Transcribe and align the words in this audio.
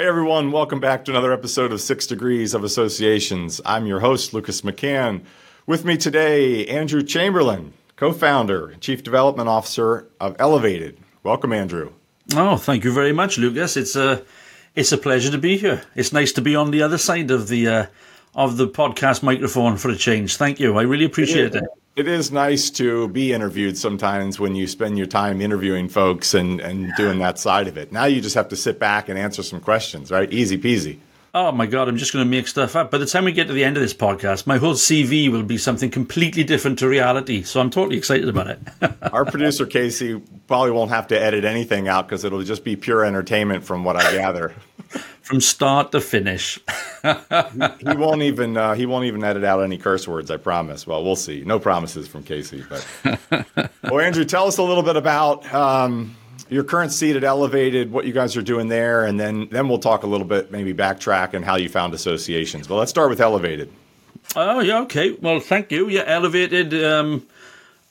Hey 0.00 0.06
everyone, 0.06 0.50
welcome 0.50 0.80
back 0.80 1.04
to 1.04 1.10
another 1.10 1.30
episode 1.30 1.72
of 1.72 1.80
Six 1.82 2.06
Degrees 2.06 2.54
of 2.54 2.64
Associations. 2.64 3.60
I'm 3.66 3.84
your 3.84 4.00
host, 4.00 4.32
Lucas 4.32 4.62
McCann. 4.62 5.26
With 5.66 5.84
me 5.84 5.98
today, 5.98 6.64
Andrew 6.68 7.02
Chamberlain, 7.02 7.74
co 7.96 8.10
founder, 8.10 8.70
and 8.70 8.80
chief 8.80 9.02
development 9.02 9.50
officer 9.50 10.08
of 10.18 10.36
Elevated. 10.38 10.96
Welcome, 11.22 11.52
Andrew. 11.52 11.92
Oh, 12.34 12.56
thank 12.56 12.82
you 12.82 12.94
very 12.94 13.12
much, 13.12 13.36
Lucas. 13.36 13.76
It's 13.76 13.94
a 13.94 14.24
it's 14.74 14.90
a 14.90 14.96
pleasure 14.96 15.32
to 15.32 15.38
be 15.38 15.58
here. 15.58 15.82
It's 15.94 16.14
nice 16.14 16.32
to 16.32 16.40
be 16.40 16.56
on 16.56 16.70
the 16.70 16.80
other 16.80 16.96
side 16.96 17.30
of 17.30 17.48
the 17.48 17.68
uh, 17.68 17.86
of 18.34 18.56
the 18.56 18.68
podcast 18.68 19.22
microphone 19.22 19.76
for 19.76 19.90
a 19.90 19.96
change. 19.96 20.38
Thank 20.38 20.58
you. 20.60 20.78
I 20.78 20.82
really 20.84 21.04
appreciate 21.04 21.54
it. 21.54 21.56
It 21.56 21.64
is 22.08 22.30
nice 22.30 22.70
to 22.70 23.08
be 23.08 23.32
interviewed 23.32 23.76
sometimes 23.76 24.38
when 24.38 24.54
you 24.54 24.66
spend 24.66 24.98
your 24.98 25.06
time 25.06 25.40
interviewing 25.40 25.88
folks 25.88 26.34
and, 26.34 26.60
and 26.60 26.92
doing 26.96 27.18
that 27.20 27.38
side 27.38 27.68
of 27.68 27.76
it. 27.76 27.92
Now 27.92 28.04
you 28.04 28.20
just 28.20 28.34
have 28.34 28.48
to 28.48 28.56
sit 28.56 28.78
back 28.78 29.08
and 29.08 29.18
answer 29.18 29.42
some 29.42 29.60
questions, 29.60 30.10
right? 30.10 30.32
Easy 30.32 30.58
peasy. 30.58 30.98
Oh 31.32 31.52
my 31.52 31.66
God, 31.66 31.88
I'm 31.88 31.96
just 31.96 32.12
going 32.12 32.24
to 32.24 32.30
make 32.30 32.48
stuff 32.48 32.74
up. 32.74 32.90
By 32.90 32.98
the 32.98 33.06
time 33.06 33.24
we 33.24 33.30
get 33.30 33.46
to 33.46 33.52
the 33.52 33.62
end 33.62 33.76
of 33.76 33.82
this 33.82 33.94
podcast, 33.94 34.48
my 34.48 34.56
whole 34.56 34.74
CV 34.74 35.30
will 35.30 35.44
be 35.44 35.58
something 35.58 35.88
completely 35.88 36.42
different 36.42 36.80
to 36.80 36.88
reality. 36.88 37.42
So 37.42 37.60
I'm 37.60 37.70
totally 37.70 37.96
excited 37.96 38.28
about 38.28 38.48
it. 38.48 38.58
Our 39.12 39.24
producer, 39.24 39.64
Casey, 39.64 40.20
probably 40.48 40.72
won't 40.72 40.90
have 40.90 41.06
to 41.08 41.20
edit 41.20 41.44
anything 41.44 41.86
out 41.86 42.08
because 42.08 42.24
it'll 42.24 42.42
just 42.42 42.64
be 42.64 42.74
pure 42.74 43.04
entertainment 43.04 43.62
from 43.62 43.84
what 43.84 43.94
I 43.94 44.10
gather. 44.12 44.52
From 45.30 45.40
start 45.40 45.92
to 45.92 46.00
finish. 46.00 46.58
he 47.04 47.96
won't 47.96 48.22
even 48.22 48.56
uh, 48.56 48.74
he 48.74 48.84
won't 48.84 49.04
even 49.04 49.22
edit 49.22 49.44
out 49.44 49.62
any 49.62 49.78
curse 49.78 50.08
words. 50.08 50.28
I 50.28 50.38
promise. 50.38 50.88
Well, 50.88 51.04
we'll 51.04 51.14
see. 51.14 51.44
No 51.46 51.60
promises 51.60 52.08
from 52.08 52.24
Casey. 52.24 52.64
But 52.68 53.20
well, 53.84 54.00
Andrew, 54.00 54.24
tell 54.24 54.48
us 54.48 54.58
a 54.58 54.64
little 54.64 54.82
bit 54.82 54.96
about 54.96 55.54
um, 55.54 56.16
your 56.48 56.64
current 56.64 56.90
seat 56.90 57.14
at 57.14 57.22
Elevated, 57.22 57.92
what 57.92 58.06
you 58.06 58.12
guys 58.12 58.36
are 58.36 58.42
doing 58.42 58.66
there, 58.66 59.04
and 59.04 59.20
then 59.20 59.46
then 59.52 59.68
we'll 59.68 59.78
talk 59.78 60.02
a 60.02 60.08
little 60.08 60.26
bit, 60.26 60.50
maybe 60.50 60.74
backtrack 60.74 61.32
and 61.32 61.44
how 61.44 61.54
you 61.54 61.68
found 61.68 61.94
associations. 61.94 62.66
But 62.66 62.74
let's 62.74 62.90
start 62.90 63.08
with 63.08 63.20
Elevated. 63.20 63.70
Oh 64.34 64.58
yeah, 64.58 64.80
okay. 64.80 65.12
Well, 65.12 65.38
thank 65.38 65.70
you. 65.70 65.88
Yeah, 65.88 66.02
Elevated. 66.06 66.74
Um, 66.74 67.24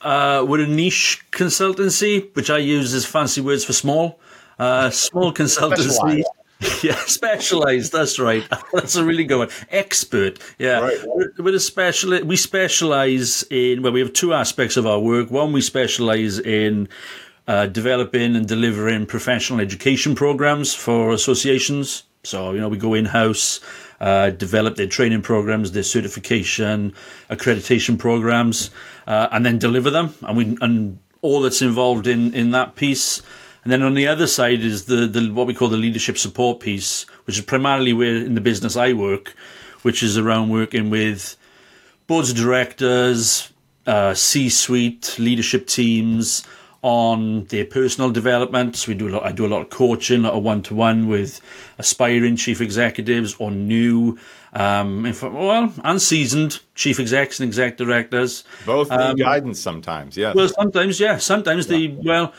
uh, 0.02 0.44
we're 0.46 0.60
a 0.60 0.66
niche 0.66 1.24
consultancy, 1.30 2.34
which 2.36 2.50
I 2.50 2.58
use 2.58 2.92
as 2.92 3.06
fancy 3.06 3.40
words 3.40 3.64
for 3.64 3.72
small. 3.72 4.20
Uh, 4.58 4.90
small 4.90 5.32
consultancy. 5.32 6.22
yeah, 6.82 6.96
specialized. 7.06 7.92
That's 7.92 8.18
right. 8.18 8.44
That's 8.72 8.96
a 8.96 9.04
really 9.04 9.24
good 9.24 9.38
one. 9.38 9.48
Expert. 9.70 10.38
Yeah, 10.58 10.80
right. 10.80 10.98
we're, 11.06 11.32
we're 11.38 11.54
a 11.54 11.60
special. 11.60 12.22
We 12.24 12.36
specialize 12.36 13.44
in. 13.50 13.82
Well, 13.82 13.92
we 13.92 14.00
have 14.00 14.12
two 14.12 14.34
aspects 14.34 14.76
of 14.76 14.86
our 14.86 14.98
work. 14.98 15.30
One, 15.30 15.52
we 15.52 15.62
specialize 15.62 16.38
in 16.38 16.88
uh, 17.48 17.66
developing 17.66 18.36
and 18.36 18.46
delivering 18.46 19.06
professional 19.06 19.60
education 19.60 20.14
programs 20.14 20.74
for 20.74 21.12
associations. 21.12 22.04
So, 22.22 22.52
you 22.52 22.60
know, 22.60 22.68
we 22.68 22.76
go 22.76 22.92
in 22.92 23.06
house, 23.06 23.60
uh, 24.00 24.30
develop 24.30 24.76
their 24.76 24.86
training 24.86 25.22
programs, 25.22 25.72
their 25.72 25.82
certification, 25.82 26.94
accreditation 27.30 27.98
programs, 27.98 28.70
uh, 29.06 29.28
and 29.32 29.46
then 29.46 29.58
deliver 29.58 29.90
them. 29.90 30.14
And 30.22 30.36
we 30.36 30.58
and 30.60 30.98
all 31.22 31.40
that's 31.40 31.62
involved 31.62 32.06
in 32.06 32.34
in 32.34 32.50
that 32.50 32.76
piece. 32.76 33.22
And 33.62 33.72
then 33.72 33.82
on 33.82 33.94
the 33.94 34.08
other 34.08 34.26
side 34.26 34.60
is 34.60 34.86
the, 34.86 35.06
the 35.06 35.28
what 35.32 35.46
we 35.46 35.54
call 35.54 35.68
the 35.68 35.76
leadership 35.76 36.16
support 36.16 36.60
piece, 36.60 37.04
which 37.24 37.38
is 37.38 37.44
primarily 37.44 37.92
where 37.92 38.16
in 38.16 38.34
the 38.34 38.40
business 38.40 38.76
I 38.76 38.92
work, 38.92 39.34
which 39.82 40.02
is 40.02 40.16
around 40.16 40.48
working 40.48 40.90
with 40.90 41.36
boards 42.06 42.30
of 42.30 42.36
directors, 42.36 43.52
uh, 43.86 44.14
C-suite 44.14 45.16
leadership 45.18 45.66
teams, 45.66 46.44
on 46.82 47.44
their 47.46 47.64
personal 47.64 48.10
development. 48.10 48.76
So 48.76 48.92
we 48.92 48.94
do 48.94 49.08
a 49.08 49.10
lot. 49.10 49.24
I 49.24 49.32
do 49.32 49.44
a 49.44 49.48
lot 49.48 49.60
of 49.60 49.70
coaching, 49.70 50.20
a 50.20 50.28
lot 50.28 50.34
of 50.34 50.42
one 50.42 50.62
to 50.62 50.74
one 50.74 51.08
with 51.08 51.40
aspiring 51.78 52.36
chief 52.36 52.60
executives 52.60 53.36
or 53.38 53.50
new, 53.50 54.18
um, 54.54 55.04
fact, 55.12 55.34
well, 55.34 55.72
unseasoned 55.84 56.60
chief 56.74 56.98
execs 56.98 57.38
and 57.38 57.48
exec 57.48 57.76
directors. 57.76 58.44
Both 58.64 58.90
need 58.90 58.96
um, 58.96 59.16
guidance 59.16 59.60
sometimes. 59.60 60.16
Yeah. 60.16 60.32
Well, 60.34 60.48
sometimes, 60.48 60.98
yeah. 60.98 61.18
Sometimes 61.18 61.68
yeah. 61.68 61.76
they 61.76 61.86
well. 61.88 62.32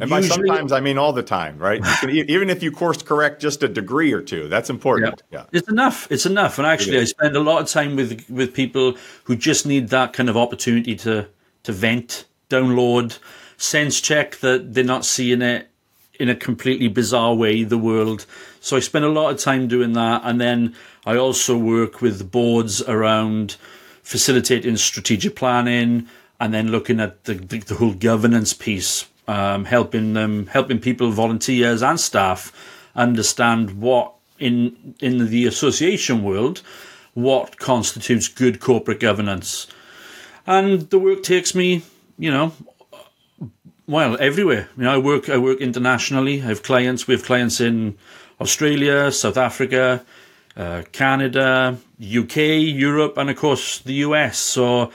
And 0.00 0.08
by 0.08 0.20
Usually, 0.20 0.48
sometimes, 0.48 0.72
I 0.72 0.80
mean 0.80 0.96
all 0.96 1.12
the 1.12 1.22
time, 1.22 1.58
right? 1.58 1.82
Can, 2.00 2.10
even 2.10 2.48
if 2.48 2.62
you 2.62 2.72
course 2.72 3.02
correct 3.02 3.42
just 3.42 3.62
a 3.62 3.68
degree 3.68 4.12
or 4.12 4.22
two, 4.22 4.48
that's 4.48 4.70
important. 4.70 5.22
Yeah. 5.30 5.40
yeah. 5.40 5.58
it's 5.58 5.68
enough. 5.68 6.10
It's 6.10 6.24
enough. 6.24 6.58
And 6.58 6.66
actually, 6.66 6.98
I 6.98 7.04
spend 7.04 7.36
a 7.36 7.40
lot 7.40 7.60
of 7.60 7.68
time 7.68 7.96
with 7.96 8.24
with 8.30 8.54
people 8.54 8.96
who 9.24 9.36
just 9.36 9.66
need 9.66 9.88
that 9.90 10.14
kind 10.14 10.30
of 10.30 10.36
opportunity 10.36 10.96
to 10.96 11.26
to 11.64 11.72
vent, 11.72 12.24
download, 12.48 13.18
sense 13.58 14.00
check 14.00 14.36
that 14.38 14.74
they're 14.74 14.82
not 14.82 15.04
seeing 15.04 15.42
it 15.42 15.68
in 16.18 16.28
a 16.28 16.34
completely 16.34 16.88
bizarre 16.88 17.34
way, 17.34 17.64
the 17.64 17.78
world. 17.78 18.26
So 18.60 18.76
I 18.76 18.80
spend 18.80 19.04
a 19.04 19.08
lot 19.08 19.30
of 19.30 19.40
time 19.40 19.66
doing 19.66 19.92
that. 19.94 20.22
And 20.24 20.40
then 20.40 20.74
I 21.04 21.16
also 21.16 21.56
work 21.58 22.00
with 22.00 22.30
boards 22.30 22.82
around 22.82 23.56
facilitating 24.02 24.76
strategic 24.76 25.34
planning 25.36 26.08
and 26.38 26.52
then 26.52 26.70
looking 26.70 27.00
at 27.00 27.24
the, 27.24 27.34
the, 27.34 27.58
the 27.58 27.74
whole 27.74 27.94
governance 27.94 28.52
piece, 28.52 29.06
um, 29.28 29.64
helping 29.64 30.14
them, 30.14 30.46
helping 30.46 30.78
people, 30.78 31.10
volunteers 31.10 31.82
and 31.82 31.98
staff 31.98 32.52
understand 32.94 33.80
what 33.80 34.14
in, 34.38 34.94
in 35.00 35.30
the 35.30 35.46
association 35.46 36.22
world, 36.22 36.62
what 37.14 37.58
constitutes 37.58 38.28
good 38.28 38.60
corporate 38.60 39.00
governance. 39.00 39.66
And 40.46 40.90
the 40.90 40.98
work 40.98 41.22
takes 41.22 41.54
me, 41.54 41.82
you 42.18 42.30
know, 42.30 42.52
well, 43.86 44.16
everywhere. 44.20 44.68
You 44.76 44.84
know, 44.84 44.94
I 44.94 44.98
work. 44.98 45.28
I 45.28 45.38
work 45.38 45.60
internationally. 45.60 46.40
I 46.40 46.46
have 46.46 46.62
clients. 46.62 47.06
We 47.06 47.14
have 47.14 47.24
clients 47.24 47.60
in 47.60 47.96
Australia, 48.40 49.12
South 49.12 49.36
Africa, 49.36 50.04
uh, 50.56 50.82
Canada, 50.92 51.78
UK, 52.00 52.36
Europe, 52.36 53.16
and 53.16 53.30
of 53.30 53.36
course 53.36 53.78
the 53.78 53.94
US. 54.06 54.38
So, 54.38 54.90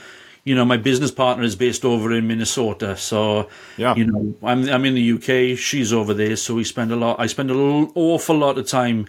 you 0.48 0.54
know, 0.54 0.64
my 0.64 0.78
business 0.78 1.10
partner 1.10 1.44
is 1.44 1.56
based 1.56 1.84
over 1.84 2.10
in 2.10 2.26
Minnesota. 2.26 2.96
So, 2.96 3.50
yeah. 3.76 3.94
you 3.94 4.06
know, 4.06 4.34
I'm 4.42 4.66
I'm 4.70 4.84
in 4.86 4.94
the 4.94 5.12
UK. 5.12 5.58
She's 5.58 5.92
over 5.92 6.14
there. 6.14 6.36
So 6.36 6.54
we 6.54 6.64
spend 6.64 6.90
a 6.90 6.96
lot. 6.96 7.20
I 7.20 7.26
spend 7.26 7.50
an 7.50 7.92
awful 7.94 8.36
lot 8.36 8.56
of 8.56 8.66
time 8.66 9.06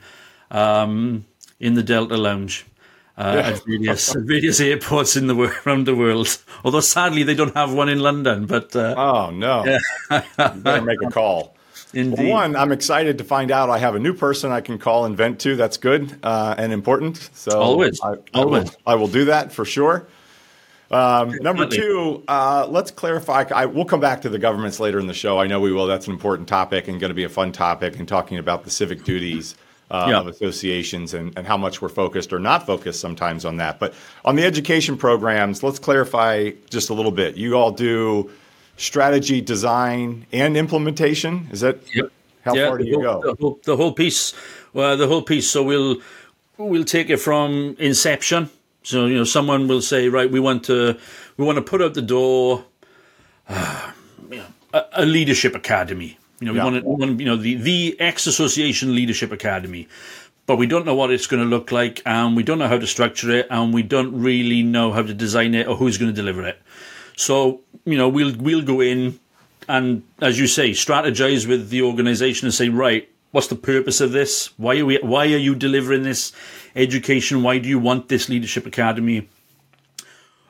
um, 0.51 1.25
in 1.57 1.75
the 1.75 1.83
Delta 1.83 2.17
Lounge 2.17 2.65
uh, 3.17 3.35
yeah. 3.35 3.49
at 3.51 3.65
various 3.65 4.13
various 4.13 4.59
airports 4.59 5.15
in 5.15 5.27
the 5.27 5.35
around 5.65 5.87
the 5.87 5.95
world. 5.95 6.27
Although 6.65 6.81
sadly 6.81 7.23
they 7.23 7.35
don't 7.35 7.55
have 7.55 7.73
one 7.73 7.87
in 7.87 7.99
London. 7.99 8.45
But 8.45 8.75
uh, 8.75 8.95
oh 8.97 9.29
no, 9.31 9.63
yeah. 9.65 10.23
you 10.53 10.61
better 10.61 10.81
make 10.81 11.01
a 11.01 11.09
call. 11.09 11.55
Indeed. 11.93 12.19
Well, 12.19 12.33
one, 12.33 12.55
I'm 12.55 12.71
excited 12.71 13.17
to 13.17 13.23
find 13.23 13.49
out 13.49 13.69
I 13.69 13.79
have 13.79 13.95
a 13.95 13.99
new 13.99 14.13
person 14.13 14.51
I 14.51 14.61
can 14.61 14.77
call 14.77 15.05
and 15.05 15.15
vent 15.17 15.39
to. 15.39 15.55
That's 15.55 15.77
good 15.77 16.19
uh, 16.21 16.53
and 16.57 16.71
important. 16.71 17.29
So 17.33 17.59
always, 17.59 17.99
I, 18.03 18.11
I 18.11 18.15
always, 18.33 18.65
will, 18.65 18.71
I 18.85 18.95
will 18.95 19.07
do 19.07 19.25
that 19.25 19.51
for 19.51 19.65
sure. 19.65 20.05
Um, 20.91 21.35
number 21.41 21.67
two, 21.67 22.23
uh, 22.27 22.65
let's 22.69 22.89
clarify. 22.89 23.45
I, 23.53 23.65
we'll 23.65 23.85
come 23.85 23.99
back 23.99 24.21
to 24.23 24.29
the 24.29 24.39
governance 24.39 24.79
later 24.79 24.99
in 24.99 25.07
the 25.07 25.13
show. 25.13 25.39
I 25.39 25.47
know 25.47 25.59
we 25.59 25.71
will. 25.71 25.85
That's 25.85 26.07
an 26.07 26.13
important 26.13 26.47
topic 26.47 26.87
and 26.87 26.99
going 26.99 27.09
to 27.09 27.15
be 27.15 27.25
a 27.25 27.29
fun 27.29 27.51
topic 27.51 27.99
and 27.99 28.07
talking 28.07 28.37
about 28.39 28.63
the 28.63 28.71
civic 28.71 29.03
duties 29.03 29.55
uh, 29.91 30.07
yeah. 30.09 30.19
of 30.19 30.27
associations 30.27 31.13
and, 31.13 31.37
and 31.37 31.45
how 31.45 31.57
much 31.57 31.81
we're 31.81 31.89
focused 31.89 32.33
or 32.33 32.39
not 32.39 32.65
focused 32.65 32.99
sometimes 32.99 33.45
on 33.45 33.57
that. 33.57 33.79
But 33.79 33.93
on 34.25 34.35
the 34.35 34.43
education 34.43 34.97
programs, 34.97 35.61
let's 35.61 35.79
clarify 35.79 36.51
just 36.69 36.89
a 36.89 36.93
little 36.93 37.11
bit. 37.11 37.37
You 37.37 37.55
all 37.55 37.71
do 37.71 38.31
strategy, 38.77 39.41
design, 39.41 40.25
and 40.31 40.57
implementation. 40.57 41.49
Is 41.51 41.61
that 41.61 41.77
yep. 41.93 42.11
how 42.43 42.55
yeah, 42.55 42.67
far 42.67 42.77
do 42.79 42.85
you 42.85 42.95
whole, 42.95 43.21
go? 43.21 43.21
The 43.21 43.41
whole, 43.41 43.59
the 43.63 43.77
whole 43.77 43.93
piece. 43.93 44.33
Well, 44.73 44.97
the 44.97 45.07
whole 45.07 45.21
piece. 45.21 45.49
So 45.49 45.63
we'll 45.63 45.97
we'll 46.57 46.83
take 46.83 47.11
it 47.11 47.17
from 47.17 47.75
inception. 47.77 48.49
So 48.83 49.05
you 49.05 49.15
know, 49.15 49.23
someone 49.23 49.67
will 49.67 49.81
say, 49.81 50.09
right, 50.09 50.29
we 50.29 50.39
want 50.39 50.63
to 50.65 50.97
we 51.37 51.45
want 51.45 51.57
to 51.57 51.61
put 51.61 51.81
out 51.81 51.93
the 51.93 52.01
door. 52.01 52.65
Uh, 53.47 53.91
you 54.29 54.37
know, 54.37 54.45
a, 54.73 54.83
a 54.93 55.05
leadership 55.05 55.55
academy 55.55 56.19
you 56.39 56.45
know, 56.45 56.53
we, 56.53 56.57
yeah. 56.57 56.63
want, 56.63 56.75
to, 56.75 56.81
we 56.81 56.95
want, 56.95 57.19
you 57.19 57.25
know, 57.25 57.35
the, 57.35 57.55
the 57.55 57.99
X 57.99 58.25
Association 58.25 58.95
Leadership 58.95 59.31
Academy, 59.31 59.87
but 60.45 60.57
we 60.57 60.67
don't 60.67 60.85
know 60.85 60.95
what 60.95 61.11
it's 61.11 61.27
going 61.27 61.43
to 61.43 61.49
look 61.49 61.71
like, 61.71 62.01
and 62.05 62.35
we 62.35 62.43
don't 62.43 62.59
know 62.59 62.67
how 62.67 62.77
to 62.77 62.87
structure 62.87 63.29
it, 63.31 63.47
and 63.49 63.73
we 63.73 63.83
don't 63.83 64.19
really 64.19 64.63
know 64.63 64.91
how 64.91 65.01
to 65.01 65.13
design 65.13 65.53
it 65.53 65.67
or 65.67 65.75
who's 65.75 65.97
going 65.97 66.11
to 66.11 66.15
deliver 66.15 66.45
it. 66.45 66.61
So, 67.17 67.61
you 67.85 67.97
know, 67.97 68.07
we'll 68.07 68.35
we'll 68.37 68.61
go 68.61 68.79
in 68.79 69.19
and, 69.67 70.03
as 70.21 70.39
you 70.39 70.47
say, 70.47 70.71
strategize 70.71 71.47
with 71.47 71.69
the 71.69 71.81
organization 71.81 72.47
and 72.47 72.53
say, 72.53 72.69
right, 72.69 73.09
what's 73.31 73.47
the 73.47 73.55
purpose 73.55 74.01
of 74.01 74.11
this? 74.11 74.47
Why 74.57 74.79
are 74.79 74.85
we? 74.85 74.97
Why 74.97 75.25
are 75.25 75.37
you 75.37 75.55
delivering 75.55 76.03
this 76.03 76.31
education? 76.75 77.43
Why 77.43 77.59
do 77.59 77.69
you 77.69 77.79
want 77.79 78.09
this 78.09 78.29
leadership 78.29 78.65
academy? 78.65 79.27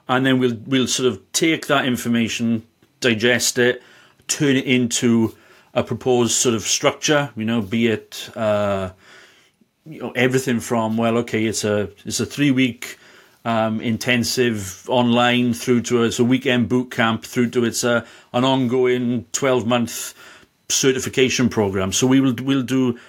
And 0.08 0.26
then 0.26 0.40
we'll 0.40 0.58
we'll 0.66 0.88
sort 0.88 1.08
of 1.12 1.32
take 1.32 1.68
that 1.68 1.86
information, 1.86 2.66
digest 3.00 3.58
it, 3.58 3.84
turn 4.28 4.56
it 4.56 4.66
into 4.66 5.36
a 5.74 5.84
proposed 5.84 6.32
sort 6.32 6.56
of 6.56 6.64
structure, 6.64 7.32
you 7.36 7.46
know, 7.46 7.62
be 7.62 7.88
it 7.88 8.30
uh, 8.36 8.92
you 9.86 10.02
know 10.02 10.12
everything 10.12 10.60
from 10.60 10.98
well, 10.98 11.18
okay, 11.18 11.46
it's 11.46 11.64
a 11.64 11.90
it's 12.06 12.20
a 12.20 12.26
three 12.26 12.52
week 12.52 12.98
um, 13.46 13.80
intensive 13.82 14.88
online 14.90 15.54
through 15.54 15.82
to 15.82 16.04
a, 16.04 16.06
it's 16.06 16.20
a 16.20 16.24
weekend 16.24 16.70
boot 16.70 16.92
camp 16.92 17.24
through 17.24 17.50
to 17.52 17.64
it's 17.66 17.84
a 17.84 18.06
an 18.34 18.44
ongoing 18.44 19.26
twelve 19.32 19.66
month 19.66 20.14
certification 20.70 21.50
program. 21.50 21.92
So 21.92 22.08
we 22.08 22.20
will 22.22 22.36
we'll 22.42 22.64
do 22.64 23.00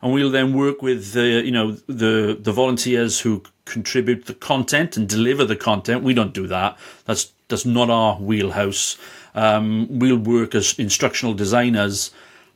and 0.00 0.12
we'll 0.12 0.30
then 0.30 0.52
work 0.52 0.82
with 0.82 1.12
the 1.12 1.42
you 1.44 1.50
know 1.50 1.72
the 1.72 2.38
the 2.40 2.52
volunteers 2.52 3.20
who 3.20 3.42
contribute 3.64 4.26
the 4.26 4.34
content 4.34 4.96
and 4.96 5.08
deliver 5.08 5.44
the 5.44 5.56
content. 5.56 6.02
We 6.02 6.14
don't 6.14 6.32
do 6.32 6.46
that. 6.46 6.78
That's 7.04 7.32
that's 7.48 7.66
not 7.66 7.90
our 7.90 8.16
wheelhouse. 8.16 8.96
Um, 9.34 9.86
we'll 9.98 10.18
work 10.18 10.54
as 10.54 10.78
instructional 10.78 11.34
designers, 11.34 12.10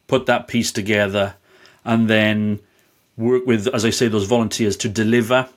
put 0.07 0.27
that 0.27 0.49
piece 0.49 0.73
together, 0.73 1.35
and 1.85 2.09
then 2.09 2.61
work 3.17 3.47
with, 3.47 3.69
as 3.69 3.85
I 3.85 3.91
say, 3.91 4.09
those 4.09 4.27
volunteers 4.27 4.77
to 4.79 4.89
deliver. 4.89 5.49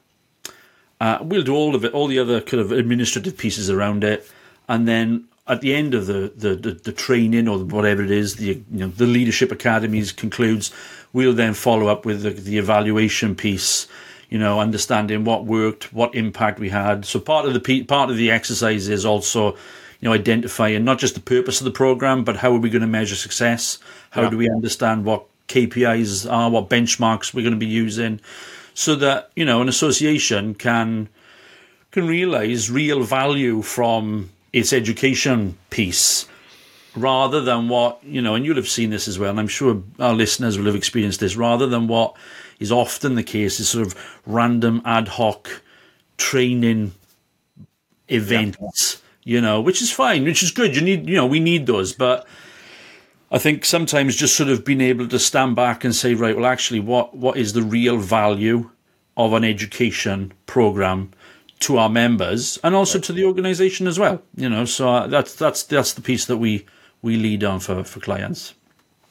Uh, 0.99 1.19
we'll 1.21 1.43
do 1.43 1.55
all 1.55 1.75
of 1.75 1.83
it, 1.83 1.93
all 1.93 2.07
the 2.07 2.19
other 2.19 2.41
kind 2.41 2.61
of 2.61 2.71
administrative 2.71 3.37
pieces 3.37 3.69
around 3.69 4.03
it, 4.03 4.29
and 4.67 4.87
then 4.87 5.25
at 5.47 5.61
the 5.61 5.73
end 5.73 5.93
of 5.93 6.07
the, 6.07 6.31
the, 6.35 6.55
the, 6.55 6.71
the, 6.71 6.91
training 6.91 7.47
or 7.47 7.59
whatever 7.59 8.03
it 8.03 8.11
is, 8.11 8.35
the 8.35 8.45
you 8.45 8.63
know 8.71 8.87
the 8.87 9.05
leadership 9.05 9.51
academies 9.51 10.11
concludes. 10.11 10.71
We'll 11.13 11.33
then 11.33 11.53
follow 11.53 11.87
up 11.87 12.05
with 12.05 12.23
the, 12.23 12.31
the 12.31 12.57
evaluation 12.57 13.35
piece, 13.35 13.87
you 14.29 14.39
know, 14.39 14.59
understanding 14.59 15.23
what 15.23 15.45
worked, 15.45 15.93
what 15.93 16.15
impact 16.15 16.59
we 16.59 16.69
had. 16.69 17.05
So 17.05 17.19
part 17.19 17.45
of 17.45 17.53
the 17.53 17.83
part 17.83 18.09
of 18.09 18.17
the 18.17 18.31
exercise 18.31 18.87
is 18.87 19.05
also, 19.05 19.51
you 19.51 20.09
know, 20.09 20.13
identifying 20.13 20.83
not 20.83 20.97
just 20.97 21.13
the 21.13 21.21
purpose 21.21 21.61
of 21.61 21.65
the 21.65 21.71
program, 21.71 22.23
but 22.23 22.37
how 22.37 22.51
are 22.51 22.59
we 22.59 22.69
going 22.69 22.81
to 22.81 22.87
measure 22.87 23.15
success? 23.15 23.77
How 24.09 24.23
yeah. 24.23 24.29
do 24.31 24.37
we 24.37 24.49
understand 24.49 25.05
what 25.05 25.25
KPIs 25.47 26.31
are, 26.31 26.49
what 26.49 26.69
benchmarks 26.69 27.33
we're 27.33 27.43
going 27.43 27.53
to 27.53 27.59
be 27.59 27.67
using, 27.67 28.19
so 28.73 28.95
that 28.95 29.29
you 29.35 29.45
know 29.45 29.61
an 29.61 29.69
association 29.69 30.55
can 30.55 31.07
can 31.91 32.07
realize 32.07 32.71
real 32.71 33.03
value 33.03 33.61
from 33.61 34.31
its 34.55 34.71
education 34.71 35.57
piece 35.69 36.27
rather 36.95 37.41
than 37.41 37.67
what 37.67 38.01
you 38.05 38.21
know 38.21 38.35
and 38.35 38.45
you'll 38.45 38.55
have 38.55 38.69
seen 38.69 38.89
this 38.89 39.05
as 39.05 39.19
well 39.19 39.29
and 39.29 39.37
i'm 39.37 39.49
sure 39.49 39.83
our 39.99 40.13
listeners 40.13 40.57
will 40.57 40.65
have 40.65 40.75
experienced 40.75 41.19
this 41.19 41.35
rather 41.35 41.67
than 41.67 41.87
what 41.87 42.15
is 42.57 42.71
often 42.71 43.15
the 43.15 43.23
case 43.23 43.59
is 43.59 43.67
sort 43.67 43.85
of 43.85 44.21
random 44.25 44.81
ad 44.85 45.09
hoc 45.09 45.61
training 46.17 46.93
events 48.07 49.01
yeah. 49.25 49.35
you 49.35 49.41
know 49.41 49.59
which 49.59 49.81
is 49.81 49.91
fine 49.91 50.23
which 50.23 50.41
is 50.41 50.51
good 50.51 50.73
you 50.73 50.81
need 50.81 51.05
you 51.09 51.15
know 51.17 51.25
we 51.25 51.41
need 51.41 51.65
those 51.65 51.91
but 51.91 52.25
i 53.31 53.37
think 53.37 53.65
sometimes 53.65 54.15
just 54.15 54.37
sort 54.37 54.47
of 54.47 54.63
being 54.63 54.79
able 54.79 55.05
to 55.05 55.19
stand 55.19 55.53
back 55.53 55.83
and 55.83 55.93
say 55.93 56.13
right 56.13 56.37
well 56.37 56.45
actually 56.45 56.79
what 56.79 57.13
what 57.13 57.35
is 57.35 57.51
the 57.51 57.61
real 57.61 57.97
value 57.97 58.69
of 59.17 59.33
an 59.33 59.43
education 59.43 60.31
program 60.45 61.11
to 61.65 61.77
our 61.77 61.89
members 61.89 62.59
and 62.63 62.75
also 62.75 62.99
to 62.99 63.11
the 63.11 63.25
organization 63.25 63.87
as 63.87 63.97
well. 63.97 64.21
You 64.35 64.49
know, 64.49 64.65
so 64.65 64.89
uh, 64.89 65.07
that's 65.07 65.33
that's 65.35 65.63
that's 65.63 65.93
the 65.93 66.01
piece 66.01 66.25
that 66.25 66.37
we 66.37 66.65
we 67.01 67.17
lead 67.17 67.43
on 67.43 67.59
for 67.59 67.83
for 67.83 67.99
clients. 67.99 68.53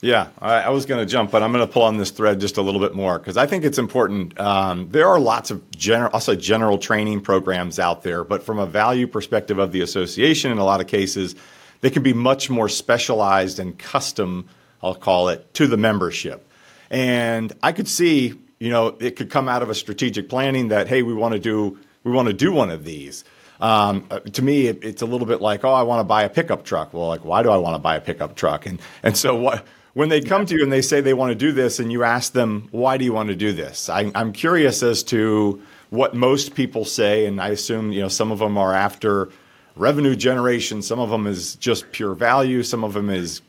Yeah, 0.00 0.28
I, 0.38 0.54
I 0.54 0.68
was 0.68 0.84
going 0.84 1.00
to 1.00 1.10
jump, 1.10 1.30
but 1.30 1.42
I'm 1.42 1.50
going 1.50 1.66
to 1.66 1.72
pull 1.72 1.82
on 1.82 1.96
this 1.96 2.10
thread 2.10 2.38
just 2.38 2.58
a 2.58 2.62
little 2.62 2.80
bit 2.80 2.94
more 2.94 3.18
because 3.18 3.36
I 3.36 3.46
think 3.46 3.64
it's 3.64 3.78
important. 3.78 4.38
Um, 4.38 4.88
there 4.90 5.08
are 5.08 5.18
lots 5.18 5.50
of 5.50 5.68
general, 5.70 6.10
also 6.12 6.34
general 6.34 6.76
training 6.76 7.22
programs 7.22 7.78
out 7.78 8.02
there, 8.02 8.22
but 8.22 8.42
from 8.42 8.58
a 8.58 8.66
value 8.66 9.06
perspective 9.06 9.58
of 9.58 9.72
the 9.72 9.80
association, 9.80 10.52
in 10.52 10.58
a 10.58 10.64
lot 10.64 10.80
of 10.80 10.86
cases, 10.86 11.34
they 11.80 11.90
can 11.90 12.02
be 12.02 12.12
much 12.12 12.50
more 12.50 12.68
specialized 12.68 13.58
and 13.58 13.78
custom. 13.78 14.46
I'll 14.82 14.94
call 14.94 15.30
it 15.30 15.54
to 15.54 15.66
the 15.66 15.78
membership, 15.78 16.46
and 16.90 17.50
I 17.62 17.72
could 17.72 17.88
see, 17.88 18.34
you 18.60 18.70
know, 18.70 18.88
it 19.00 19.16
could 19.16 19.30
come 19.30 19.48
out 19.48 19.62
of 19.62 19.70
a 19.70 19.74
strategic 19.74 20.28
planning 20.28 20.68
that 20.68 20.86
hey, 20.86 21.02
we 21.02 21.14
want 21.14 21.32
to 21.32 21.40
do 21.40 21.78
we 22.04 22.12
want 22.12 22.28
to 22.28 22.34
do 22.34 22.52
one 22.52 22.70
of 22.70 22.84
these. 22.84 23.24
Um, 23.60 24.06
uh, 24.10 24.20
to 24.20 24.42
me, 24.42 24.66
it, 24.66 24.84
it's 24.84 25.02
a 25.02 25.06
little 25.06 25.26
bit 25.26 25.40
like, 25.40 25.64
oh, 25.64 25.72
I 25.72 25.82
want 25.82 26.00
to 26.00 26.04
buy 26.04 26.24
a 26.24 26.28
pickup 26.28 26.64
truck. 26.64 26.92
Well, 26.92 27.08
like, 27.08 27.24
why 27.24 27.42
do 27.42 27.50
I 27.50 27.56
want 27.56 27.74
to 27.74 27.78
buy 27.78 27.96
a 27.96 28.00
pickup 28.00 28.36
truck? 28.36 28.66
And 28.66 28.80
and 29.02 29.16
so 29.16 29.34
what? 29.34 29.66
When 29.94 30.08
they 30.08 30.20
come 30.20 30.44
to 30.46 30.56
you 30.56 30.62
and 30.64 30.72
they 30.72 30.82
say 30.82 31.00
they 31.00 31.14
want 31.14 31.30
to 31.30 31.36
do 31.36 31.52
this, 31.52 31.78
and 31.78 31.92
you 31.92 32.02
ask 32.02 32.32
them, 32.32 32.68
why 32.72 32.96
do 32.96 33.04
you 33.04 33.12
want 33.12 33.28
to 33.28 33.36
do 33.36 33.52
this? 33.52 33.88
I, 33.88 34.10
I'm 34.16 34.32
curious 34.32 34.82
as 34.82 35.04
to 35.04 35.62
what 35.90 36.14
most 36.14 36.56
people 36.56 36.84
say, 36.84 37.26
and 37.26 37.40
I 37.40 37.50
assume 37.50 37.92
you 37.92 38.02
know 38.02 38.08
some 38.08 38.32
of 38.32 38.40
them 38.40 38.58
are 38.58 38.74
after 38.74 39.30
revenue 39.76 40.16
generation, 40.16 40.82
some 40.82 40.98
of 40.98 41.10
them 41.10 41.26
is 41.26 41.54
just 41.56 41.90
pure 41.92 42.14
value, 42.14 42.62
some 42.62 42.82
of 42.82 42.92
them 42.92 43.08
is 43.08 43.40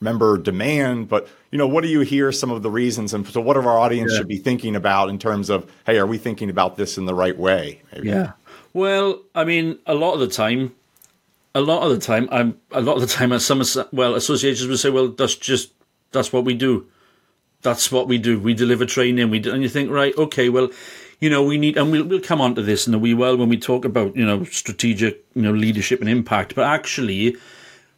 member 0.00 0.38
demand. 0.38 1.08
But 1.08 1.28
you 1.50 1.58
know, 1.58 1.66
what 1.66 1.82
do 1.82 1.88
you 1.88 2.00
hear 2.00 2.30
some 2.30 2.50
of 2.50 2.62
the 2.62 2.70
reasons, 2.70 3.12
and 3.12 3.26
so 3.26 3.40
what 3.40 3.56
of 3.56 3.66
our 3.66 3.78
audience 3.78 4.12
yeah. 4.12 4.18
should 4.18 4.28
be 4.28 4.38
thinking 4.38 4.76
about 4.76 5.08
in 5.08 5.18
terms 5.18 5.50
of, 5.50 5.70
hey, 5.84 5.98
are 5.98 6.06
we 6.06 6.16
thinking 6.16 6.48
about 6.48 6.76
this 6.76 6.96
in 6.96 7.06
the 7.06 7.14
right 7.14 7.36
way? 7.36 7.82
Maybe? 7.92 8.08
Yeah. 8.08 8.32
Well, 8.72 9.20
I 9.34 9.44
mean, 9.44 9.78
a 9.86 9.94
lot 9.94 10.14
of 10.14 10.20
the 10.20 10.28
time, 10.28 10.74
a 11.54 11.60
lot 11.60 11.82
of 11.82 11.90
the 11.90 11.98
time, 11.98 12.28
I'm 12.30 12.60
a 12.70 12.80
lot 12.80 12.94
of 12.94 13.00
the 13.00 13.08
time, 13.08 13.32
as 13.32 13.44
some 13.44 13.62
well 13.92 14.14
associations 14.14 14.68
will 14.68 14.76
say, 14.76 14.90
well, 14.90 15.08
that's 15.08 15.34
just 15.34 15.72
that's 16.12 16.32
what 16.32 16.44
we 16.44 16.54
do. 16.54 16.86
That's 17.62 17.90
what 17.90 18.06
we 18.06 18.16
do. 18.16 18.38
We 18.38 18.54
deliver 18.54 18.86
training. 18.86 19.28
We 19.30 19.40
do, 19.40 19.52
and 19.52 19.62
you 19.62 19.68
think, 19.68 19.90
right, 19.90 20.16
okay, 20.16 20.48
well, 20.48 20.70
you 21.18 21.28
know, 21.28 21.42
we 21.42 21.58
need, 21.58 21.76
and 21.76 21.90
we'll 21.90 22.04
we'll 22.04 22.20
come 22.20 22.40
on 22.40 22.54
to 22.54 22.62
this 22.62 22.86
in 22.86 22.94
a 22.94 22.98
wee 22.98 23.14
while 23.14 23.36
when 23.36 23.48
we 23.48 23.58
talk 23.58 23.84
about 23.84 24.14
you 24.14 24.24
know 24.24 24.44
strategic, 24.44 25.24
you 25.34 25.42
know, 25.42 25.52
leadership 25.52 26.00
and 26.00 26.08
impact. 26.08 26.54
But 26.54 26.66
actually, 26.66 27.36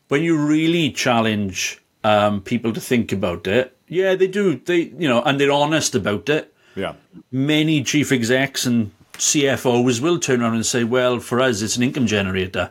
when 0.08 0.22
you 0.22 0.38
really 0.38 0.90
challenge 0.90 1.81
um, 2.04 2.40
people 2.40 2.72
to 2.72 2.80
think 2.80 3.12
about 3.12 3.46
it. 3.46 3.76
Yeah, 3.88 4.14
they 4.14 4.26
do. 4.26 4.56
They 4.56 4.92
you 4.98 5.08
know, 5.08 5.22
and 5.22 5.40
they're 5.40 5.52
honest 5.52 5.94
about 5.94 6.28
it. 6.28 6.54
Yeah. 6.74 6.94
Many 7.30 7.82
chief 7.82 8.10
execs 8.12 8.64
and 8.64 8.90
CFOs 9.14 10.00
will 10.00 10.18
turn 10.18 10.42
around 10.42 10.54
and 10.54 10.66
say, 10.66 10.84
"Well, 10.84 11.20
for 11.20 11.40
us, 11.40 11.62
it's 11.62 11.76
an 11.76 11.82
income 11.82 12.06
generator. 12.06 12.70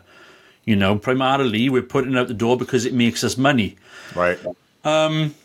You 0.66 0.76
know, 0.76 0.98
primarily 0.98 1.70
we're 1.70 1.82
putting 1.82 2.14
it 2.14 2.18
out 2.18 2.28
the 2.28 2.34
door 2.34 2.58
because 2.58 2.86
it 2.86 2.94
makes 2.94 3.24
us 3.24 3.38
money." 3.38 3.78
Right. 4.16 4.40
Um, 4.84 5.36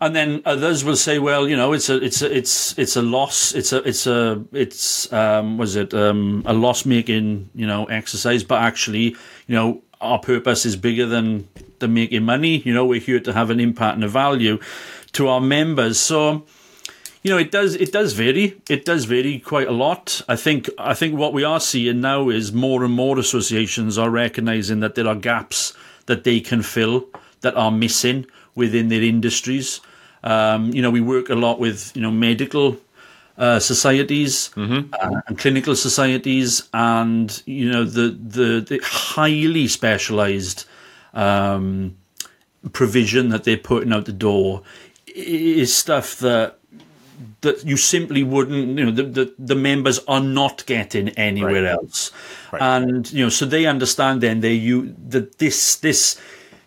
and 0.00 0.14
then 0.14 0.42
others 0.44 0.84
will 0.84 0.96
say, 0.96 1.18
"Well, 1.18 1.48
you 1.48 1.56
know, 1.56 1.72
it's 1.72 1.88
a, 1.88 1.96
it's 1.96 2.22
a, 2.22 2.36
it's, 2.36 2.78
it's 2.78 2.94
a 2.94 3.02
loss. 3.02 3.52
It's 3.52 3.72
a, 3.72 3.82
it's 3.82 4.06
a, 4.06 4.44
it's, 4.52 5.12
um, 5.12 5.58
was 5.58 5.74
it 5.74 5.92
um, 5.92 6.44
a 6.46 6.52
loss 6.52 6.86
making, 6.86 7.50
you 7.54 7.66
know, 7.66 7.86
exercise? 7.86 8.44
But 8.44 8.62
actually, 8.62 9.16
you 9.48 9.54
know, 9.56 9.82
our 10.00 10.18
purpose 10.18 10.64
is 10.64 10.76
bigger 10.76 11.06
than 11.06 11.48
than 11.78 11.94
making 11.94 12.24
money. 12.24 12.58
You 12.58 12.74
know, 12.74 12.86
we're 12.86 13.00
here 13.00 13.20
to 13.20 13.32
have 13.32 13.50
an 13.50 13.60
impact 13.60 13.96
and 13.96 14.04
a 14.04 14.08
value 14.08 14.58
to 15.12 15.28
our 15.28 15.40
members. 15.40 15.98
So, 15.98 16.44
you 17.22 17.30
know, 17.30 17.38
it 17.38 17.50
does 17.50 17.74
it 17.74 17.92
does 17.92 18.12
vary. 18.12 18.60
It 18.68 18.84
does 18.84 19.04
vary 19.04 19.38
quite 19.38 19.68
a 19.68 19.72
lot. 19.72 20.22
I 20.28 20.36
think 20.36 20.68
I 20.78 20.94
think 20.94 21.18
what 21.18 21.32
we 21.32 21.44
are 21.44 21.60
seeing 21.60 22.00
now 22.00 22.28
is 22.28 22.52
more 22.52 22.84
and 22.84 22.94
more 22.94 23.18
associations 23.18 23.98
are 23.98 24.10
recognizing 24.10 24.80
that 24.80 24.94
there 24.94 25.06
are 25.06 25.14
gaps 25.14 25.74
that 26.06 26.24
they 26.24 26.40
can 26.40 26.62
fill 26.62 27.06
that 27.40 27.56
are 27.56 27.70
missing 27.70 28.26
within 28.54 28.88
their 28.88 29.02
industries. 29.02 29.80
Um, 30.24 30.72
you 30.72 30.82
know, 30.82 30.90
we 30.90 31.00
work 31.00 31.28
a 31.30 31.34
lot 31.34 31.60
with 31.60 31.94
you 31.94 32.02
know 32.02 32.10
medical 32.10 32.78
uh, 33.38 33.60
societies 33.60 34.50
mm-hmm. 34.56 34.92
uh, 34.92 35.20
and 35.28 35.38
clinical 35.38 35.76
societies, 35.76 36.68
and 36.74 37.42
you 37.46 37.70
know 37.70 37.84
the 37.84 38.10
the, 38.10 38.60
the 38.60 38.80
highly 38.82 39.68
specialised 39.68 40.66
um, 41.14 41.96
provision 42.72 43.28
that 43.28 43.44
they're 43.44 43.56
putting 43.56 43.92
out 43.92 44.04
the 44.06 44.12
door 44.12 44.62
is 45.06 45.74
stuff 45.74 46.18
that 46.18 46.58
that 47.40 47.64
you 47.64 47.76
simply 47.76 48.22
wouldn't 48.22 48.78
you 48.78 48.84
know 48.84 48.90
the, 48.90 49.02
the, 49.04 49.34
the 49.38 49.54
members 49.54 50.00
are 50.08 50.20
not 50.20 50.64
getting 50.66 51.08
anywhere 51.10 51.64
right. 51.64 51.72
else 51.72 52.12
right. 52.52 52.62
and 52.62 53.12
you 53.12 53.24
know 53.24 53.28
so 53.28 53.44
they 53.44 53.66
understand 53.66 54.20
then 54.20 54.40
they 54.40 54.52
you 54.52 54.94
that 55.08 55.38
this 55.38 55.76
this 55.76 56.20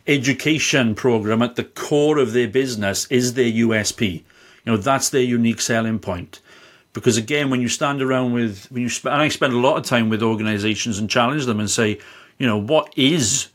education 0.07 0.95
program 0.95 1.41
at 1.41 1.55
the 1.55 1.63
core 1.63 2.17
of 2.17 2.33
their 2.33 2.47
business 2.47 3.05
is 3.07 3.33
their 3.33 3.51
USP 3.51 4.13
you 4.13 4.23
know 4.65 4.77
that's 4.77 5.09
their 5.09 5.21
unique 5.21 5.61
selling 5.61 5.99
point 5.99 6.41
because 6.93 7.17
again, 7.17 7.49
when 7.49 7.61
you 7.61 7.67
stand 7.67 8.01
around 8.01 8.33
with 8.33 8.69
when 8.71 8.83
you 8.83 8.89
sp- 8.91 9.07
and 9.07 9.21
I 9.21 9.29
spend 9.29 9.53
a 9.53 9.57
lot 9.57 9.77
of 9.77 9.85
time 9.85 10.09
with 10.09 10.21
organisations 10.21 10.99
and 10.99 11.09
challenge 11.09 11.45
them 11.45 11.59
and 11.59 11.69
say, 11.69 11.99
you 12.37 12.47
know, 12.47 12.57
what 12.57 12.93
is 12.97 13.49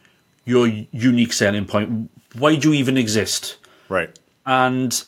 your 0.45 0.67
unique 0.67 1.33
selling 1.33 1.67
point? 1.67 2.11
Why 2.39 2.57
do 2.57 2.73
you 2.73 2.75
even 2.79 2.97
exist? 2.97 3.57
Right. 3.89 4.17
And 4.47 5.03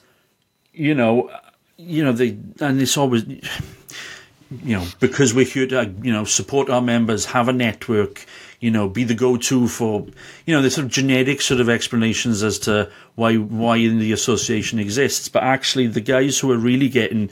you 0.72 0.94
know, 0.94 1.30
you 1.76 2.04
know, 2.04 2.12
they 2.12 2.38
and 2.60 2.80
it's 2.80 2.96
always 2.96 3.24
you 3.26 4.76
know 4.76 4.86
because 5.00 5.34
we're 5.34 5.44
here 5.44 5.66
to 5.66 5.94
you 6.02 6.12
know 6.12 6.24
support 6.24 6.68
our 6.68 6.82
members, 6.82 7.24
have 7.26 7.48
a 7.48 7.52
network, 7.52 8.26
you 8.60 8.70
know, 8.70 8.88
be 8.88 9.04
the 9.04 9.14
go-to 9.14 9.68
for 9.68 10.06
you 10.44 10.54
know 10.54 10.60
the 10.60 10.70
sort 10.70 10.84
of 10.84 10.90
generic 10.90 11.40
sort 11.40 11.60
of 11.60 11.68
explanations 11.68 12.42
as 12.42 12.58
to 12.60 12.90
why 13.14 13.36
why 13.36 13.78
the 13.78 14.12
association 14.12 14.78
exists. 14.78 15.28
But 15.28 15.44
actually, 15.44 15.86
the 15.86 16.00
guys 16.00 16.38
who 16.38 16.50
are 16.52 16.58
really 16.58 16.88
getting 16.88 17.30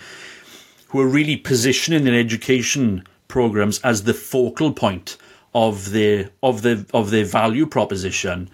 who 0.88 1.00
are 1.00 1.06
really 1.06 1.36
positioning 1.36 2.04
their 2.04 2.18
education 2.18 3.04
programs 3.28 3.80
as 3.80 4.04
the 4.04 4.14
focal 4.14 4.72
point 4.72 5.16
of 5.54 5.90
their 5.90 6.30
of 6.42 6.62
their 6.62 6.84
of 6.92 7.10
their 7.10 7.24
value 7.24 7.66
proposition. 7.66 8.50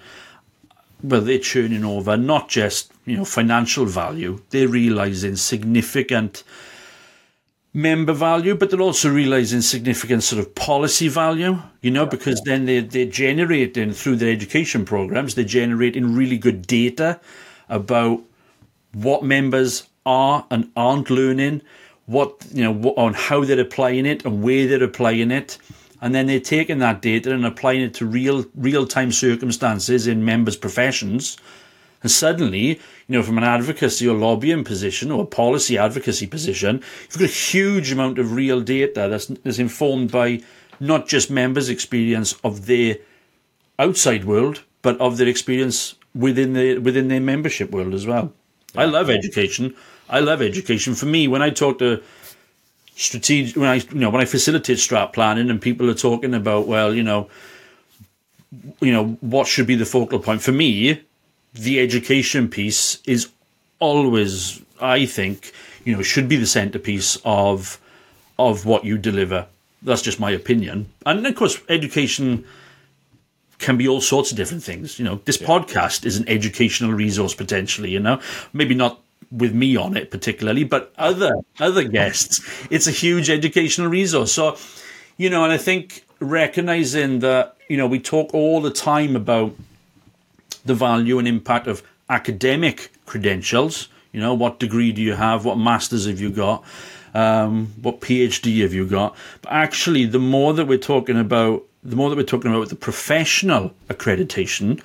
Well, 1.02 1.20
they're 1.20 1.38
churning 1.38 1.84
over 1.84 2.16
not 2.16 2.48
just 2.48 2.92
you 3.04 3.16
know 3.16 3.24
financial 3.24 3.86
value; 3.86 4.40
they're 4.50 4.68
realizing 4.68 5.36
significant 5.36 6.44
member 7.74 8.12
value, 8.12 8.54
but 8.54 8.70
they're 8.70 8.80
also 8.80 9.10
realizing 9.10 9.62
significant 9.62 10.22
sort 10.22 10.40
of 10.40 10.54
policy 10.54 11.08
value. 11.08 11.58
You 11.80 11.90
know, 11.90 12.06
because 12.06 12.40
then 12.44 12.66
they 12.66 12.80
they're 12.80 13.06
generating 13.06 13.92
through 13.92 14.16
their 14.16 14.32
education 14.32 14.84
programs, 14.84 15.34
they're 15.34 15.44
generating 15.44 16.14
really 16.14 16.38
good 16.38 16.66
data 16.66 17.20
about 17.68 18.22
what 18.92 19.24
members 19.24 19.88
are 20.04 20.46
and 20.50 20.70
aren't 20.76 21.10
learning, 21.10 21.62
what 22.06 22.34
you 22.52 22.62
know 22.62 22.90
on 22.94 23.14
how 23.14 23.44
they're 23.44 23.60
applying 23.60 24.06
it 24.06 24.24
and 24.24 24.42
where 24.42 24.66
they're 24.66 24.82
applying 24.82 25.30
it, 25.30 25.58
and 26.00 26.14
then 26.14 26.26
they're 26.26 26.40
taking 26.40 26.78
that 26.78 27.02
data 27.02 27.32
and 27.32 27.46
applying 27.46 27.80
it 27.80 27.94
to 27.94 28.06
real 28.06 28.44
real 28.54 28.86
time 28.86 29.12
circumstances 29.12 30.06
in 30.06 30.24
members' 30.24 30.56
professions. 30.56 31.36
And 32.02 32.10
suddenly, 32.10 32.66
you 32.66 32.78
know, 33.08 33.22
from 33.22 33.38
an 33.38 33.44
advocacy 33.44 34.08
or 34.08 34.16
lobbying 34.16 34.64
position 34.64 35.12
or 35.12 35.22
a 35.22 35.26
policy 35.26 35.78
advocacy 35.78 36.26
position, 36.26 36.82
you've 37.02 37.18
got 37.18 37.22
a 37.22 37.26
huge 37.26 37.92
amount 37.92 38.18
of 38.18 38.32
real 38.32 38.60
data 38.60 39.06
that's, 39.08 39.26
that's 39.26 39.60
informed 39.60 40.10
by 40.10 40.42
not 40.80 41.06
just 41.06 41.30
members' 41.30 41.68
experience 41.68 42.34
of 42.42 42.66
their 42.66 42.96
outside 43.78 44.24
world, 44.24 44.62
but 44.82 45.00
of 45.00 45.16
their 45.16 45.28
experience 45.28 45.94
within 46.14 46.52
the 46.54 46.78
within 46.78 47.08
their 47.08 47.20
membership 47.20 47.70
world 47.70 47.94
as 47.94 48.06
well. 48.06 48.32
I 48.76 48.86
love 48.86 49.08
education. 49.08 49.74
I 50.12 50.20
love 50.20 50.42
education. 50.42 50.94
For 50.94 51.06
me, 51.06 51.26
when 51.26 51.40
I 51.40 51.48
talk 51.50 51.78
to 51.78 52.02
strategic, 52.94 53.56
when 53.56 53.68
I 53.68 53.76
you 53.76 53.94
know 53.94 54.10
when 54.10 54.20
I 54.20 54.26
facilitate 54.26 54.76
strat 54.76 55.14
planning 55.14 55.50
and 55.50 55.60
people 55.60 55.90
are 55.90 55.94
talking 55.94 56.34
about, 56.34 56.66
well, 56.66 56.94
you 56.94 57.02
know, 57.02 57.30
you 58.80 58.92
know 58.92 59.16
what 59.20 59.46
should 59.46 59.66
be 59.66 59.74
the 59.74 59.86
focal 59.86 60.18
point 60.18 60.42
for 60.42 60.52
me, 60.52 61.00
the 61.54 61.80
education 61.80 62.48
piece 62.48 62.98
is 63.06 63.30
always, 63.78 64.62
I 64.80 65.06
think, 65.06 65.52
you 65.84 65.96
know, 65.96 66.02
should 66.02 66.28
be 66.28 66.36
the 66.36 66.46
centerpiece 66.46 67.18
of 67.24 67.80
of 68.38 68.66
what 68.66 68.84
you 68.84 68.98
deliver. 68.98 69.46
That's 69.80 70.02
just 70.02 70.20
my 70.20 70.30
opinion. 70.30 70.92
And 71.06 71.26
of 71.26 71.34
course, 71.34 71.58
education 71.70 72.44
can 73.58 73.78
be 73.78 73.88
all 73.88 74.02
sorts 74.02 74.30
of 74.30 74.36
different 74.36 74.62
things. 74.62 74.98
You 74.98 75.06
know, 75.06 75.20
this 75.24 75.40
yeah. 75.40 75.46
podcast 75.46 76.04
is 76.04 76.18
an 76.18 76.28
educational 76.28 76.92
resource 76.92 77.34
potentially. 77.34 77.90
You 77.90 78.00
know, 78.00 78.20
maybe 78.52 78.74
not 78.74 79.00
with 79.30 79.54
me 79.54 79.76
on 79.76 79.96
it 79.96 80.10
particularly, 80.10 80.64
but 80.64 80.92
other 80.98 81.32
other 81.60 81.84
guests, 81.84 82.40
it's 82.70 82.86
a 82.86 82.90
huge 82.90 83.30
educational 83.30 83.88
resource. 83.88 84.32
So, 84.32 84.56
you 85.16 85.30
know, 85.30 85.44
and 85.44 85.52
I 85.52 85.58
think 85.58 86.04
recognizing 86.20 87.20
that 87.20 87.56
you 87.68 87.76
know 87.76 87.86
we 87.86 87.98
talk 87.98 88.32
all 88.34 88.60
the 88.60 88.70
time 88.70 89.16
about 89.16 89.54
the 90.64 90.74
value 90.74 91.18
and 91.18 91.26
impact 91.26 91.66
of 91.66 91.82
academic 92.08 92.92
credentials. 93.06 93.88
You 94.12 94.20
know, 94.20 94.34
what 94.34 94.58
degree 94.58 94.92
do 94.92 95.00
you 95.00 95.14
have? 95.14 95.44
What 95.44 95.58
masters 95.58 96.06
have 96.06 96.20
you 96.20 96.30
got? 96.30 96.64
Um, 97.14 97.74
what 97.80 98.00
PhD 98.00 98.62
have 98.62 98.72
you 98.72 98.86
got? 98.86 99.16
But 99.42 99.52
actually, 99.52 100.06
the 100.06 100.18
more 100.18 100.52
that 100.54 100.66
we're 100.66 100.78
talking 100.78 101.18
about 101.18 101.64
the 101.82 101.96
more 101.96 102.08
that 102.10 102.16
we're 102.16 102.22
talking 102.22 102.54
about 102.54 102.68
the 102.68 102.76
professional 102.76 103.74
accreditation 103.88 104.80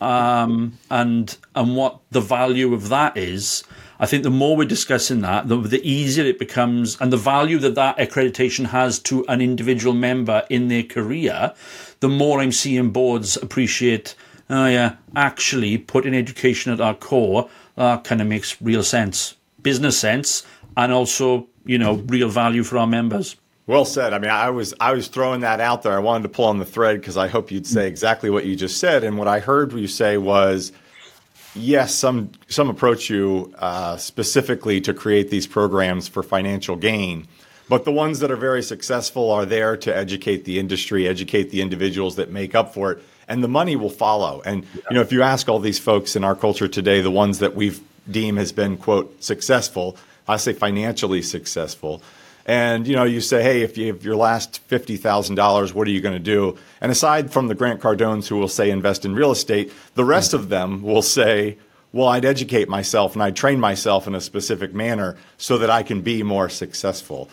um, 0.00 0.78
and 0.90 1.36
and 1.54 1.76
what 1.76 2.00
the 2.10 2.20
value 2.20 2.74
of 2.74 2.88
that 2.90 3.16
is, 3.16 3.64
I 3.98 4.06
think 4.06 4.22
the 4.22 4.30
more 4.30 4.56
we're 4.56 4.64
discussing 4.66 5.22
that, 5.22 5.48
the, 5.48 5.56
the 5.56 5.88
easier 5.88 6.24
it 6.24 6.38
becomes, 6.38 7.00
and 7.00 7.12
the 7.12 7.16
value 7.16 7.58
that 7.60 7.74
that 7.76 7.96
accreditation 7.96 8.66
has 8.66 8.98
to 9.00 9.24
an 9.28 9.40
individual 9.40 9.94
member 9.94 10.44
in 10.50 10.68
their 10.68 10.82
career, 10.82 11.54
the 12.00 12.08
more 12.08 12.40
I'm 12.40 12.52
seeing 12.52 12.90
boards 12.90 13.36
appreciate. 13.36 14.14
Oh 14.48 14.66
yeah, 14.66 14.96
actually, 15.16 15.78
putting 15.78 16.14
education 16.14 16.72
at 16.72 16.80
our 16.80 16.94
core 16.94 17.48
that 17.76 18.04
kind 18.04 18.20
of 18.20 18.26
makes 18.26 18.60
real 18.60 18.82
sense, 18.82 19.36
business 19.62 19.98
sense, 19.98 20.46
and 20.76 20.92
also 20.92 21.48
you 21.64 21.78
know 21.78 21.94
real 21.94 22.28
value 22.28 22.62
for 22.62 22.78
our 22.78 22.86
members. 22.86 23.36
Well 23.66 23.84
said. 23.84 24.12
I 24.12 24.20
mean, 24.20 24.30
I 24.30 24.50
was 24.50 24.74
I 24.78 24.92
was 24.92 25.08
throwing 25.08 25.40
that 25.40 25.60
out 25.60 25.82
there. 25.82 25.94
I 25.94 25.98
wanted 25.98 26.22
to 26.22 26.28
pull 26.28 26.44
on 26.44 26.58
the 26.58 26.64
thread 26.64 27.00
because 27.00 27.16
I 27.16 27.26
hope 27.26 27.50
you'd 27.50 27.66
say 27.66 27.88
exactly 27.88 28.30
what 28.30 28.46
you 28.46 28.54
just 28.54 28.78
said. 28.78 29.02
And 29.02 29.18
what 29.18 29.26
I 29.26 29.40
heard 29.40 29.72
you 29.72 29.88
say 29.88 30.18
was, 30.18 30.70
yes, 31.54 31.92
some 31.92 32.30
some 32.46 32.70
approach 32.70 33.10
you 33.10 33.52
uh, 33.58 33.96
specifically 33.96 34.80
to 34.82 34.94
create 34.94 35.30
these 35.30 35.48
programs 35.48 36.06
for 36.06 36.22
financial 36.22 36.76
gain, 36.76 37.26
but 37.68 37.84
the 37.84 37.90
ones 37.90 38.20
that 38.20 38.30
are 38.30 38.36
very 38.36 38.62
successful 38.62 39.32
are 39.32 39.44
there 39.44 39.76
to 39.78 39.94
educate 39.94 40.44
the 40.44 40.60
industry, 40.60 41.08
educate 41.08 41.50
the 41.50 41.60
individuals 41.60 42.14
that 42.16 42.30
make 42.30 42.54
up 42.54 42.72
for 42.72 42.92
it, 42.92 43.02
and 43.26 43.42
the 43.42 43.48
money 43.48 43.74
will 43.74 43.90
follow. 43.90 44.42
And 44.44 44.64
you 44.74 44.94
know, 44.94 45.00
if 45.00 45.10
you 45.10 45.22
ask 45.22 45.48
all 45.48 45.58
these 45.58 45.80
folks 45.80 46.14
in 46.14 46.22
our 46.22 46.36
culture 46.36 46.68
today, 46.68 47.00
the 47.00 47.10
ones 47.10 47.40
that 47.40 47.56
we've 47.56 47.80
deemed 48.08 48.38
has 48.38 48.52
been 48.52 48.76
quote 48.76 49.24
successful, 49.24 49.96
I 50.28 50.36
say 50.36 50.52
financially 50.52 51.20
successful 51.22 52.00
and 52.46 52.86
you 52.86 52.94
know 52.94 53.04
you 53.04 53.20
say 53.20 53.42
hey 53.42 53.60
if 53.60 53.76
you 53.76 53.88
have 53.88 54.04
your 54.04 54.16
last 54.16 54.66
$50000 54.68 55.74
what 55.74 55.86
are 55.86 55.90
you 55.90 56.00
going 56.00 56.14
to 56.14 56.18
do? 56.18 56.56
And 56.80 56.90
aside 56.90 57.32
from 57.32 57.48
the 57.48 57.54
Grant 57.54 57.80
Cardones 57.80 58.28
who 58.28 58.36
will 58.36 58.48
say 58.48 58.70
invest 58.70 59.04
in 59.04 59.14
real 59.14 59.32
estate 59.32 59.72
the 59.94 60.04
rest 60.04 60.32
of 60.32 60.48
them 60.48 60.82
will 60.82 61.02
say 61.02 61.58
well 61.92 62.08
i'd 62.08 62.24
educate 62.24 62.68
myself 62.68 63.14
and 63.14 63.22
i'd 63.22 63.36
train 63.36 63.60
myself 63.60 64.06
in 64.06 64.14
a 64.14 64.20
specific 64.20 64.72
manner 64.72 65.16
so 65.36 65.58
that 65.58 65.70
i 65.70 65.82
can 65.82 66.00
be 66.00 66.22
more 66.22 66.48
successful. 66.48 67.28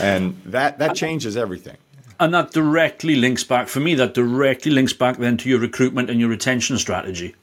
And 0.00 0.40
that 0.46 0.78
that 0.78 0.94
changes 0.94 1.36
everything. 1.36 1.76
And 2.20 2.32
that 2.34 2.52
directly 2.52 3.16
links 3.16 3.42
back 3.42 3.66
for 3.68 3.80
me 3.80 3.96
that 3.96 4.14
directly 4.14 4.70
links 4.70 4.92
back 4.92 5.16
then 5.18 5.36
to 5.38 5.48
your 5.48 5.58
recruitment 5.58 6.08
and 6.08 6.20
your 6.20 6.28
retention 6.28 6.78
strategy. 6.78 7.34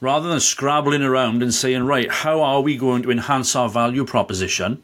Rather 0.00 0.28
than 0.28 0.38
scrabbling 0.38 1.02
around 1.02 1.42
and 1.42 1.52
saying 1.52 1.82
right 1.84 2.08
how 2.08 2.40
are 2.40 2.60
we 2.60 2.76
going 2.76 3.02
to 3.02 3.10
enhance 3.10 3.56
our 3.56 3.68
value 3.68 4.04
proposition 4.04 4.82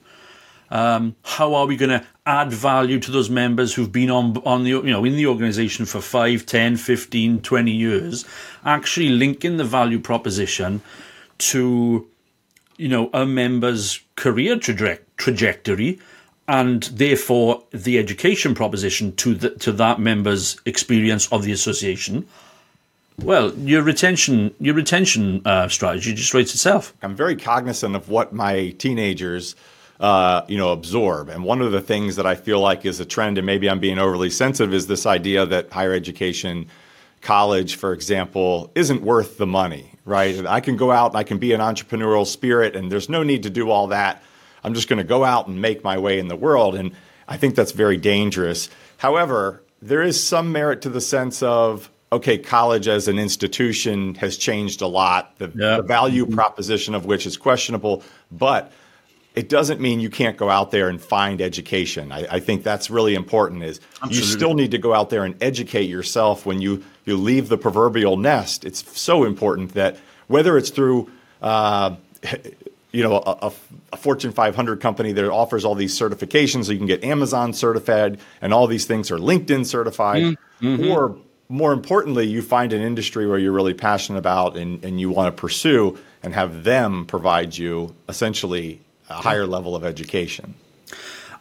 um, 0.73 1.15
how 1.23 1.55
are 1.55 1.67
we 1.67 1.77
going 1.77 1.91
to 1.91 2.05
add 2.25 2.51
value 2.51 2.99
to 2.99 3.11
those 3.11 3.29
members 3.29 3.75
who've 3.75 3.93
been 3.93 4.11
on 4.11 4.37
on 4.39 4.65
the 4.65 4.71
you 4.71 4.83
know 4.83 5.05
in 5.05 5.17
the 5.17 5.27
organization 5.27 5.85
for 5.85 6.01
5 6.01 6.47
10 6.47 6.77
15 6.77 7.43
20 7.43 7.71
years 7.71 8.25
actually 8.65 9.11
linking 9.11 9.59
the 9.59 9.65
value 9.65 10.01
proposition 10.01 10.81
to 11.39 12.09
you 12.79 12.89
know 12.89 13.11
a 13.13 13.27
member's 13.27 14.01
career 14.17 14.57
traje- 14.57 15.01
trajectory 15.17 16.01
and 16.49 16.85
therefore 16.85 17.63
the 17.71 17.99
education 17.99 18.55
proposition 18.55 19.15
to 19.17 19.35
the, 19.35 19.51
to 19.51 19.73
that 19.73 20.01
member's 20.01 20.59
experience 20.65 21.31
of 21.33 21.43
the 21.43 21.53
association 21.53 22.27
well, 23.19 23.53
your 23.59 23.83
retention 23.83 24.55
your 24.59 24.75
retention 24.75 25.43
uh, 25.45 25.69
strategy 25.69 26.15
just 26.15 26.33
writes 26.33 26.55
itself. 26.55 26.95
I'm 27.03 27.15
very 27.15 27.37
cognizant 27.37 27.95
of 27.95 28.09
what 28.09 28.33
my 28.33 28.71
teenagers 28.79 29.55
Uh, 30.03 30.45
you 30.49 30.59
know, 30.59 30.73
absorb. 30.73 31.29
And 31.29 31.45
one 31.45 31.63
of 31.63 31.71
the 31.71 31.81
things 31.81 32.17
that 32.17 32.27
I 32.27 32.35
feel 32.35 32.59
like 32.59 32.85
is 32.85 32.99
a 32.99 33.05
trend, 33.05 33.39
and 33.39 33.47
maybe 33.47 33.71
I'm 33.71 33.79
being 33.79 34.01
overly 34.01 34.31
sensitive, 34.31 34.75
is 34.75 34.89
this 34.89 35.07
idea 35.07 35.47
that 35.47 35.71
higher 35.71 35.93
education, 35.93 36.67
college, 37.21 37.77
for 37.77 37.93
example, 37.93 38.73
isn't 38.75 39.03
worth 39.03 39.39
the 39.39 39.47
money, 39.47 39.95
right? 40.05 40.45
I 40.45 40.59
can 40.59 40.77
go 40.77 40.91
out 40.91 41.13
and 41.13 41.19
I 41.19 41.23
can 41.23 41.39
be 41.39 41.53
an 41.53 41.61
entrepreneurial 41.61 42.27
spirit, 42.27 42.75
and 42.75 42.91
there's 42.91 43.09
no 43.09 43.23
need 43.23 43.45
to 43.45 43.51
do 43.51 43.71
all 43.71 43.87
that. 43.89 44.25
I'm 44.65 44.75
just 44.75 44.89
going 44.89 44.99
to 44.99 45.05
go 45.05 45.25
out 45.25 45.47
and 45.47 45.63
make 45.63 45.85
my 45.85 45.99
way 45.99 46.19
in 46.19 46.27
the 46.27 46.35
world. 46.35 46.75
And 46.75 46.97
I 47.29 47.37
think 47.37 47.55
that's 47.55 47.71
very 47.71 47.97
dangerous. 47.97 48.71
However, 48.97 49.63
there 49.81 50.03
is 50.03 50.21
some 50.21 50.51
merit 50.51 50.83
to 50.83 50.89
the 50.89 51.01
sense 51.01 51.45
of, 51.45 51.91
okay, 52.11 52.39
college 52.39 52.89
as 52.89 53.07
an 53.07 53.21
institution 53.21 54.17
has 54.17 54.37
changed 54.37 54.83
a 54.83 54.89
lot, 54.89 55.39
the, 55.39 55.53
yeah. 55.55 55.77
the 55.77 55.83
value 55.85 56.25
mm-hmm. 56.25 56.35
proposition 56.35 56.97
of 56.97 57.07
which 57.07 57.25
is 57.25 57.37
questionable, 57.37 58.03
but 58.33 58.73
it 59.35 59.49
doesn't 59.49 59.81
mean 59.81 60.01
you 60.01 60.11
can't 60.11 60.37
go 60.37 60.51
out 60.51 60.71
there 60.71 60.89
and 60.89 61.01
find 61.01 61.41
education. 61.41 62.13
I, 62.13 62.27
I 62.33 62.41
think 62.41 62.63
that's 62.63 62.91
really 62.91 63.15
important. 63.15 63.63
Is 63.63 63.81
Absolutely. 63.95 64.17
you 64.17 64.23
still 64.25 64.55
need 64.55 64.71
to 64.73 64.79
go 64.79 64.93
out 64.95 65.11
there 65.11 65.25
and 65.25 65.41
educate 65.43 65.89
yourself 65.89 66.45
when 66.45 66.61
you 66.61 66.85
you 67.05 67.17
leave 67.17 67.49
the 67.49 67.59
proverbial 67.59 68.17
nest. 68.17 68.65
It's 68.65 68.99
so 68.99 69.25
important 69.25 69.75
that 69.75 69.97
whether 70.27 70.57
it's 70.59 70.71
through 70.71 71.11
uh, 71.41 71.97
you 72.93 73.03
know 73.03 73.17
a, 73.17 73.53
a, 73.93 73.97
Fortune 73.97 74.33
500 74.33 74.81
company 74.81 75.13
that 75.13 75.31
offers 75.31 75.65
all 75.65 75.75
these 75.75 75.99
certifications, 75.99 76.67
so 76.67 76.73
you 76.73 76.79
can 76.79 76.87
get 76.87 77.05
Amazon 77.05 77.53
certified, 77.53 78.19
and 78.41 78.53
all 78.53 78.67
these 78.67 78.85
things 78.85 79.11
are 79.11 79.19
LinkedIn 79.19 79.65
certified, 79.65 80.37
mm-hmm. 80.61 80.91
or 80.91 81.17
more 81.49 81.73
importantly, 81.73 82.27
you 82.27 82.41
find 82.41 82.73
an 82.73 82.81
industry 82.81 83.27
where 83.27 83.39
you're 83.39 83.53
really 83.53 83.75
passionate 83.75 84.19
about 84.19 84.57
and, 84.57 84.83
and 84.85 84.99
you 84.99 85.11
want 85.11 85.35
to 85.35 85.41
pursue, 85.41 85.99
and 86.23 86.35
have 86.35 86.65
them 86.65 87.07
provide 87.07 87.57
you 87.57 87.95
essentially 88.09 88.81
a 89.09 89.15
higher 89.15 89.47
level 89.47 89.75
of 89.75 89.85
education. 89.85 90.55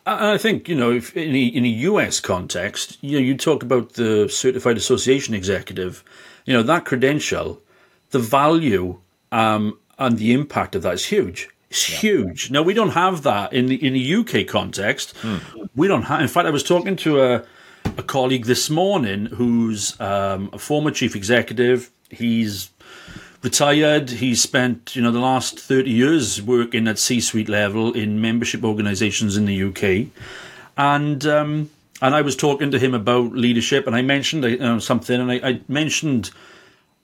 I 0.06 0.38
think 0.38 0.68
you 0.68 0.76
know, 0.76 0.92
if 0.92 1.16
in 1.16 1.36
a, 1.36 1.44
in 1.44 1.64
a 1.64 1.70
US 1.90 2.20
context, 2.20 2.98
you 3.02 3.20
know, 3.20 3.24
you 3.24 3.38
talk 3.38 3.62
about 3.62 3.94
the 3.94 4.28
certified 4.30 4.78
association 4.78 5.36
executive, 5.36 6.04
you 6.46 6.54
know, 6.54 6.64
that 6.64 6.86
credential, 6.86 7.62
the 8.10 8.20
value 8.20 9.00
um, 9.32 9.78
and 10.00 10.18
the 10.18 10.34
impact 10.34 10.76
of 10.76 10.82
that 10.82 10.96
is 10.96 11.06
huge. 11.06 11.50
It's 11.70 11.90
yeah. 11.90 11.98
huge. 12.00 12.52
Now 12.52 12.64
we 12.64 12.74
don't 12.74 12.90
have 12.90 13.22
that 13.24 13.54
in 13.54 13.68
the 13.68 13.76
in 13.76 13.94
the 13.94 14.16
UK 14.16 14.48
context. 14.48 15.16
Mm. 15.22 15.70
We 15.76 15.88
don't 15.88 16.04
have. 16.04 16.20
In 16.20 16.28
fact, 16.28 16.48
I 16.48 16.52
was 16.52 16.64
talking 16.64 16.96
to 16.98 17.22
a 17.22 17.46
a 17.98 18.04
colleague 18.04 18.46
this 18.46 18.70
morning 18.70 19.28
who's 19.28 20.00
um, 20.00 20.50
a 20.54 20.60
former 20.60 20.92
chief 20.92 21.16
executive. 21.16 21.92
He's 22.10 22.72
retired. 23.44 24.10
He 24.10 24.36
spent, 24.36 24.96
you 24.96 25.02
know, 25.02 25.12
the 25.12 25.20
last 25.20 25.60
30 25.60 25.90
years 25.90 26.42
working 26.42 26.88
at 26.88 27.00
C-suite 27.00 27.50
level 27.50 27.94
in 27.94 28.22
membership 28.22 28.64
organisations 28.64 29.38
in 29.38 29.46
the 29.46 29.64
UK. 29.64 30.08
And 30.78 31.26
um, 31.26 31.70
and 32.02 32.16
I 32.16 32.22
was 32.22 32.36
talking 32.36 32.72
to 32.72 32.80
him 32.80 32.94
about 32.94 33.34
leadership, 33.34 33.86
and 33.86 33.96
I 33.96 34.02
mentioned 34.02 34.44
uh, 34.44 34.80
something, 34.80 35.22
and 35.22 35.32
I, 35.32 35.50
I, 35.50 35.62
mentioned 35.68 36.32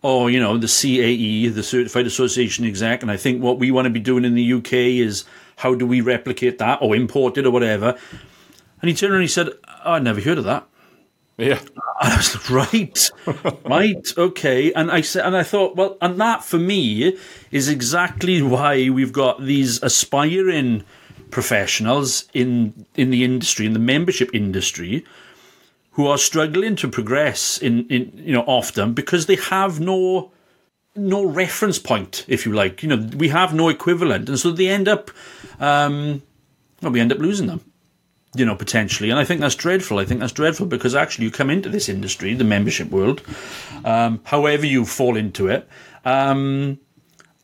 or 0.02 0.32
you 0.32 0.40
know 0.40 0.58
the 0.58 0.68
CAE, 0.68 1.54
the 1.54 1.64
Certified 1.64 2.08
Association 2.08 2.66
Exec, 2.66 3.02
and 3.02 3.12
I 3.12 3.18
think 3.18 3.42
what 3.42 3.60
we 3.60 3.70
want 3.70 3.86
to 3.86 3.92
be 3.92 4.00
doing 4.00 4.26
in 4.26 4.34
the 4.34 4.54
UK 4.54 4.74
is 4.74 5.26
how 5.58 5.76
do 5.76 5.86
we 5.86 6.02
replicate 6.02 6.58
that 6.60 6.80
or 6.82 6.96
import 6.96 7.38
it 7.38 7.46
or 7.46 7.52
whatever. 7.52 7.98
And 8.82 8.90
he 8.90 8.96
turned 8.96 9.12
around 9.12 9.22
and 9.22 9.30
he 9.30 9.34
said, 9.34 9.50
oh, 9.86 9.94
"I 9.94 10.00
never 10.00 10.22
heard 10.22 10.38
of 10.38 10.46
that." 10.46 10.68
Yeah, 11.38 11.60
and 11.60 11.70
I 12.02 12.18
was 12.18 12.36
like, 12.36 12.50
"Right, 12.50 13.12
right, 13.66 14.18
okay." 14.18 14.74
And 14.74 14.92
I 14.92 15.02
said, 15.02 15.26
and 15.26 15.38
I 15.38 15.44
thought, 15.44 15.76
well, 15.76 15.98
and 16.02 16.20
that 16.20 16.44
for 16.44 16.58
me 16.58 17.18
is 17.52 17.70
exactly 17.70 18.42
why 18.42 18.90
we've 18.90 19.14
got 19.14 19.44
these 19.44 19.82
aspiring 19.84 20.84
professionals 21.30 22.28
in 22.34 22.86
in 22.96 23.12
the 23.12 23.24
industry, 23.24 23.66
in 23.68 23.74
the 23.74 23.80
membership 23.80 24.32
industry, 24.34 25.06
who 25.92 26.08
are 26.08 26.18
struggling 26.18 26.76
to 26.78 26.88
progress 26.88 27.60
in, 27.60 27.88
in 27.88 28.12
you 28.16 28.34
know 28.34 28.44
often 28.48 28.94
because 28.94 29.28
they 29.28 29.36
have 29.36 29.80
no 29.80 30.32
no 30.96 31.24
reference 31.24 31.78
point, 31.78 32.26
if 32.28 32.46
you 32.46 32.54
like. 32.54 32.82
You 32.82 32.90
know, 32.90 33.10
we 33.16 33.30
have 33.30 33.54
no 33.54 33.70
equivalent, 33.70 34.28
and 34.28 34.40
so 34.40 34.52
they 34.52 34.68
end 34.68 34.88
up, 34.88 35.12
um, 35.60 36.24
well, 36.82 36.92
we 36.92 37.00
end 37.00 37.12
up 37.12 37.20
losing 37.20 37.46
them. 37.46 37.62
You 38.38 38.46
know, 38.46 38.56
potentially, 38.56 39.10
and 39.10 39.20
I 39.20 39.26
think 39.26 39.42
that's 39.42 39.56
dreadful. 39.56 40.00
I 40.00 40.06
think 40.06 40.20
that's 40.20 40.32
dreadful 40.32 40.68
because 40.68 40.96
actually, 40.96 41.26
you 41.26 41.32
come 41.32 41.50
into 41.50 41.70
this 41.70 41.90
industry, 41.90 42.34
the 42.34 42.44
membership 42.44 42.90
world, 42.90 43.22
um, 43.84 44.22
however 44.24 44.66
you 44.66 44.86
fall 44.86 45.18
into 45.18 45.48
it, 45.48 45.68
um, 46.06 46.80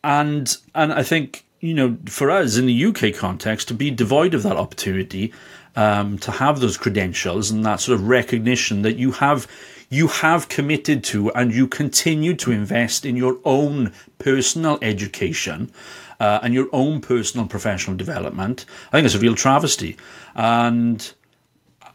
and 0.03 0.55
and 0.75 0.93
I 0.93 1.03
think 1.03 1.45
you 1.63 1.73
know, 1.73 1.97
for 2.07 2.29
us 2.29 2.57
in 2.57 2.65
the 2.65 2.85
UK 2.85 3.15
context, 3.15 3.69
to 3.69 3.73
be 3.73 3.89
devoid 3.89 4.33
of 4.33 4.43
that 4.43 4.57
opportunity 4.57 5.33
um, 5.77 6.17
to 6.19 6.31
have 6.31 6.59
those 6.59 6.75
credentials 6.75 7.51
and 7.51 7.65
that 7.65 7.79
sort 7.79 7.97
of 7.97 8.07
recognition 8.07 8.81
that 8.81 8.97
you 8.97 9.11
have 9.13 9.47
you 9.89 10.07
have 10.07 10.49
committed 10.49 11.03
to 11.03 11.31
and 11.33 11.53
you 11.53 11.67
continue 11.67 12.33
to 12.33 12.51
invest 12.51 13.05
in 13.05 13.15
your 13.15 13.37
own 13.45 13.93
personal 14.17 14.79
education 14.81 15.71
uh, 16.19 16.39
and 16.41 16.53
your 16.53 16.67
own 16.73 16.99
personal 16.99 17.47
professional 17.47 17.95
development. 17.95 18.65
I 18.87 18.97
think 18.97 19.05
it's 19.05 19.15
a 19.15 19.19
real 19.19 19.35
travesty, 19.35 19.95
and 20.35 21.13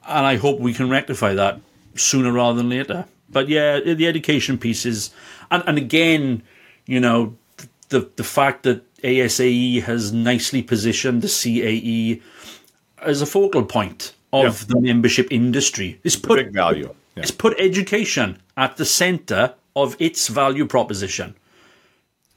and 0.07 0.27
I 0.27 0.37
hope 0.37 0.61
we 0.61 0.73
can 0.73 0.89
rectify 0.89 1.35
that 1.35 1.61
sooner 1.95 2.33
rather 2.33 2.57
than 2.57 2.69
later. 2.69 3.07
But 3.31 3.49
yeah, 3.49 3.81
the 3.81 4.07
education 4.07 4.57
piece 4.57 4.87
is, 4.87 5.11
and, 5.51 5.63
and 5.67 5.77
again, 5.77 6.43
you 6.87 7.01
know, 7.01 7.37
the 7.91 8.11
the 8.17 8.25
fact 8.25 8.63
that 8.63 8.83
ASAE 9.03 9.83
has 9.83 10.13
nicely 10.13 10.63
positioned 10.63 11.23
the 11.23 11.29
CAE 11.29 12.23
as 13.03 13.23
a 13.23 13.27
focal 13.27 13.65
point 13.65 14.15
of 14.33 14.67
the 14.69 14.81
membership 14.81 15.29
industry. 15.31 16.01
It's 16.05 16.17
put 16.17 16.37
big 16.37 16.53
value. 16.53 16.95
Yeah. 17.15 17.23
It's 17.23 17.31
put 17.31 17.59
education 17.59 18.41
at 18.57 18.77
the 18.77 18.85
center 18.85 19.55
of 19.75 19.97
its 19.99 20.29
value 20.29 20.67
proposition. 20.67 21.35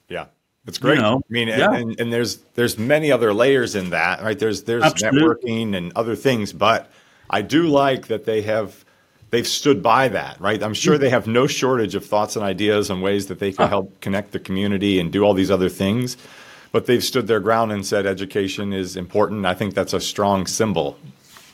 Yeah. 0.08 0.26
It's 0.72 0.78
great. 0.78 0.96
You 0.96 1.02
know, 1.02 1.18
I 1.18 1.34
mean, 1.34 1.48
yeah. 1.50 1.74
and, 1.74 2.00
and, 2.00 2.14
there's 2.14 2.38
there's 2.56 2.78
many 2.78 3.12
other 3.12 3.34
layers 3.34 3.76
in 3.76 3.90
that, 3.90 4.24
right? 4.24 4.40
There's 4.40 4.64
there's 4.64 4.84
Absolutely. 4.84 5.22
networking 5.22 5.76
and 5.76 5.92
other 5.98 6.16
things, 6.16 6.54
but 6.54 6.90
I 7.30 7.42
do 7.42 7.68
like 7.68 8.08
that 8.08 8.24
they 8.24 8.42
have 8.44 8.86
they've 9.32 9.48
stood 9.48 9.84
by 9.84 10.08
that, 10.08 10.40
right? 10.40 10.64
I'm 10.64 10.74
sure 10.74 10.98
they 10.98 11.10
have 11.10 11.28
no 11.28 11.46
shortage 11.46 11.94
of 11.94 12.06
thoughts 12.06 12.38
and 12.38 12.46
ideas 12.46 12.90
and 12.90 13.04
ways 13.04 13.28
that 13.28 13.40
they 13.40 13.52
can 13.52 13.66
ah. 13.66 13.68
help 13.68 14.00
connect 14.00 14.32
the 14.32 14.40
community 14.40 14.98
and 14.98 15.12
do 15.12 15.24
all 15.24 15.34
these 15.34 15.52
other 15.52 15.68
things 15.68 16.16
but 16.72 16.86
they've 16.86 17.04
stood 17.04 17.28
their 17.28 17.40
ground 17.40 17.72
and 17.72 17.86
said 17.86 18.06
education 18.06 18.74
is 18.74 18.96
important. 18.96 19.46
I 19.46 19.54
think 19.54 19.74
that's 19.74 19.94
a 19.94 20.00
strong 20.00 20.48
symbol. 20.48 20.98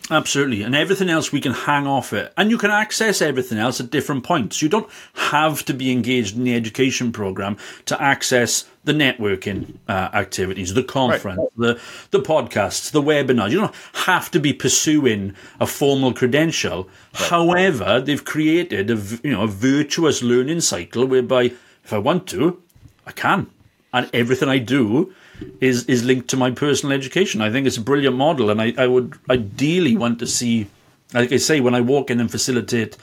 Absolutely. 0.09 0.61
And 0.63 0.73
everything 0.73 1.09
else 1.09 1.31
we 1.33 1.41
can 1.41 1.51
hang 1.51 1.85
off 1.85 2.13
it. 2.13 2.31
And 2.37 2.49
you 2.49 2.57
can 2.57 2.71
access 2.71 3.21
everything 3.21 3.57
else 3.57 3.81
at 3.81 3.89
different 3.89 4.23
points. 4.23 4.61
You 4.61 4.69
don't 4.69 4.89
have 5.13 5.65
to 5.65 5.73
be 5.73 5.91
engaged 5.91 6.37
in 6.37 6.45
the 6.45 6.55
education 6.55 7.11
program 7.11 7.57
to 7.85 8.01
access 8.01 8.65
the 8.87 8.93
networking 8.93 9.75
uh, 9.87 10.09
activities, 10.13 10.73
the 10.73 10.83
conference, 10.83 11.39
right. 11.55 11.77
the, 11.77 11.81
the 12.11 12.19
podcasts, 12.19 12.89
the 12.91 13.01
webinars. 13.01 13.51
You 13.51 13.59
don't 13.59 13.75
have 13.93 14.31
to 14.31 14.39
be 14.39 14.53
pursuing 14.53 15.35
a 15.59 15.67
formal 15.67 16.13
credential. 16.13 16.83
Right. 16.83 17.29
However, 17.29 18.01
they've 18.01 18.25
created 18.25 18.89
a, 18.89 18.95
you 19.23 19.31
know, 19.31 19.43
a 19.43 19.47
virtuous 19.47 20.23
learning 20.23 20.61
cycle 20.61 21.05
whereby 21.05 21.51
if 21.83 21.93
I 21.93 21.99
want 21.99 22.27
to, 22.27 22.61
I 23.05 23.11
can 23.11 23.47
and 23.93 24.09
everything 24.13 24.49
I 24.49 24.59
do 24.59 25.13
is 25.61 25.85
is 25.85 26.03
linked 26.03 26.27
to 26.29 26.37
my 26.37 26.51
personal 26.51 26.93
education. 26.93 27.41
I 27.41 27.51
think 27.51 27.67
it's 27.67 27.77
a 27.77 27.81
brilliant 27.81 28.15
model, 28.15 28.49
and 28.49 28.61
I, 28.61 28.73
I 28.77 28.87
would 28.87 29.15
ideally 29.29 29.95
want 29.95 30.19
to 30.19 30.27
see, 30.27 30.67
like 31.13 31.31
I 31.31 31.37
say, 31.37 31.59
when 31.61 31.75
I 31.75 31.81
walk 31.81 32.09
in 32.09 32.19
and 32.19 32.29
facilitate 32.29 32.97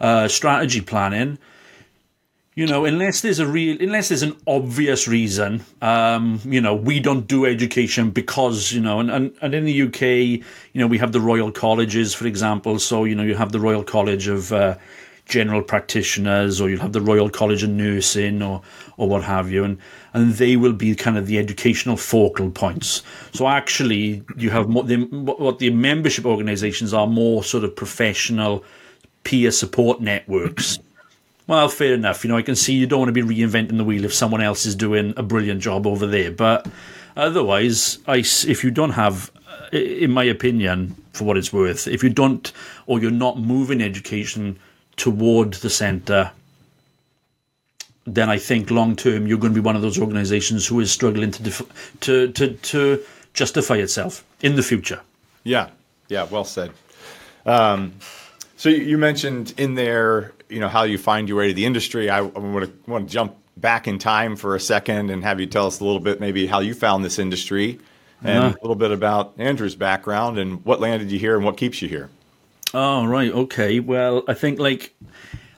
uh, 0.00 0.28
strategy 0.28 0.80
planning. 0.80 1.38
You 2.56 2.66
know, 2.66 2.86
unless 2.86 3.20
there's 3.20 3.38
a 3.38 3.46
real, 3.46 3.76
unless 3.82 4.08
there's 4.08 4.22
an 4.22 4.34
obvious 4.46 5.06
reason, 5.06 5.62
um, 5.82 6.40
you 6.42 6.58
know, 6.58 6.74
we 6.74 7.00
don't 7.00 7.28
do 7.28 7.44
education 7.44 8.10
because, 8.10 8.72
you 8.72 8.80
know, 8.80 8.98
and, 8.98 9.10
and, 9.10 9.36
and 9.42 9.54
in 9.54 9.66
the 9.66 9.82
UK, 9.82 10.00
you 10.72 10.80
know, 10.80 10.86
we 10.86 10.96
have 10.96 11.12
the 11.12 11.20
Royal 11.20 11.52
Colleges, 11.52 12.14
for 12.14 12.26
example. 12.26 12.78
So, 12.78 13.04
you 13.04 13.14
know, 13.14 13.24
you 13.24 13.34
have 13.34 13.52
the 13.52 13.60
Royal 13.60 13.84
College 13.84 14.26
of 14.26 14.54
uh, 14.54 14.78
general 15.26 15.60
practitioners 15.60 16.58
or 16.58 16.70
you'll 16.70 16.80
have 16.80 16.94
the 16.94 17.00
Royal 17.02 17.28
College 17.28 17.62
of 17.62 17.68
Nursing 17.68 18.40
or 18.40 18.62
or 18.96 19.06
what 19.06 19.22
have 19.22 19.50
you. 19.50 19.62
And 19.62 19.76
and 20.14 20.32
they 20.36 20.56
will 20.56 20.72
be 20.72 20.94
kind 20.94 21.18
of 21.18 21.26
the 21.26 21.38
educational 21.38 21.98
focal 21.98 22.50
points. 22.50 23.02
So 23.32 23.48
actually 23.48 24.22
you 24.34 24.48
have 24.48 24.66
more, 24.70 24.82
the, 24.82 25.02
what 25.02 25.58
the 25.58 25.68
membership 25.68 26.24
organizations 26.24 26.94
are 26.94 27.06
more 27.06 27.44
sort 27.44 27.64
of 27.64 27.76
professional 27.76 28.64
peer 29.24 29.50
support 29.50 30.00
networks 30.00 30.78
well 31.46 31.68
fair 31.68 31.94
enough 31.94 32.24
you 32.24 32.30
know 32.30 32.36
I 32.36 32.42
can 32.42 32.56
see 32.56 32.74
you 32.74 32.86
don't 32.86 33.00
want 33.00 33.14
to 33.14 33.24
be 33.24 33.34
reinventing 33.34 33.76
the 33.76 33.84
wheel 33.84 34.04
if 34.04 34.14
someone 34.14 34.40
else 34.40 34.66
is 34.66 34.74
doing 34.74 35.14
a 35.16 35.22
brilliant 35.22 35.60
job 35.60 35.86
over 35.86 36.06
there 36.06 36.30
but 36.30 36.66
otherwise 37.16 37.98
I, 38.06 38.18
if 38.18 38.64
you 38.64 38.70
don't 38.70 38.92
have 38.92 39.30
in 39.72 40.10
my 40.10 40.24
opinion 40.24 40.96
for 41.12 41.24
what 41.24 41.36
it's 41.36 41.52
worth 41.52 41.88
if 41.88 42.02
you 42.02 42.10
don't 42.10 42.52
or 42.86 43.00
you're 43.00 43.10
not 43.10 43.38
moving 43.38 43.80
education 43.80 44.58
toward 44.96 45.54
the 45.54 45.70
centre, 45.70 46.32
then 48.06 48.28
I 48.28 48.38
think 48.38 48.70
long 48.70 48.96
term 48.96 49.26
you're 49.26 49.38
going 49.38 49.52
to 49.52 49.60
be 49.60 49.64
one 49.64 49.76
of 49.76 49.82
those 49.82 49.98
organisations 49.98 50.66
who 50.66 50.80
is 50.80 50.90
struggling 50.90 51.30
to, 51.30 51.42
def- 51.42 51.96
to 52.00 52.32
to 52.32 52.54
to 52.54 53.02
justify 53.34 53.76
itself 53.76 54.24
in 54.40 54.56
the 54.56 54.62
future. 54.62 55.00
Yeah, 55.44 55.70
yeah, 56.08 56.24
well 56.24 56.44
said. 56.44 56.72
Um, 57.44 57.94
so 58.56 58.68
you 58.68 58.98
mentioned 58.98 59.54
in 59.58 59.74
there, 59.74 60.32
you 60.48 60.60
know, 60.60 60.68
how 60.68 60.84
you 60.84 60.98
find 60.98 61.28
your 61.28 61.38
way 61.38 61.48
to 61.48 61.54
the 61.54 61.64
industry. 61.64 62.10
I, 62.10 62.18
I 62.18 62.22
want 62.22 62.64
to 62.66 62.90
want 62.90 63.08
to 63.08 63.12
jump 63.12 63.36
back 63.56 63.88
in 63.88 63.98
time 63.98 64.36
for 64.36 64.54
a 64.54 64.60
second 64.60 65.10
and 65.10 65.24
have 65.24 65.40
you 65.40 65.46
tell 65.46 65.66
us 65.66 65.80
a 65.80 65.84
little 65.84 66.00
bit, 66.00 66.20
maybe 66.20 66.46
how 66.46 66.60
you 66.60 66.74
found 66.74 67.04
this 67.04 67.18
industry, 67.18 67.78
and 68.22 68.38
uh-huh. 68.38 68.56
a 68.60 68.62
little 68.62 68.76
bit 68.76 68.90
about 68.90 69.34
Andrew's 69.38 69.74
background 69.74 70.38
and 70.38 70.64
what 70.64 70.80
landed 70.80 71.10
you 71.10 71.18
here 71.18 71.36
and 71.36 71.44
what 71.44 71.56
keeps 71.56 71.80
you 71.82 71.88
here. 71.88 72.10
Oh 72.74 73.06
right, 73.06 73.32
okay. 73.32 73.80
Well, 73.80 74.22
I 74.28 74.34
think 74.34 74.58
like 74.58 74.94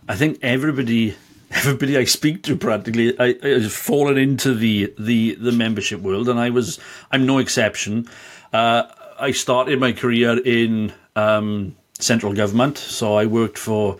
I 0.09 0.17
think 0.17 0.39
everybody 0.43 1.17
everybody 1.51 1.97
I 1.97 2.05
speak 2.05 2.43
to 2.45 2.57
practically 2.57 3.19
I, 3.19 3.37
I 3.43 3.49
has 3.49 3.75
fallen 3.75 4.19
into 4.19 4.55
the, 4.55 4.93
the 4.99 5.35
the 5.35 5.53
membership 5.53 6.01
world, 6.01 6.29
and 6.29 6.39
I 6.39 6.51
was 6.51 6.79
I'm 7.11 7.27
no 7.27 7.39
exception. 7.39 8.09
Uh, 8.53 8.85
I 9.19 9.33
started 9.33 9.81
my 9.81 9.93
career 9.93 10.39
in 10.45 10.93
um, 11.17 11.75
central 11.99 12.33
government, 12.35 12.79
so 12.79 13.17
I 13.17 13.27
worked 13.27 13.59
for 13.59 13.97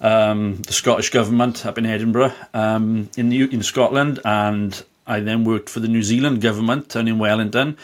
um, 0.00 0.56
the 0.62 0.72
Scottish 0.72 1.10
government 1.10 1.66
up 1.66 1.78
in 1.78 1.86
Edinburgh, 1.86 2.32
um, 2.54 3.10
in 3.16 3.28
the, 3.28 3.42
in 3.42 3.62
Scotland, 3.62 4.20
and 4.24 4.82
I 5.06 5.20
then 5.20 5.44
worked 5.44 5.68
for 5.68 5.80
the 5.80 5.88
New 5.88 6.02
Zealand 6.02 6.40
government 6.40 6.88
down 6.88 7.08
in 7.08 7.18
Wellington 7.18 7.76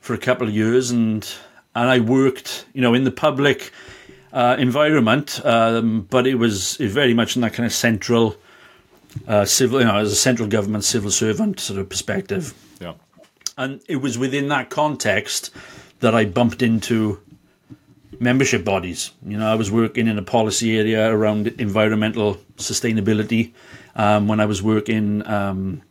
for 0.00 0.14
a 0.14 0.18
couple 0.18 0.48
of 0.48 0.54
years, 0.54 0.90
and 0.90 1.28
and 1.74 1.90
I 1.90 2.00
worked, 2.00 2.64
you 2.72 2.80
know, 2.80 2.94
in 2.94 3.04
the 3.04 3.10
public 3.10 3.72
uh, 4.32 4.56
environment, 4.58 5.40
um, 5.44 6.06
but 6.10 6.26
it 6.26 6.34
was 6.36 6.76
very 6.76 7.14
much 7.14 7.36
in 7.36 7.42
that 7.42 7.52
kind 7.52 7.66
of 7.66 7.72
central 7.72 8.36
uh, 9.26 9.44
civil, 9.44 9.80
you 9.80 9.86
know, 9.86 9.96
as 9.96 10.12
a 10.12 10.16
central 10.16 10.48
government 10.48 10.84
civil 10.84 11.10
servant 11.10 11.60
sort 11.60 11.78
of 11.78 11.88
perspective. 11.88 12.54
Yeah. 12.80 12.94
And 13.56 13.80
it 13.88 13.96
was 13.96 14.18
within 14.18 14.48
that 14.48 14.70
context 14.70 15.50
that 16.00 16.14
I 16.14 16.24
bumped 16.24 16.62
into 16.62 17.20
membership 18.20 18.64
bodies. 18.64 19.10
You 19.24 19.38
know, 19.38 19.50
I 19.50 19.54
was 19.54 19.70
working 19.70 20.06
in 20.06 20.18
a 20.18 20.22
policy 20.22 20.78
area 20.78 21.12
around 21.12 21.48
environmental 21.58 22.36
sustainability. 22.56 23.52
Um, 23.96 24.28
when 24.28 24.40
I 24.40 24.46
was 24.46 24.62
working, 24.62 25.26
um, 25.26 25.82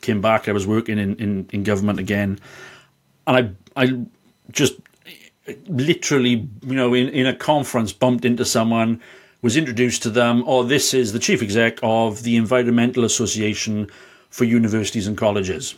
came 0.00 0.20
back, 0.20 0.48
I 0.48 0.52
was 0.52 0.66
working 0.66 0.98
in, 0.98 1.16
in, 1.16 1.48
in 1.52 1.62
government 1.62 1.98
again. 1.98 2.38
And 3.26 3.56
I, 3.76 3.82
I 3.82 4.06
just 4.50 4.74
literally, 5.68 6.48
you 6.62 6.74
know, 6.74 6.94
in, 6.94 7.08
in 7.08 7.26
a 7.26 7.34
conference, 7.34 7.92
bumped 7.92 8.24
into 8.24 8.44
someone, 8.44 9.00
was 9.42 9.56
introduced 9.56 10.02
to 10.02 10.10
them, 10.10 10.42
oh, 10.46 10.62
this 10.62 10.94
is 10.94 11.12
the 11.12 11.18
chief 11.18 11.42
exec 11.42 11.78
of 11.82 12.22
the 12.22 12.36
Environmental 12.36 13.04
Association 13.04 13.88
for 14.30 14.44
Universities 14.44 15.06
and 15.06 15.16
Colleges. 15.16 15.74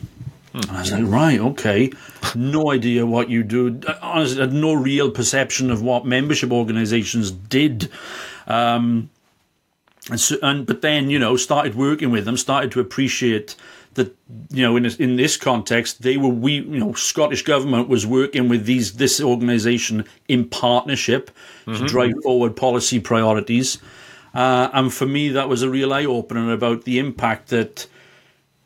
And 0.53 0.65
I 0.71 0.79
was 0.81 0.91
like, 0.91 1.05
right, 1.05 1.39
okay. 1.39 1.91
No 2.35 2.71
idea 2.71 3.05
what 3.05 3.29
you 3.29 3.43
do. 3.43 3.79
Honestly, 4.01 4.41
I 4.41 4.45
had 4.45 4.53
no 4.53 4.73
real 4.73 5.11
perception 5.11 5.71
of 5.71 5.81
what 5.81 6.05
membership 6.05 6.51
organizations 6.51 7.31
did. 7.31 7.89
Um, 8.47 9.09
And, 10.09 10.19
so, 10.19 10.37
and 10.41 10.65
but 10.65 10.81
then 10.81 11.09
you 11.11 11.19
know 11.19 11.37
started 11.37 11.75
working 11.75 12.11
with 12.11 12.25
them, 12.25 12.37
started 12.37 12.71
to 12.71 12.79
appreciate 12.79 13.55
that 13.93 14.15
you 14.49 14.63
know 14.63 14.75
in 14.75 14.85
in 14.97 15.17
this 15.17 15.37
context 15.37 16.01
they 16.01 16.17
were 16.17 16.29
we 16.29 16.53
you 16.53 16.79
know 16.79 16.93
Scottish 16.93 17.43
government 17.43 17.89
was 17.89 18.05
working 18.05 18.49
with 18.49 18.65
these 18.65 18.93
this 18.93 19.21
organisation 19.21 20.05
in 20.27 20.45
partnership 20.45 21.29
mm-hmm. 21.65 21.77
to 21.77 21.85
drive 21.87 22.13
forward 22.23 22.55
policy 22.55 22.99
priorities, 22.99 23.77
uh, 24.33 24.69
and 24.73 24.91
for 24.91 25.05
me 25.05 25.29
that 25.29 25.47
was 25.49 25.61
a 25.61 25.69
real 25.69 25.93
eye 25.93 26.05
opener 26.05 26.51
about 26.53 26.83
the 26.85 26.97
impact 26.97 27.49
that 27.49 27.87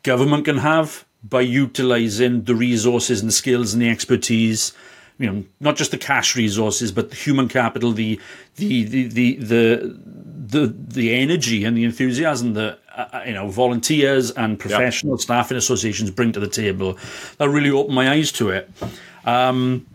government 0.02 0.44
can 0.44 0.58
have 0.58 1.03
by 1.28 1.40
utilising 1.40 2.44
the 2.44 2.54
resources 2.54 3.20
and 3.20 3.28
the 3.28 3.32
skills 3.32 3.72
and 3.72 3.82
the 3.82 3.88
expertise 3.88 4.72
you 5.18 5.30
know, 5.30 5.44
not 5.60 5.76
just 5.76 5.90
the 5.90 5.98
cash 5.98 6.34
resources, 6.34 6.90
but 6.90 7.10
the 7.10 7.16
human 7.16 7.48
capital, 7.48 7.92
the 7.92 8.20
the 8.56 8.84
the 8.84 9.06
the 9.06 9.36
the 9.36 9.98
the, 10.46 10.66
the 10.66 11.14
energy 11.14 11.64
and 11.64 11.76
the 11.76 11.84
enthusiasm 11.84 12.54
that 12.54 12.80
uh, 12.94 13.22
you 13.24 13.32
know 13.32 13.48
volunteers 13.48 14.30
and 14.32 14.58
professional 14.58 15.14
yep. 15.14 15.20
staff 15.20 15.50
in 15.50 15.56
associations 15.56 16.10
bring 16.10 16.32
to 16.32 16.40
the 16.40 16.48
table. 16.48 16.98
That 17.38 17.48
really 17.48 17.70
opened 17.70 17.94
my 17.94 18.10
eyes 18.10 18.32
to 18.32 18.50
it. 18.50 18.68
Um, 19.24 19.86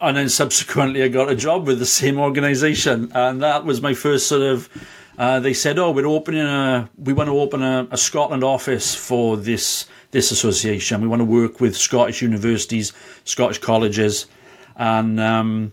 and 0.00 0.16
then 0.16 0.28
subsequently, 0.28 1.02
I 1.02 1.08
got 1.08 1.30
a 1.30 1.34
job 1.34 1.66
with 1.66 1.78
the 1.78 1.86
same 1.86 2.18
organisation, 2.18 3.10
and 3.14 3.42
that 3.42 3.64
was 3.64 3.80
my 3.80 3.94
first 3.94 4.26
sort 4.26 4.42
of. 4.42 4.68
Uh, 5.16 5.40
they 5.40 5.54
said, 5.54 5.78
"Oh, 5.78 5.92
we're 5.92 6.06
opening 6.06 6.42
a. 6.42 6.90
We 6.98 7.14
want 7.14 7.28
to 7.28 7.40
open 7.40 7.62
a, 7.62 7.88
a 7.90 7.96
Scotland 7.96 8.44
office 8.44 8.94
for 8.94 9.38
this 9.38 9.86
this 10.10 10.30
association. 10.30 11.00
We 11.00 11.08
want 11.08 11.20
to 11.20 11.24
work 11.24 11.60
with 11.60 11.76
Scottish 11.76 12.22
universities, 12.22 12.92
Scottish 13.24 13.58
colleges, 13.58 14.26
and 14.76 15.20
um, 15.20 15.72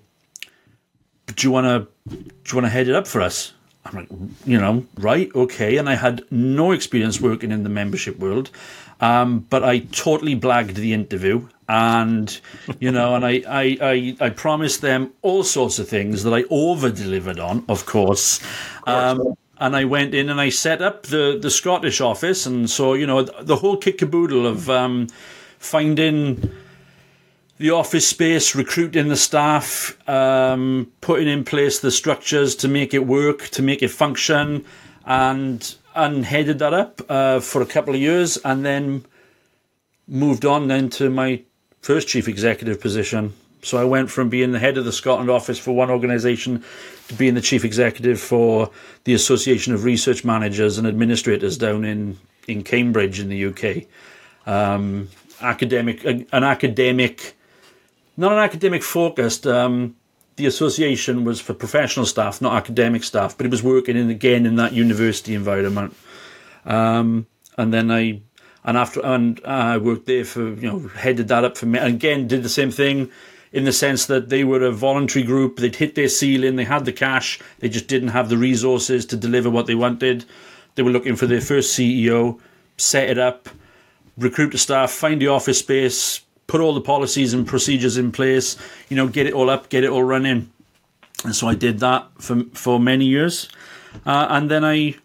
do 1.28 1.48
you 1.48 1.52
want 1.52 1.65
to 1.67 1.88
do 2.15 2.17
you 2.17 2.56
want 2.56 2.65
to 2.65 2.69
head 2.69 2.88
it 2.88 2.96
up 2.96 3.08
for 3.08 3.22
us? 3.22 3.54
I'm 3.86 3.96
like, 3.96 4.08
you 4.46 4.60
know, 4.60 4.86
right, 4.98 5.30
okay. 5.36 5.78
And 5.78 5.89
I 5.89 5.96
had 5.96 6.24
no 6.32 6.72
experience 6.72 7.19
working 7.19 7.52
in 7.52 7.63
the 7.63 7.69
membership 7.69 8.17
world, 8.17 8.50
um, 9.02 9.39
but 9.50 9.63
I 9.63 9.80
totally 9.80 10.39
blagged 10.39 10.76
the 10.76 10.93
interview, 10.93 11.48
and 11.67 12.39
you 12.80 12.91
know, 12.91 13.15
and 13.15 13.26
I, 13.26 13.43
I, 13.48 13.78
I, 13.82 14.17
I, 14.22 14.30
promised 14.30 14.82
them 14.82 15.12
all 15.22 15.43
sorts 15.43 15.80
of 15.80 15.89
things 15.89 16.24
that 16.24 16.34
I 16.34 16.43
over 16.50 16.89
delivered 16.89 17.39
on, 17.39 17.65
of 17.67 17.86
course. 17.86 18.39
Of 18.39 18.86
course. 18.86 19.19
Um, 19.19 19.38
and 19.63 19.78
I 19.78 19.86
went 19.86 20.13
in 20.13 20.30
and 20.30 20.41
I 20.41 20.49
set 20.49 20.82
up 20.82 21.04
the, 21.04 21.39
the 21.41 21.49
Scottish 21.49 22.02
office, 22.02 22.45
and 22.45 22.69
so 22.69 22.95
you 22.95 23.08
know 23.08 23.21
the 23.21 23.56
whole 23.56 23.78
kit 23.78 23.97
caboodle 23.97 24.45
of 24.45 24.69
um, 24.69 25.08
finding 25.58 26.52
the 27.60 27.69
office 27.71 28.06
space, 28.06 28.56
recruiting 28.56 29.08
the 29.08 29.15
staff, 29.15 29.97
um, 30.10 30.91
putting 30.99 31.30
in 31.30 31.45
place 31.45 31.80
the 31.80 31.91
structures 31.91 32.58
to 32.58 32.67
make 32.67 32.93
it 32.93 33.08
work, 33.08 33.47
to 33.49 33.62
make 33.62 33.82
it 33.82 33.88
function, 33.88 34.65
and 35.06 35.76
and 35.95 36.26
headed 36.26 36.60
that 36.60 36.73
up 36.73 37.02
uh, 37.08 37.39
for 37.39 37.62
a 37.62 37.65
couple 37.65 37.95
of 37.95 38.02
years, 38.02 38.36
and 38.43 38.65
then 38.65 39.06
moved 40.10 40.43
on 40.43 40.67
then 40.67 40.89
to 40.89 41.10
my 41.10 41.41
first 41.80 42.10
chief 42.10 42.28
executive 42.28 42.82
position. 42.82 43.32
So 43.62 43.78
I 43.78 43.86
went 43.86 44.12
from 44.12 44.28
being 44.28 44.52
the 44.52 44.60
head 44.60 44.78
of 44.78 44.84
the 44.84 44.91
Scotland 44.91 45.30
office 45.30 45.58
for 45.58 45.71
one 45.71 45.89
organisation 45.89 46.65
to 47.08 47.13
being 47.16 47.34
the 47.34 47.42
chief 47.42 47.66
executive 47.66 48.20
for 48.20 48.72
the 49.04 49.13
Association 49.13 49.74
of 49.74 49.84
Research 49.84 50.24
Managers 50.24 50.78
and 50.78 50.88
Administrators 50.88 51.58
down 51.58 51.86
in, 51.86 52.18
in 52.48 52.63
Cambridge 52.63 53.20
in 53.20 53.30
the 53.30 53.46
UK. 53.46 53.86
Um, 54.46 55.10
academic, 55.42 56.04
an 56.06 56.28
academic, 56.32 57.36
not 58.18 58.32
an 58.32 58.39
academic 58.39 58.84
focused. 58.84 59.46
Um, 59.46 59.96
the 60.36 60.46
association 60.46 61.24
was 61.24 61.39
for 61.39 61.54
professional 61.54 62.06
staff, 62.06 62.42
not 62.42 62.56
academic 62.56 63.04
staff, 63.04 63.38
but 63.38 63.46
it 63.46 63.50
was 63.50 63.62
working 63.62 63.96
in 63.98 64.10
again 64.10 64.46
in 64.46 64.56
that 64.56 64.74
university 64.74 65.36
environment. 65.36 65.96
Um, 66.66 67.28
and 67.58 67.74
then 67.74 67.92
I, 67.92 68.22
and 68.63 68.78
after, 68.78 69.06
and 69.06 69.39
I 69.46 69.78
worked 69.78 70.08
there 70.08 70.26
for 70.26 70.54
you 70.54 70.68
know 70.68 70.80
headed 70.88 71.28
that 71.28 71.44
up 71.44 71.58
for 71.58 71.66
me. 71.66 71.80
And 71.80 71.96
again, 71.96 72.28
did 72.28 72.44
the 72.44 72.50
same 72.50 72.72
thing 72.72 73.12
in 73.54 73.66
the 73.66 73.72
sense 73.72 74.08
that 74.08 74.30
they 74.30 74.44
were 74.44 74.63
a 74.63 74.72
voluntary 74.72 75.24
group. 75.24 75.58
They'd 75.58 75.76
hit 75.76 75.96
their 75.96 76.10
ceiling, 76.10 76.56
they 76.56 76.66
had 76.66 76.86
the 76.86 76.92
cash, 76.92 77.39
they 77.60 77.70
just 77.70 77.88
didn't 77.88 78.10
have 78.10 78.28
the 78.28 78.38
resources 78.38 79.06
to 79.06 79.16
deliver 79.16 79.50
what 79.50 79.68
they 79.68 79.76
wanted. 79.76 80.26
They 80.76 80.82
were 80.82 80.92
looking 80.92 81.16
for 81.16 81.28
their 81.28 81.39
first 81.39 81.78
CEO, 81.78 82.39
set 82.78 83.10
it 83.10 83.20
up, 83.20 83.48
recruit 84.18 84.52
the 84.52 84.58
staff, 84.58 84.92
find 84.92 85.22
the 85.22 85.28
office 85.28 85.60
space, 85.60 86.22
put 86.48 86.62
all 86.62 86.74
the 86.74 86.82
policies 86.82 87.34
and 87.34 87.48
procedures 87.48 87.96
in 87.96 88.12
place, 88.12 88.58
you 88.89 88.98
know, 88.98 89.08
get 89.08 89.28
it 89.28 89.34
all 89.34 89.52
up, 89.52 89.70
get 89.70 89.84
it 89.84 89.92
all 89.92 90.04
running. 90.04 90.52
And 91.24 91.36
so 91.36 91.48
I 91.48 91.56
did 91.56 91.80
that 91.80 92.10
for 92.20 92.44
for 92.54 92.80
many 92.80 93.06
years, 93.06 93.48
uh, 94.06 94.28
and 94.30 94.52
then 94.52 94.66
I 94.66 94.96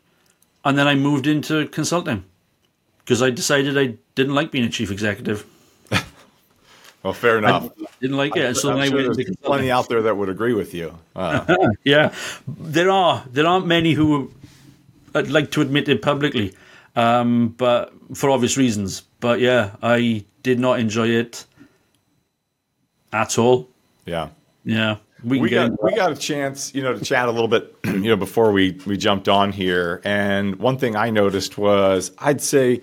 and 0.64 0.76
then 0.76 0.88
I 0.88 0.96
moved 0.96 1.28
into 1.28 1.68
consulting 1.68 2.24
because 2.98 3.22
I 3.22 3.30
decided 3.30 3.78
I 3.78 3.98
didn't 4.16 4.34
like 4.34 4.50
being 4.50 4.64
a 4.64 4.70
chief 4.70 4.90
executive. 4.90 5.46
Well, 7.08 7.14
fair 7.14 7.38
enough. 7.38 7.70
I 7.80 7.86
didn't 8.02 8.18
like 8.18 8.36
it, 8.36 8.54
so 8.54 8.70
I'm 8.70 8.80
then 8.80 8.90
sure 8.90 9.00
I 9.00 9.02
went. 9.04 9.16
There's 9.16 9.36
plenty 9.36 9.70
out 9.70 9.88
there 9.88 10.02
that 10.02 10.14
would 10.14 10.28
agree 10.28 10.52
with 10.52 10.74
you. 10.74 10.94
Uh. 11.16 11.68
yeah, 11.84 12.14
there 12.46 12.90
are. 12.90 13.24
There 13.32 13.46
aren't 13.46 13.66
many 13.66 13.94
who 13.94 14.30
I'd 15.14 15.30
like 15.30 15.50
to 15.52 15.62
admit 15.62 15.88
it 15.88 16.02
publicly, 16.02 16.54
um, 16.96 17.54
but 17.56 17.92
for 18.14 18.28
obvious 18.28 18.58
reasons. 18.58 19.02
But 19.20 19.40
yeah, 19.40 19.76
I 19.82 20.26
did 20.42 20.60
not 20.60 20.78
enjoy 20.80 21.08
it 21.08 21.46
at 23.12 23.38
all. 23.38 23.68
Yeah, 24.04 24.28
yeah. 24.64 24.98
We, 25.24 25.40
we 25.40 25.48
got 25.48 25.82
we 25.82 25.96
got 25.96 26.12
a 26.12 26.16
chance, 26.16 26.74
you 26.74 26.82
know, 26.82 26.92
to 26.92 27.02
chat 27.02 27.26
a 27.26 27.32
little 27.32 27.48
bit, 27.48 27.74
you 27.84 28.10
know, 28.10 28.16
before 28.16 28.52
we 28.52 28.78
we 28.86 28.98
jumped 28.98 29.28
on 29.28 29.50
here. 29.50 30.02
And 30.04 30.56
one 30.56 30.76
thing 30.76 30.94
I 30.94 31.08
noticed 31.08 31.56
was, 31.56 32.12
I'd 32.18 32.42
say 32.42 32.82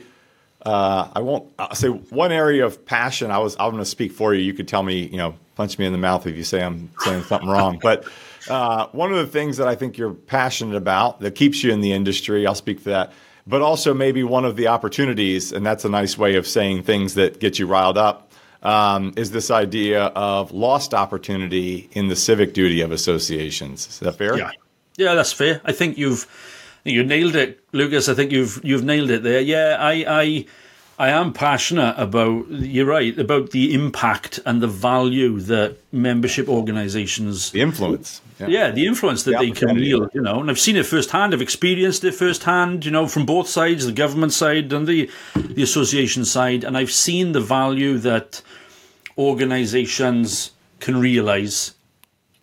uh, 0.66 1.10
I 1.14 1.22
won't 1.22 1.52
I'll 1.60 1.76
say 1.76 1.90
one 1.90 2.32
area 2.32 2.66
of 2.66 2.86
passion. 2.86 3.32
I 3.32 3.38
was 3.38 3.56
I'm 3.60 3.72
going 3.72 3.84
to 3.84 3.90
speak 3.90 4.12
for 4.12 4.34
you. 4.34 4.42
You 4.42 4.54
could 4.54 4.68
tell 4.68 4.84
me, 4.84 5.06
you 5.06 5.18
know, 5.18 5.36
punch 5.56 5.78
me 5.78 5.86
in 5.86 5.92
the 5.92 6.00
mouth 6.00 6.26
if 6.26 6.36
you 6.36 6.44
say 6.44 6.64
I'm 6.64 6.90
saying 7.00 7.24
something 7.24 7.50
wrong. 7.50 7.80
But 7.82 8.06
uh, 8.50 8.88
one 8.92 9.12
of 9.12 9.18
the 9.18 9.28
things 9.28 9.58
that 9.58 9.68
I 9.68 9.76
think 9.76 9.98
you're 9.98 10.14
passionate 10.14 10.76
about 10.76 11.20
that 11.22 11.36
keeps 11.36 11.64
you 11.64 11.72
in 11.72 11.82
the 11.82 11.94
industry, 11.94 12.46
I'll 12.46 12.56
speak 12.56 12.80
for 12.80 12.90
that. 12.90 13.14
But 13.48 13.62
also 13.62 13.94
maybe 13.94 14.24
one 14.24 14.44
of 14.44 14.56
the 14.56 14.68
opportunities, 14.68 15.52
and 15.52 15.64
that's 15.64 15.86
a 15.86 15.90
nice 15.90 16.18
way 16.18 16.36
of 16.36 16.48
saying 16.48 16.84
things 16.84 17.14
that 17.14 17.40
get 17.40 17.60
you 17.60 17.68
riled 17.68 17.98
up, 17.98 18.32
um, 18.64 19.14
is 19.18 19.30
this 19.30 19.52
idea 19.52 20.06
of 20.06 20.52
lost 20.52 20.96
opportunity 20.96 21.88
in 21.92 22.08
the 22.08 22.16
civic 22.16 22.56
duty 22.56 22.82
of 22.82 22.92
associations. 22.92 23.88
Is 23.88 24.00
that 24.00 24.14
fair? 24.14 24.36
Yeah, 24.36 24.50
yeah, 24.98 25.14
that's 25.14 25.32
fair. 25.32 25.62
I 25.64 25.74
think 25.74 26.00
you've 26.00 26.26
you 26.86 27.04
nailed 27.04 27.36
it, 27.36 27.60
Lucas. 27.72 28.08
I 28.08 28.14
think 28.14 28.32
you've 28.32 28.62
you've 28.64 28.84
nailed 28.84 29.10
it 29.10 29.24
there. 29.24 29.42
Yeah, 29.42 29.78
I 29.80 30.06
I 30.08 30.46
I 30.98 31.10
am 31.10 31.34
passionate 31.34 31.96
about. 31.98 32.48
You're 32.50 32.86
right 32.86 33.18
about 33.18 33.50
the 33.50 33.74
impact 33.74 34.40
and 34.46 34.62
the 34.62 34.68
value 34.68 35.40
that 35.42 35.78
membership 35.92 36.48
organisations, 36.48 37.52
the 37.52 37.62
influence. 37.62 38.22
Yeah. 38.40 38.48
yeah 38.48 38.72
the 38.72 38.86
influence 38.86 39.24
that 39.24 39.32
the 39.32 39.38
they 39.38 39.52
can 39.52 39.76
wield. 39.76 40.12
You 40.14 40.22
know, 40.22 40.40
and 40.40 40.50
I've 40.50 40.60
seen 40.60 40.78
it 40.78 40.86
firsthand. 40.86 41.34
I've 41.34 41.42
experienced 41.42 42.04
it 42.04 42.14
firsthand. 42.14 42.86
You 42.86 42.92
know, 42.92 43.08
from 43.08 43.26
both 43.26 43.50
sides, 43.50 43.86
the 43.86 43.92
government 43.92 44.34
side 44.34 44.72
and 44.72 44.88
the 44.88 45.10
the 45.34 45.64
association 45.64 46.24
side, 46.24 46.64
and 46.64 46.78
I've 46.78 46.92
seen 46.92 47.32
the 47.32 47.42
value 47.42 47.98
that 48.00 48.42
organisations 49.18 50.52
can 50.80 51.00
realise 51.00 51.74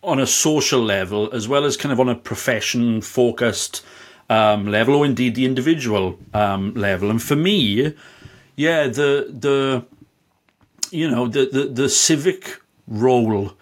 on 0.02 0.18
a 0.18 0.26
social 0.26 0.80
level 0.80 1.30
as 1.32 1.46
well 1.46 1.64
as 1.64 1.76
kind 1.76 1.92
of 1.92 2.00
on 2.00 2.08
a 2.08 2.14
profession 2.14 3.00
focused 3.00 3.84
um, 4.28 4.66
level, 4.66 4.94
or 4.94 5.06
indeed 5.06 5.34
the 5.34 5.44
individual 5.44 6.18
um, 6.34 6.74
level. 6.74 7.10
And 7.10 7.22
for 7.22 7.36
me, 7.36 7.94
yeah, 8.56 8.86
the 8.86 9.26
the 9.28 9.84
you 10.90 11.10
know 11.10 11.28
the 11.28 11.46
the, 11.46 11.64
the 11.64 11.88
civic 11.88 12.60
role 12.86 13.52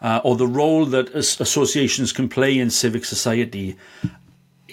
uh, 0.00 0.20
or 0.24 0.36
the 0.36 0.46
role 0.46 0.84
that 0.86 1.14
associations 1.14 2.12
can 2.12 2.28
play 2.28 2.58
in 2.58 2.70
civic 2.70 3.04
society 3.04 3.76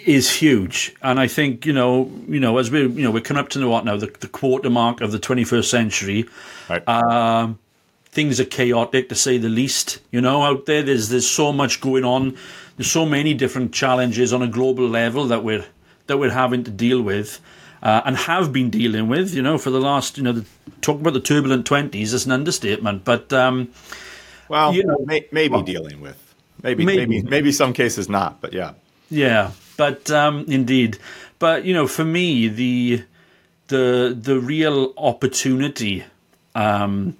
is 0.06 0.32
huge. 0.32 0.94
And 1.02 1.20
I 1.20 1.28
think 1.28 1.66
you 1.66 1.74
know 1.74 2.12
you 2.28 2.40
know 2.40 2.58
as 2.58 2.70
we 2.70 2.82
you 2.82 3.04
know 3.04 3.12
we're 3.12 3.22
coming 3.22 3.42
up 3.42 3.50
to 3.50 3.60
the 3.60 3.68
what 3.68 3.86
now 3.86 3.98
the, 3.98 4.08
the 4.20 4.28
quarter 4.28 4.70
mark 4.70 5.02
of 5.02 5.12
the 5.12 5.20
21st 5.20 5.66
century. 5.66 6.26
Right. 6.70 6.88
Um, 6.88 7.60
things 8.06 8.40
are 8.40 8.46
chaotic 8.46 9.10
to 9.10 9.16
say 9.16 9.38
the 9.38 9.50
least. 9.50 10.00
You 10.12 10.22
know, 10.22 10.44
out 10.44 10.66
there, 10.66 10.84
there's 10.84 11.10
there's 11.10 11.30
so 11.30 11.52
much 11.52 11.82
going 11.82 12.06
on. 12.06 12.38
There's 12.78 12.92
so 12.92 13.06
many 13.06 13.34
different 13.34 13.74
challenges 13.74 14.34
on 14.34 14.42
a 14.42 14.48
global 14.48 14.88
level 14.88 15.26
that 15.28 15.44
we're 15.44 15.66
that 16.08 16.18
we're 16.18 16.32
having 16.32 16.64
to 16.64 16.72
deal 16.72 17.02
with. 17.02 17.40
Uh, 17.82 18.02
and 18.06 18.16
have 18.16 18.54
been 18.54 18.70
dealing 18.70 19.10
with, 19.10 19.36
you 19.36 19.42
know, 19.42 19.58
for 19.58 19.70
the 19.70 19.78
last, 19.82 20.18
you 20.18 20.24
know, 20.24 20.32
the, 20.32 20.46
talk 20.80 21.02
about 21.02 21.12
the 21.12 21.20
turbulent 21.20 21.66
twenties 21.66 22.14
is 22.14 22.26
an 22.26 22.32
understatement. 22.32 23.04
But 23.04 23.34
um, 23.34 23.74
well, 24.48 24.74
you 24.74 24.86
know, 24.86 25.00
may, 25.06 25.28
maybe 25.34 25.52
well, 25.52 25.64
dealing 25.64 26.00
with, 26.00 26.34
maybe, 26.62 26.86
maybe, 26.86 27.06
maybe, 27.06 27.28
maybe 27.28 27.52
some 27.52 27.74
cases 27.74 28.08
not, 28.08 28.40
but 28.40 28.54
yeah, 28.54 28.72
yeah, 29.10 29.52
but 29.76 30.10
um, 30.12 30.46
indeed, 30.48 30.98
but 31.40 31.66
you 31.66 31.74
know, 31.74 31.86
for 31.86 32.06
me, 32.06 32.48
the 32.48 33.04
the 33.68 34.18
the 34.18 34.40
real 34.40 34.94
opportunity 34.96 36.06
um, 36.56 37.18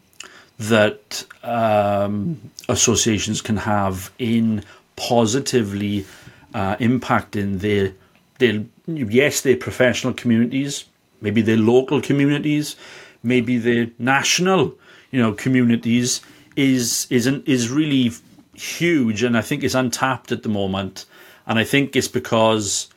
that 0.60 1.26
um, 1.44 2.40
associations 2.70 3.42
can 3.42 3.58
have 3.58 4.14
in 4.18 4.64
positively 5.08 6.06
uh, 6.54 6.76
impacting 6.78 7.60
their 7.60 7.94
they 8.40 8.66
yes, 8.88 9.42
they're 9.42 9.58
professional 9.58 10.14
communities, 10.14 10.86
maybe 11.22 11.42
they're 11.42 11.58
local 11.58 12.02
communities, 12.02 12.76
maybe 13.22 13.58
they're 13.58 13.90
national, 14.00 14.76
you 15.12 15.20
know, 15.22 15.34
communities 15.34 16.22
is 16.56 17.08
is 17.10 17.28
an, 17.28 17.44
is 17.46 17.70
really 17.70 18.12
huge, 18.54 19.24
and 19.24 19.38
I 19.38 19.42
think 19.42 19.64
it's 19.64 19.76
untapped 19.76 20.32
at 20.32 20.44
the 20.44 20.50
moment. 20.50 21.06
And 21.46 21.60
I 21.60 21.66
think 21.66 21.96
it's 21.96 22.08
because, 22.08 22.90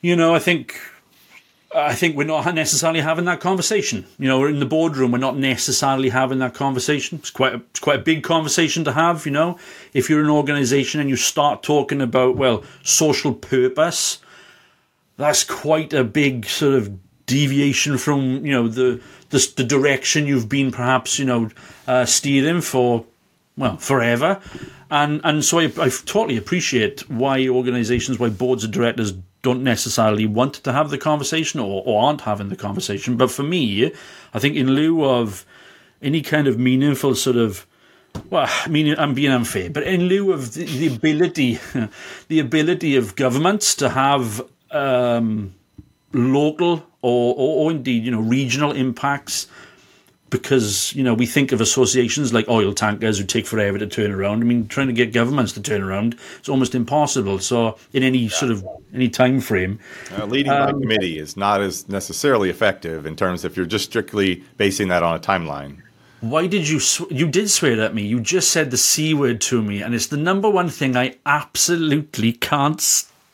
you 0.00 0.14
know, 0.14 0.34
I 0.34 0.38
think 0.38 0.78
I 1.74 1.94
think 1.94 2.16
we're 2.16 2.24
not 2.24 2.54
necessarily 2.54 3.00
having 3.00 3.26
that 3.26 3.40
conversation. 3.40 4.06
You 4.18 4.28
know, 4.28 4.40
we're 4.40 4.48
in 4.48 4.58
the 4.58 4.66
boardroom. 4.66 5.12
We're 5.12 5.18
not 5.18 5.36
necessarily 5.36 6.08
having 6.08 6.38
that 6.38 6.54
conversation. 6.54 7.18
It's 7.18 7.30
quite 7.30 7.54
a, 7.54 7.56
it's 7.70 7.80
quite 7.80 8.00
a 8.00 8.02
big 8.02 8.22
conversation 8.22 8.84
to 8.84 8.92
have. 8.92 9.26
You 9.26 9.32
know, 9.32 9.58
if 9.92 10.08
you're 10.08 10.22
an 10.22 10.30
organisation 10.30 11.00
and 11.00 11.10
you 11.10 11.16
start 11.16 11.62
talking 11.62 12.00
about 12.00 12.36
well 12.36 12.64
social 12.84 13.34
purpose, 13.34 14.18
that's 15.18 15.44
quite 15.44 15.92
a 15.92 16.04
big 16.04 16.46
sort 16.46 16.74
of 16.74 16.98
deviation 17.26 17.98
from 17.98 18.46
you 18.46 18.52
know 18.52 18.68
the 18.68 19.00
the, 19.28 19.52
the 19.56 19.64
direction 19.64 20.26
you've 20.26 20.48
been 20.48 20.72
perhaps 20.72 21.18
you 21.18 21.26
know 21.26 21.50
uh, 21.86 22.06
steering 22.06 22.62
for 22.62 23.04
well 23.58 23.76
forever. 23.76 24.40
And 24.90 25.20
and 25.22 25.44
so 25.44 25.58
I, 25.58 25.64
I 25.64 25.90
totally 25.90 26.38
appreciate 26.38 27.10
why 27.10 27.46
organisations, 27.46 28.18
why 28.18 28.30
boards 28.30 28.64
of 28.64 28.70
directors 28.70 29.12
don't 29.48 29.62
necessarily 29.62 30.26
want 30.26 30.54
to 30.54 30.72
have 30.72 30.90
the 30.90 30.98
conversation 30.98 31.58
or, 31.60 31.82
or 31.86 32.04
aren't 32.04 32.22
having 32.22 32.48
the 32.50 32.56
conversation. 32.56 33.16
But 33.16 33.30
for 33.30 33.42
me, 33.42 33.92
I 34.34 34.38
think 34.38 34.56
in 34.56 34.68
lieu 34.78 35.04
of 35.04 35.46
any 36.02 36.20
kind 36.22 36.46
of 36.46 36.58
meaningful 36.58 37.14
sort 37.14 37.36
of 37.36 37.66
well, 38.30 38.46
I 38.48 38.68
mean, 38.68 38.94
I'm 38.98 39.14
being 39.14 39.30
unfair, 39.30 39.70
but 39.70 39.82
in 39.84 40.02
lieu 40.02 40.32
of 40.32 40.54
the, 40.54 40.64
the 40.64 40.88
ability, 40.94 41.58
the 42.28 42.40
ability 42.40 42.96
of 42.96 43.14
governments 43.16 43.74
to 43.76 43.88
have 43.90 44.42
um, 44.70 45.54
local 46.12 46.86
or, 47.02 47.34
or, 47.36 47.50
or, 47.60 47.70
indeed, 47.70 48.04
you 48.04 48.10
know, 48.10 48.20
regional 48.20 48.72
impacts 48.72 49.46
because 50.30 50.94
you 50.94 51.02
know 51.02 51.14
we 51.14 51.26
think 51.26 51.52
of 51.52 51.60
associations 51.60 52.32
like 52.32 52.48
oil 52.48 52.72
tankers 52.72 53.18
who 53.18 53.24
take 53.24 53.46
forever 53.46 53.78
to 53.78 53.86
turn 53.86 54.12
around. 54.12 54.42
I 54.42 54.44
mean, 54.44 54.68
trying 54.68 54.88
to 54.88 54.92
get 54.92 55.12
governments 55.12 55.52
to 55.52 55.62
turn 55.62 55.82
around 55.82 56.16
is 56.42 56.48
almost 56.48 56.74
impossible. 56.74 57.38
So, 57.38 57.78
in 57.92 58.02
any 58.02 58.18
yeah. 58.18 58.28
sort 58.30 58.52
of 58.52 58.66
any 58.92 59.08
time 59.08 59.40
frame, 59.40 59.78
uh, 60.16 60.26
leading 60.26 60.52
um, 60.52 60.66
by 60.66 60.72
committee 60.72 61.18
is 61.18 61.36
not 61.36 61.60
as 61.60 61.88
necessarily 61.88 62.50
effective 62.50 63.06
in 63.06 63.16
terms 63.16 63.44
if 63.44 63.56
you're 63.56 63.66
just 63.66 63.86
strictly 63.86 64.44
basing 64.56 64.88
that 64.88 65.02
on 65.02 65.16
a 65.16 65.20
timeline. 65.20 65.82
Why 66.20 66.48
did 66.48 66.68
you 66.68 66.80
sw- 66.80 67.10
you 67.10 67.28
did 67.28 67.48
swear 67.48 67.80
at 67.80 67.94
me? 67.94 68.02
You 68.02 68.20
just 68.20 68.50
said 68.50 68.70
the 68.70 68.76
c 68.76 69.14
word 69.14 69.40
to 69.42 69.62
me, 69.62 69.82
and 69.82 69.94
it's 69.94 70.08
the 70.08 70.16
number 70.16 70.50
one 70.50 70.68
thing 70.68 70.96
I 70.96 71.16
absolutely 71.24 72.32
can't 72.32 72.80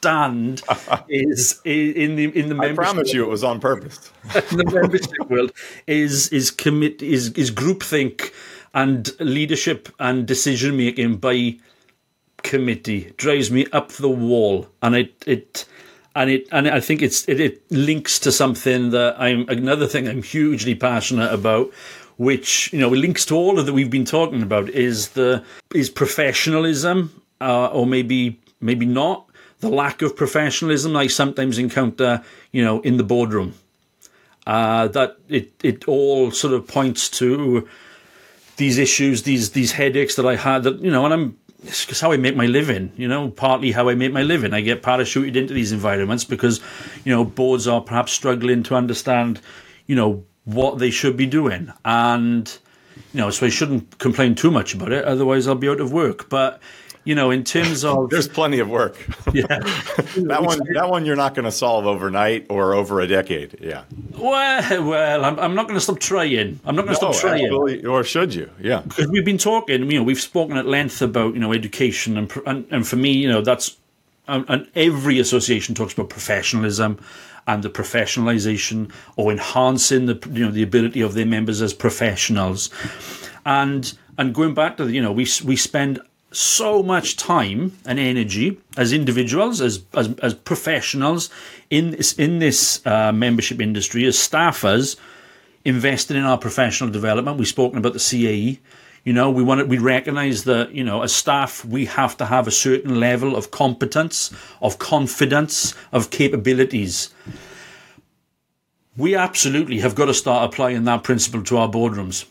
stand 0.04 0.62
is, 1.08 1.60
in 1.64 2.16
the 2.16 2.26
in 2.38 2.48
the 2.48 2.58
I 2.62 2.72
promise 2.72 3.12
you, 3.12 3.24
it 3.24 3.28
was 3.28 3.42
on 3.42 3.60
purpose. 3.60 4.10
in 4.50 4.58
the 4.58 4.64
membership 4.64 5.30
world 5.30 5.52
is 5.86 6.28
is 6.28 6.50
commit 6.50 7.02
is 7.02 7.32
is 7.32 7.50
groupthink 7.50 8.32
and 8.74 9.10
leadership 9.20 9.88
and 9.98 10.26
decision 10.26 10.76
making 10.76 11.16
by 11.16 11.56
committee. 12.42 13.12
Drives 13.16 13.50
me 13.50 13.66
up 13.72 13.88
the 13.92 14.10
wall, 14.10 14.68
and 14.82 14.94
it 14.94 15.24
it 15.26 15.64
and 16.14 16.30
it 16.30 16.48
and 16.52 16.68
I 16.68 16.80
think 16.80 17.00
it's 17.02 17.26
it, 17.28 17.40
it 17.40 17.62
links 17.70 18.18
to 18.20 18.32
something 18.32 18.90
that 18.90 19.16
I'm 19.18 19.48
another 19.48 19.86
thing 19.86 20.06
I'm 20.06 20.22
hugely 20.22 20.74
passionate 20.74 21.32
about, 21.32 21.72
which 22.18 22.72
you 22.72 22.80
know 22.80 22.90
links 22.90 23.24
to 23.26 23.34
all 23.34 23.58
of 23.58 23.64
that 23.64 23.72
we've 23.72 23.90
been 23.90 24.04
talking 24.04 24.42
about 24.42 24.68
is 24.68 25.08
the 25.10 25.42
is 25.74 25.88
professionalism 25.88 27.22
uh, 27.40 27.66
or 27.68 27.86
maybe 27.86 28.38
maybe 28.60 28.86
not 28.86 29.30
the 29.64 29.70
lack 29.70 30.02
of 30.02 30.14
professionalism 30.14 30.96
I 30.96 31.06
sometimes 31.08 31.58
encounter, 31.58 32.22
you 32.52 32.64
know, 32.64 32.80
in 32.80 32.96
the 32.96 33.04
boardroom. 33.04 33.54
Uh, 34.46 34.88
that 34.88 35.16
it 35.28 35.52
it 35.62 35.88
all 35.88 36.30
sort 36.30 36.52
of 36.52 36.68
points 36.68 37.08
to 37.08 37.66
these 38.56 38.76
issues, 38.78 39.22
these 39.22 39.52
these 39.52 39.72
headaches 39.72 40.16
that 40.16 40.26
I 40.26 40.36
had. 40.36 40.64
That 40.64 40.80
you 40.80 40.90
know, 40.90 41.04
and 41.06 41.14
I'm 41.14 41.38
it's 41.62 42.00
how 42.00 42.12
I 42.12 42.18
make 42.18 42.36
my 42.36 42.46
living. 42.46 42.92
You 42.96 43.08
know, 43.08 43.30
partly 43.30 43.72
how 43.72 43.88
I 43.88 43.94
make 43.94 44.12
my 44.12 44.22
living. 44.22 44.52
I 44.52 44.60
get 44.60 44.82
parachuted 44.82 45.34
into 45.34 45.54
these 45.54 45.72
environments 45.72 46.24
because 46.24 46.60
you 47.04 47.12
know 47.12 47.24
boards 47.24 47.66
are 47.66 47.80
perhaps 47.80 48.12
struggling 48.12 48.62
to 48.64 48.74
understand, 48.74 49.40
you 49.86 49.96
know, 49.96 50.24
what 50.44 50.78
they 50.78 50.90
should 50.90 51.16
be 51.16 51.26
doing, 51.26 51.72
and 51.84 52.58
you 53.12 53.20
know, 53.20 53.30
so 53.30 53.46
I 53.46 53.48
shouldn't 53.48 53.98
complain 53.98 54.34
too 54.34 54.50
much 54.50 54.74
about 54.74 54.92
it. 54.92 55.04
Otherwise, 55.04 55.48
I'll 55.48 55.54
be 55.54 55.68
out 55.68 55.80
of 55.80 55.92
work. 55.92 56.28
But 56.28 56.60
you 57.04 57.14
know, 57.14 57.30
in 57.30 57.44
terms 57.44 57.84
of 57.90 58.10
there's 58.10 58.28
plenty 58.28 58.58
of 58.58 58.68
work. 58.68 58.96
Yeah, 59.34 59.46
that 59.48 60.42
one 60.42 60.60
that 60.74 60.88
one 60.88 61.04
you're 61.04 61.16
not 61.16 61.34
going 61.34 61.44
to 61.44 61.50
solve 61.50 61.86
overnight 61.86 62.46
or 62.50 62.72
over 62.72 63.00
a 63.00 63.06
decade. 63.08 63.58
Yeah. 63.60 63.82
Well, 64.16 64.84
well, 64.84 65.24
I'm, 65.24 65.40
I'm 65.40 65.54
not 65.56 65.66
going 65.66 65.76
to 65.76 65.80
stop 65.80 65.98
trying. 65.98 66.60
I'm 66.64 66.76
not 66.76 66.84
going 66.84 66.96
to 66.96 67.04
no, 67.04 67.12
stop 67.12 67.20
trying. 67.20 67.84
Or 67.84 68.04
should 68.04 68.32
you? 68.32 68.48
Yeah. 68.60 68.82
Because 68.82 69.08
we've 69.08 69.24
been 69.24 69.38
talking. 69.38 69.90
You 69.90 69.98
know, 69.98 70.04
we've 70.04 70.20
spoken 70.20 70.56
at 70.56 70.66
length 70.66 71.02
about 71.02 71.34
you 71.34 71.40
know 71.40 71.52
education 71.52 72.16
and 72.16 72.32
and, 72.46 72.64
and 72.70 72.86
for 72.86 72.94
me, 72.94 73.10
you 73.10 73.28
know, 73.28 73.40
that's 73.40 73.76
and, 74.28 74.44
and 74.48 74.68
every 74.76 75.18
association 75.18 75.74
talks 75.74 75.92
about 75.92 76.10
professionalism 76.10 76.98
and 77.46 77.62
the 77.62 77.70
professionalization 77.70 78.90
or 79.16 79.30
enhancing 79.32 80.06
the 80.06 80.18
you 80.32 80.44
know 80.44 80.50
the 80.50 80.62
ability 80.62 81.00
of 81.00 81.14
their 81.14 81.26
members 81.26 81.60
as 81.60 81.74
professionals 81.74 82.70
and 83.44 83.98
and 84.16 84.34
going 84.34 84.54
back 84.54 84.76
to 84.76 84.84
the, 84.84 84.92
you 84.92 85.02
know 85.02 85.12
we 85.12 85.26
we 85.44 85.56
spend 85.56 86.00
so 86.36 86.82
much 86.82 87.16
time 87.16 87.76
and 87.86 87.98
energy 87.98 88.58
as 88.76 88.92
individuals, 88.92 89.60
as 89.60 89.84
as, 89.94 90.14
as 90.22 90.34
professionals 90.34 91.30
in 91.70 91.92
this 91.92 92.12
in 92.14 92.38
this 92.38 92.84
uh, 92.86 93.12
membership 93.12 93.60
industry, 93.60 94.04
as 94.06 94.16
staffers, 94.16 94.96
invested 95.64 96.16
in 96.16 96.24
our 96.24 96.38
professional 96.38 96.90
development. 96.90 97.38
We've 97.38 97.48
spoken 97.48 97.78
about 97.78 97.92
the 97.92 97.98
CAE. 97.98 98.60
You 99.04 99.12
know, 99.12 99.30
we 99.30 99.42
want 99.42 99.60
to, 99.60 99.66
we 99.66 99.78
recognise 99.78 100.44
that 100.44 100.72
you 100.72 100.84
know 100.84 101.02
as 101.02 101.14
staff 101.14 101.64
we 101.64 101.86
have 101.86 102.16
to 102.18 102.26
have 102.26 102.46
a 102.46 102.52
certain 102.52 102.98
level 102.98 103.36
of 103.36 103.50
competence, 103.50 104.32
of 104.60 104.78
confidence, 104.78 105.74
of 105.92 106.10
capabilities. 106.10 107.10
We 108.96 109.16
absolutely 109.16 109.80
have 109.80 109.96
got 109.96 110.06
to 110.06 110.14
start 110.14 110.48
applying 110.48 110.84
that 110.84 111.02
principle 111.02 111.42
to 111.44 111.56
our 111.58 111.68
boardrooms 111.68 112.26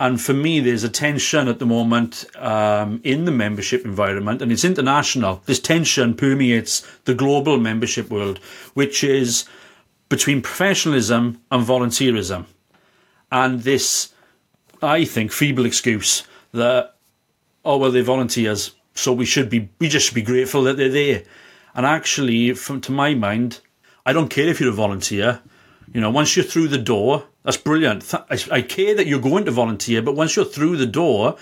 and 0.00 0.18
for 0.18 0.32
me, 0.32 0.60
there's 0.60 0.82
a 0.82 0.88
tension 0.88 1.46
at 1.46 1.58
the 1.58 1.66
moment 1.66 2.24
um, 2.36 3.02
in 3.04 3.26
the 3.26 3.30
membership 3.30 3.84
environment, 3.84 4.40
and 4.40 4.50
it's 4.50 4.64
international. 4.64 5.42
This 5.44 5.60
tension 5.60 6.14
permeates 6.14 6.80
the 7.04 7.14
global 7.14 7.58
membership 7.58 8.08
world, 8.08 8.38
which 8.72 9.04
is 9.04 9.44
between 10.08 10.40
professionalism 10.40 11.42
and 11.50 11.66
volunteerism. 11.66 12.46
And 13.30 13.60
this, 13.60 14.14
I 14.80 15.04
think, 15.04 15.32
feeble 15.32 15.66
excuse 15.66 16.22
that, 16.52 16.94
oh, 17.62 17.76
well, 17.76 17.92
they're 17.92 18.02
volunteers, 18.02 18.74
so 18.94 19.12
we 19.12 19.26
should 19.26 19.50
be, 19.50 19.68
we 19.78 19.90
just 19.90 20.06
should 20.06 20.14
be 20.14 20.22
grateful 20.22 20.62
that 20.62 20.78
they're 20.78 20.88
there. 20.88 21.24
And 21.74 21.84
actually, 21.84 22.54
from 22.54 22.80
to 22.80 22.92
my 22.92 23.12
mind, 23.12 23.60
I 24.06 24.14
don't 24.14 24.30
care 24.30 24.48
if 24.48 24.60
you're 24.60 24.70
a 24.70 24.72
volunteer. 24.72 25.42
You 25.92 26.00
know, 26.00 26.10
once 26.10 26.36
you're 26.36 26.44
through 26.44 26.68
the 26.68 26.78
door, 26.78 27.26
that's 27.42 27.56
brilliant. 27.56 28.12
I 28.28 28.62
care 28.62 28.94
that 28.94 29.06
you're 29.06 29.20
going 29.20 29.46
to 29.46 29.50
volunteer, 29.50 30.02
but 30.02 30.14
once 30.14 30.36
you're 30.36 30.44
through 30.44 30.76
the 30.76 30.86
door, 30.86 31.36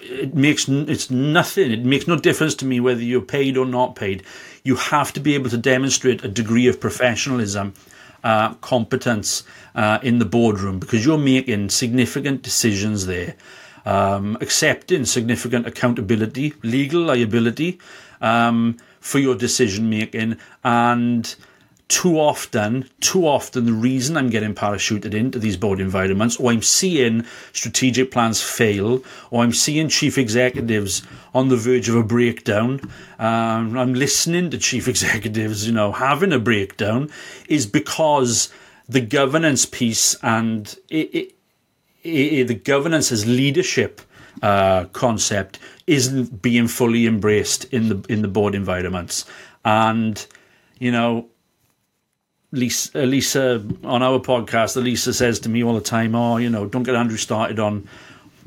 it 0.00 0.34
makes 0.34 0.68
it's 0.68 1.10
nothing. 1.10 1.70
It 1.70 1.84
makes 1.84 2.06
no 2.06 2.16
difference 2.16 2.54
to 2.56 2.64
me 2.64 2.80
whether 2.80 3.02
you're 3.02 3.20
paid 3.20 3.56
or 3.56 3.66
not 3.66 3.94
paid. 3.94 4.22
You 4.62 4.76
have 4.76 5.12
to 5.12 5.20
be 5.20 5.34
able 5.34 5.50
to 5.50 5.58
demonstrate 5.58 6.24
a 6.24 6.28
degree 6.28 6.66
of 6.66 6.80
professionalism, 6.80 7.74
uh, 8.24 8.54
competence 8.54 9.42
uh, 9.74 9.98
in 10.02 10.18
the 10.18 10.24
boardroom 10.24 10.78
because 10.78 11.04
you're 11.04 11.18
making 11.18 11.70
significant 11.70 12.42
decisions 12.42 13.06
there, 13.06 13.36
um, 13.84 14.36
accepting 14.40 15.04
significant 15.04 15.66
accountability, 15.66 16.54
legal 16.62 17.02
liability 17.02 17.78
um, 18.20 18.76
for 19.00 19.18
your 19.18 19.34
decision 19.34 19.88
making, 19.88 20.36
and 20.64 21.36
too 21.88 22.20
often, 22.20 22.88
too 23.00 23.26
often, 23.26 23.64
the 23.64 23.72
reason 23.72 24.16
I'm 24.16 24.28
getting 24.28 24.54
parachuted 24.54 25.14
into 25.14 25.38
these 25.38 25.56
board 25.56 25.80
environments, 25.80 26.36
or 26.36 26.52
I'm 26.52 26.62
seeing 26.62 27.24
strategic 27.54 28.10
plans 28.10 28.42
fail, 28.42 29.02
or 29.30 29.42
I'm 29.42 29.54
seeing 29.54 29.88
chief 29.88 30.18
executives 30.18 31.02
on 31.34 31.48
the 31.48 31.56
verge 31.56 31.88
of 31.88 31.96
a 31.96 32.02
breakdown, 32.02 32.80
um, 33.18 33.76
I'm 33.76 33.94
listening 33.94 34.50
to 34.50 34.58
chief 34.58 34.86
executives, 34.94 35.66
you 35.66 35.72
know, 35.72 35.92
having 35.92 36.32
a 36.32 36.38
breakdown, 36.38 37.10
is 37.48 37.66
because 37.66 38.52
the 38.86 39.00
governance 39.00 39.64
piece 39.64 40.14
and 40.22 40.76
it, 40.90 41.14
it, 41.14 41.34
it, 42.02 42.44
the 42.48 42.54
governance 42.54 43.10
as 43.10 43.26
leadership 43.26 44.02
uh, 44.42 44.84
concept 44.92 45.58
isn't 45.86 46.42
being 46.42 46.68
fully 46.68 47.06
embraced 47.06 47.64
in 47.72 47.88
the 47.88 48.04
in 48.08 48.22
the 48.22 48.28
board 48.28 48.54
environments, 48.54 49.24
and 49.64 50.26
you 50.78 50.92
know 50.92 51.28
Lisa, 52.50 52.98
Lisa 53.04 53.62
on 53.84 54.02
our 54.02 54.18
podcast, 54.18 54.82
Lisa 54.82 55.12
says 55.12 55.38
to 55.40 55.48
me 55.48 55.62
all 55.62 55.74
the 55.74 55.80
time, 55.80 56.14
"Oh, 56.14 56.38
you 56.38 56.48
know, 56.48 56.66
don't 56.66 56.82
get 56.82 56.94
Andrew 56.94 57.18
started 57.18 57.58
on 57.58 57.86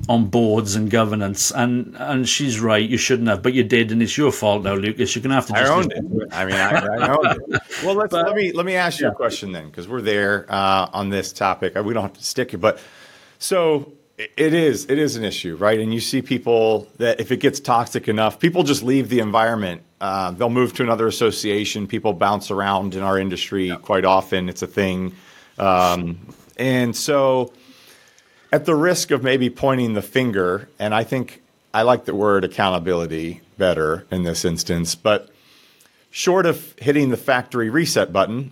on 0.09 0.25
boards 0.25 0.75
and 0.75 0.89
governance, 0.89 1.51
and 1.51 1.95
and 1.99 2.27
she's 2.27 2.59
right. 2.59 2.87
You 2.87 2.97
shouldn't 2.97 3.27
have, 3.27 3.43
but 3.43 3.53
you 3.53 3.63
did, 3.63 3.91
and 3.91 4.01
it's 4.01 4.17
your 4.17 4.31
fault 4.31 4.63
now, 4.63 4.73
Lucas. 4.73 5.15
You're 5.15 5.21
gonna 5.21 5.35
have 5.35 5.47
to. 5.47 5.57
I 5.57 5.67
owned 5.67 5.91
it. 5.91 6.03
I 6.31 6.45
mean, 6.45 6.55
I, 6.55 6.71
I 6.71 7.15
owned 7.15 7.41
it. 7.47 7.61
Well, 7.83 7.95
let's 7.95 8.11
but, 8.11 8.27
let 8.27 8.35
me 8.35 8.51
let 8.51 8.65
me 8.65 8.75
ask 8.75 8.99
you 8.99 9.07
yeah. 9.07 9.11
a 9.11 9.15
question 9.15 9.51
then, 9.51 9.67
because 9.67 9.87
we're 9.87 10.01
there 10.01 10.45
uh, 10.49 10.89
on 10.93 11.09
this 11.09 11.33
topic. 11.33 11.75
We 11.75 11.93
don't 11.93 12.03
have 12.03 12.13
to 12.13 12.23
stick 12.23 12.53
it, 12.53 12.57
but 12.57 12.79
so 13.39 13.93
it 14.37 14.53
is 14.53 14.85
it 14.85 14.97
is 14.97 15.15
an 15.15 15.23
issue, 15.23 15.55
right? 15.55 15.79
And 15.79 15.93
you 15.93 15.99
see 15.99 16.21
people 16.21 16.87
that 16.97 17.19
if 17.19 17.31
it 17.31 17.37
gets 17.37 17.59
toxic 17.59 18.07
enough, 18.07 18.39
people 18.39 18.63
just 18.63 18.83
leave 18.83 19.09
the 19.09 19.19
environment. 19.19 19.81
Uh, 19.99 20.31
they'll 20.31 20.49
move 20.49 20.73
to 20.75 20.83
another 20.83 21.07
association. 21.07 21.87
People 21.87 22.13
bounce 22.13 22.51
around 22.51 22.95
in 22.95 23.03
our 23.03 23.17
industry 23.17 23.67
yeah. 23.67 23.75
quite 23.75 24.05
often. 24.05 24.49
It's 24.49 24.61
a 24.61 24.67
thing, 24.67 25.15
um, 25.57 26.19
and 26.57 26.95
so 26.95 27.53
at 28.51 28.65
the 28.65 28.75
risk 28.75 29.11
of 29.11 29.23
maybe 29.23 29.49
pointing 29.49 29.93
the 29.93 30.01
finger, 30.01 30.69
and 30.79 30.93
I 30.93 31.03
think 31.03 31.41
I 31.73 31.83
like 31.83 32.05
the 32.05 32.15
word 32.15 32.43
accountability 32.43 33.41
better 33.57 34.05
in 34.11 34.23
this 34.23 34.43
instance, 34.43 34.95
but 34.95 35.29
short 36.09 36.45
of 36.45 36.75
hitting 36.77 37.09
the 37.09 37.17
factory 37.17 37.69
reset 37.69 38.11
button, 38.11 38.51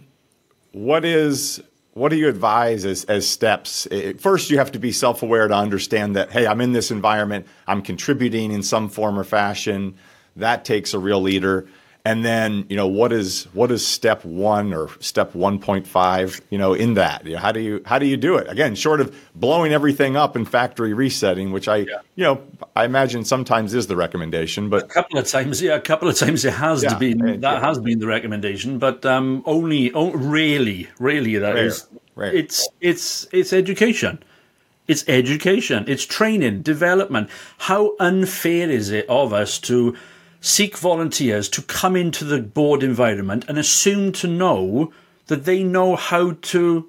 what 0.71 1.03
is 1.03 1.61
what 1.93 2.09
do 2.09 2.15
you 2.15 2.29
advise 2.29 2.85
as, 2.85 3.03
as 3.05 3.27
steps? 3.27 3.87
First, 4.19 4.49
you 4.49 4.57
have 4.57 4.71
to 4.73 4.79
be 4.79 4.91
self 4.91 5.23
aware 5.23 5.47
to 5.47 5.55
understand 5.55 6.15
that, 6.15 6.31
hey, 6.31 6.47
I'm 6.47 6.61
in 6.61 6.73
this 6.73 6.91
environment, 6.91 7.47
I'm 7.67 7.81
contributing 7.81 8.51
in 8.51 8.63
some 8.63 8.89
form 8.89 9.17
or 9.17 9.23
fashion. 9.23 9.95
That 10.35 10.65
takes 10.65 10.93
a 10.93 10.99
real 10.99 11.21
leader 11.21 11.67
and 12.05 12.23
then 12.23 12.65
you 12.69 12.75
know 12.75 12.87
what 12.87 13.11
is 13.11 13.45
what 13.53 13.71
is 13.71 13.85
step 13.85 14.23
one 14.23 14.73
or 14.73 14.89
step 14.99 15.33
1.5 15.33 16.41
you 16.49 16.57
know 16.57 16.73
in 16.73 16.93
that 16.93 17.25
you 17.25 17.33
know, 17.33 17.39
how 17.39 17.51
do 17.51 17.59
you 17.59 17.81
how 17.85 17.99
do 17.99 18.05
you 18.05 18.17
do 18.17 18.37
it 18.37 18.49
again 18.49 18.75
short 18.75 19.01
of 19.01 19.15
blowing 19.35 19.73
everything 19.73 20.15
up 20.15 20.35
and 20.35 20.49
factory 20.49 20.93
resetting 20.93 21.51
which 21.51 21.67
i 21.67 21.77
yeah. 21.77 21.99
you 22.15 22.23
know 22.23 22.41
i 22.75 22.85
imagine 22.85 23.25
sometimes 23.25 23.73
is 23.73 23.87
the 23.87 23.95
recommendation 23.95 24.69
but 24.69 24.83
a 24.83 24.87
couple 24.87 25.19
of 25.19 25.27
times 25.27 25.61
yeah 25.61 25.75
a 25.75 25.81
couple 25.81 26.07
of 26.07 26.15
times 26.15 26.45
it 26.45 26.53
has 26.53 26.83
yeah, 26.83 26.97
been 26.97 27.41
that 27.41 27.41
yeah. 27.41 27.59
has 27.59 27.79
been 27.79 27.99
the 27.99 28.07
recommendation 28.07 28.79
but 28.79 29.05
um 29.05 29.43
only 29.45 29.91
oh, 29.93 30.11
really 30.11 30.87
really 30.99 31.37
that 31.37 31.55
rare, 31.55 31.65
is 31.65 31.87
rare. 32.15 32.33
it's 32.33 32.67
it's 32.79 33.27
it's 33.31 33.51
education 33.51 34.23
it's 34.87 35.03
education 35.07 35.83
it's 35.87 36.05
training 36.05 36.61
development 36.61 37.29
how 37.59 37.95
unfair 37.99 38.69
is 38.69 38.89
it 38.89 39.05
of 39.09 39.33
us 39.33 39.59
to 39.59 39.95
seek 40.41 40.77
volunteers 40.77 41.49
to 41.49 41.61
come 41.61 41.95
into 41.95 42.23
the 42.23 42.41
board 42.41 42.83
environment 42.83 43.45
and 43.47 43.57
assume 43.57 44.11
to 44.13 44.27
know 44.27 44.93
that 45.27 45.45
they 45.45 45.63
know 45.63 45.95
how 45.95 46.31
to 46.41 46.87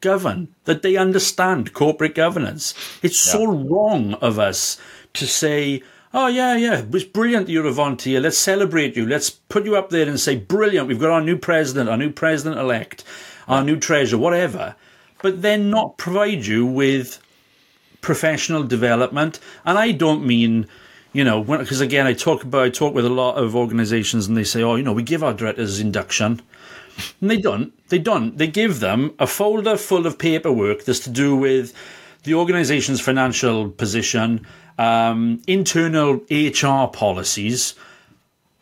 govern, 0.00 0.48
that 0.64 0.82
they 0.82 0.96
understand 0.96 1.72
corporate 1.72 2.14
governance. 2.14 2.74
It's 3.02 3.26
yeah. 3.26 3.32
so 3.32 3.46
wrong 3.46 4.14
of 4.14 4.38
us 4.38 4.80
to 5.14 5.26
say, 5.26 5.82
oh, 6.12 6.26
yeah, 6.26 6.56
yeah, 6.56 6.82
it's 6.92 7.04
brilliant 7.04 7.48
you're 7.48 7.66
a 7.66 7.72
volunteer. 7.72 8.20
Let's 8.20 8.38
celebrate 8.38 8.96
you. 8.96 9.06
Let's 9.06 9.30
put 9.30 9.64
you 9.64 9.76
up 9.76 9.90
there 9.90 10.08
and 10.08 10.18
say, 10.18 10.36
brilliant, 10.36 10.88
we've 10.88 11.00
got 11.00 11.10
our 11.10 11.20
new 11.20 11.36
president, 11.36 11.88
our 11.88 11.96
new 11.96 12.10
president 12.10 12.60
elect, 12.60 13.04
our 13.46 13.62
new 13.62 13.78
treasurer, 13.78 14.18
whatever. 14.18 14.74
But 15.22 15.42
then 15.42 15.70
not 15.70 15.98
provide 15.98 16.46
you 16.46 16.64
with 16.66 17.22
professional 18.00 18.64
development. 18.64 19.38
And 19.64 19.78
I 19.78 19.92
don't 19.92 20.26
mean 20.26 20.66
you 21.12 21.24
know, 21.24 21.42
because 21.42 21.80
again, 21.80 22.06
I 22.06 22.12
talk 22.12 22.44
about 22.44 22.62
I 22.62 22.70
talk 22.70 22.94
with 22.94 23.04
a 23.04 23.10
lot 23.10 23.36
of 23.36 23.56
organisations, 23.56 24.26
and 24.26 24.36
they 24.36 24.44
say, 24.44 24.62
"Oh, 24.62 24.76
you 24.76 24.82
know, 24.82 24.92
we 24.92 25.02
give 25.02 25.24
our 25.24 25.34
directors 25.34 25.80
induction," 25.80 26.40
and 27.20 27.30
they 27.30 27.36
don't. 27.36 27.72
They 27.88 27.98
don't. 27.98 28.38
They 28.38 28.46
give 28.46 28.80
them 28.80 29.14
a 29.18 29.26
folder 29.26 29.76
full 29.76 30.06
of 30.06 30.18
paperwork 30.18 30.84
that's 30.84 31.00
to 31.00 31.10
do 31.10 31.34
with 31.34 31.74
the 32.24 32.34
organisation's 32.34 33.00
financial 33.00 33.70
position, 33.70 34.46
um, 34.78 35.42
internal 35.46 36.20
HR 36.30 36.86
policies, 36.88 37.74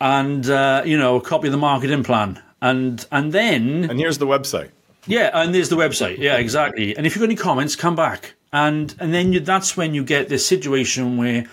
and 0.01 0.49
uh, 0.49 0.81
you 0.85 0.97
know, 0.97 1.17
a 1.17 1.21
copy 1.21 1.47
of 1.47 1.51
the 1.51 1.57
marketing 1.57 2.03
plan, 2.03 2.41
and 2.61 3.05
and 3.11 3.31
then 3.31 3.85
and 3.89 3.99
here's 3.99 4.17
the 4.17 4.27
website. 4.27 4.71
Yeah, 5.05 5.31
and 5.33 5.55
there's 5.55 5.69
the 5.69 5.75
website. 5.75 6.17
Yeah, 6.17 6.37
exactly. 6.37 6.95
And 6.95 7.05
if 7.07 7.15
you've 7.15 7.21
got 7.21 7.29
any 7.29 7.35
comments, 7.35 7.75
come 7.75 7.95
back, 7.95 8.33
and 8.51 8.93
and 8.99 9.13
then 9.13 9.33
you, 9.33 9.39
that's 9.39 9.77
when 9.77 9.93
you 9.93 10.03
get 10.03 10.29
this 10.29 10.45
situation 10.45 11.17
where 11.17 11.45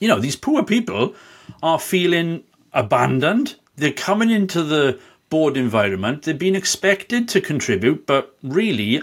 you 0.00 0.08
know, 0.08 0.18
these 0.18 0.36
poor 0.36 0.64
people 0.64 1.14
are 1.62 1.78
feeling 1.78 2.42
abandoned. 2.72 3.54
They're 3.76 3.92
coming 3.92 4.30
into 4.30 4.62
the 4.62 4.98
board 5.28 5.56
environment. 5.56 6.22
They've 6.22 6.36
been 6.36 6.56
expected 6.56 7.28
to 7.28 7.40
contribute, 7.40 8.06
but 8.06 8.36
really 8.42 9.02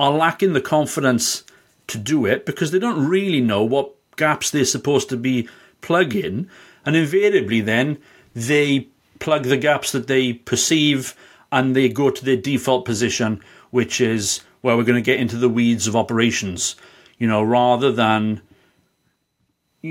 are 0.00 0.10
lacking 0.10 0.54
the 0.54 0.60
confidence 0.60 1.44
to 1.88 1.98
do 1.98 2.26
it 2.26 2.46
because 2.46 2.70
they 2.70 2.78
don't 2.78 3.06
really 3.06 3.40
know 3.40 3.62
what 3.62 3.92
gaps 4.16 4.50
they're 4.50 4.64
supposed 4.64 5.08
to 5.10 5.16
be 5.16 5.48
plugging. 5.82 6.48
And 6.84 6.96
invariably, 6.96 7.60
then 7.60 7.98
they 8.34 8.88
plug 9.18 9.44
the 9.44 9.56
gaps 9.56 9.92
that 9.92 10.06
they 10.06 10.32
perceive 10.32 11.14
and 11.52 11.74
they 11.74 11.88
go 11.88 12.10
to 12.10 12.24
their 12.24 12.36
default 12.36 12.84
position, 12.84 13.40
which 13.70 14.00
is 14.00 14.40
where 14.60 14.76
we're 14.76 14.84
going 14.84 15.02
to 15.02 15.02
get 15.02 15.20
into 15.20 15.36
the 15.36 15.48
weeds 15.48 15.86
of 15.86 15.96
operations, 15.96 16.76
you 17.18 17.26
know, 17.26 17.42
rather 17.42 17.92
than 17.92 18.40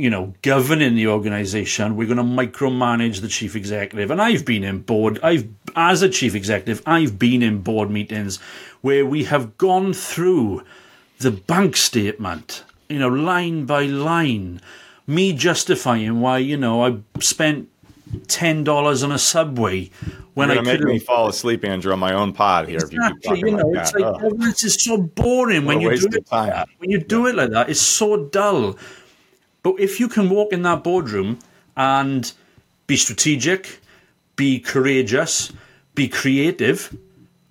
you 0.02 0.10
know, 0.10 0.34
governing 0.42 0.96
the 0.96 1.08
organization. 1.08 1.96
We're 1.96 2.14
going 2.14 2.18
to 2.18 2.24
micromanage 2.24 3.22
the 3.22 3.28
chief 3.28 3.56
executive. 3.56 4.12
And 4.12 4.22
I've 4.22 4.46
been 4.46 4.64
in 4.64 4.82
board, 4.82 5.20
I've, 5.24 5.48
as 5.76 6.02
a 6.02 6.10
chief 6.10 6.36
executive, 6.36 6.82
I've 6.86 7.18
been 7.18 7.42
in 7.42 7.62
board 7.62 7.90
meetings 7.90 8.38
where 8.82 9.06
we 9.06 9.24
have 9.26 9.58
gone 9.58 9.94
through 9.94 10.64
the 11.20 11.32
bank 11.32 11.78
statement, 11.78 12.64
you 12.90 13.00
know, 13.00 13.08
line 13.08 13.66
by 13.66 13.84
line, 13.84 14.62
me 15.08 15.34
justifying 15.34 16.20
why, 16.20 16.40
you 16.40 16.58
know, 16.58 16.86
I 16.86 16.98
spent 17.20 17.70
$10 18.12 19.04
on 19.04 19.12
a 19.12 19.18
subway 19.18 19.90
when 20.36 20.50
You're 20.50 20.60
I 20.60 20.62
make 20.62 20.82
me 20.82 21.00
fall 21.00 21.30
asleep, 21.30 21.64
Andrew, 21.64 21.94
on 21.94 22.00
my 22.00 22.14
own 22.14 22.34
pod 22.34 22.68
here. 22.68 22.80
Exactly, 22.80 23.40
you, 23.40 23.48
you 23.48 23.56
know, 23.56 23.68
like 23.68 23.82
it's 23.84 23.92
that. 23.94 24.02
like 24.02 24.22
oh. 24.22 24.48
is 24.50 24.84
so 24.84 24.98
boring 24.98 25.66
when 25.66 25.80
you 25.80 25.98
do 25.98 26.08
it. 26.08 26.32
Like 26.32 26.52
that. 26.52 26.70
When 26.80 26.90
you 26.90 27.00
do 27.00 27.24
yeah. 27.24 27.30
it 27.30 27.36
like 27.36 27.50
that, 27.52 27.70
it's 27.70 27.80
so 27.80 28.26
dull. 28.26 28.78
But 29.66 29.80
if 29.80 30.00
you 30.00 30.08
can 30.08 30.30
walk 30.30 30.54
in 30.54 30.62
that 30.62 30.84
boardroom 30.84 31.40
and 31.76 32.32
be 32.86 32.96
strategic, 32.96 33.80
be 34.36 34.60
courageous, 34.60 35.52
be 35.96 36.08
creative, 36.08 36.96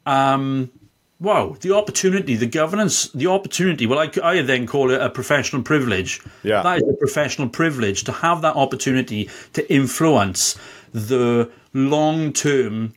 um, 0.07 0.71
wow, 1.19 1.57
the 1.61 1.75
opportunity, 1.75 2.37
the 2.37 2.47
governance, 2.47 3.09
the 3.09 3.27
opportunity. 3.27 3.85
Well, 3.89 3.99
I, 3.99 4.13
I 4.23 4.43
then 4.43 4.69
call 4.69 4.93
it 4.93 5.01
a 5.01 5.11
professional 5.11 5.63
privilege. 5.63 6.21
Yeah. 6.45 6.63
That 6.63 6.83
is 6.83 6.89
a 6.89 6.93
professional 6.93 7.49
privilege 7.49 8.05
to 8.05 8.13
have 8.13 8.43
that 8.43 8.55
opportunity 8.55 9.29
to 9.55 9.73
influence 9.73 10.57
the 10.93 11.51
long 11.73 12.33
term 12.33 12.95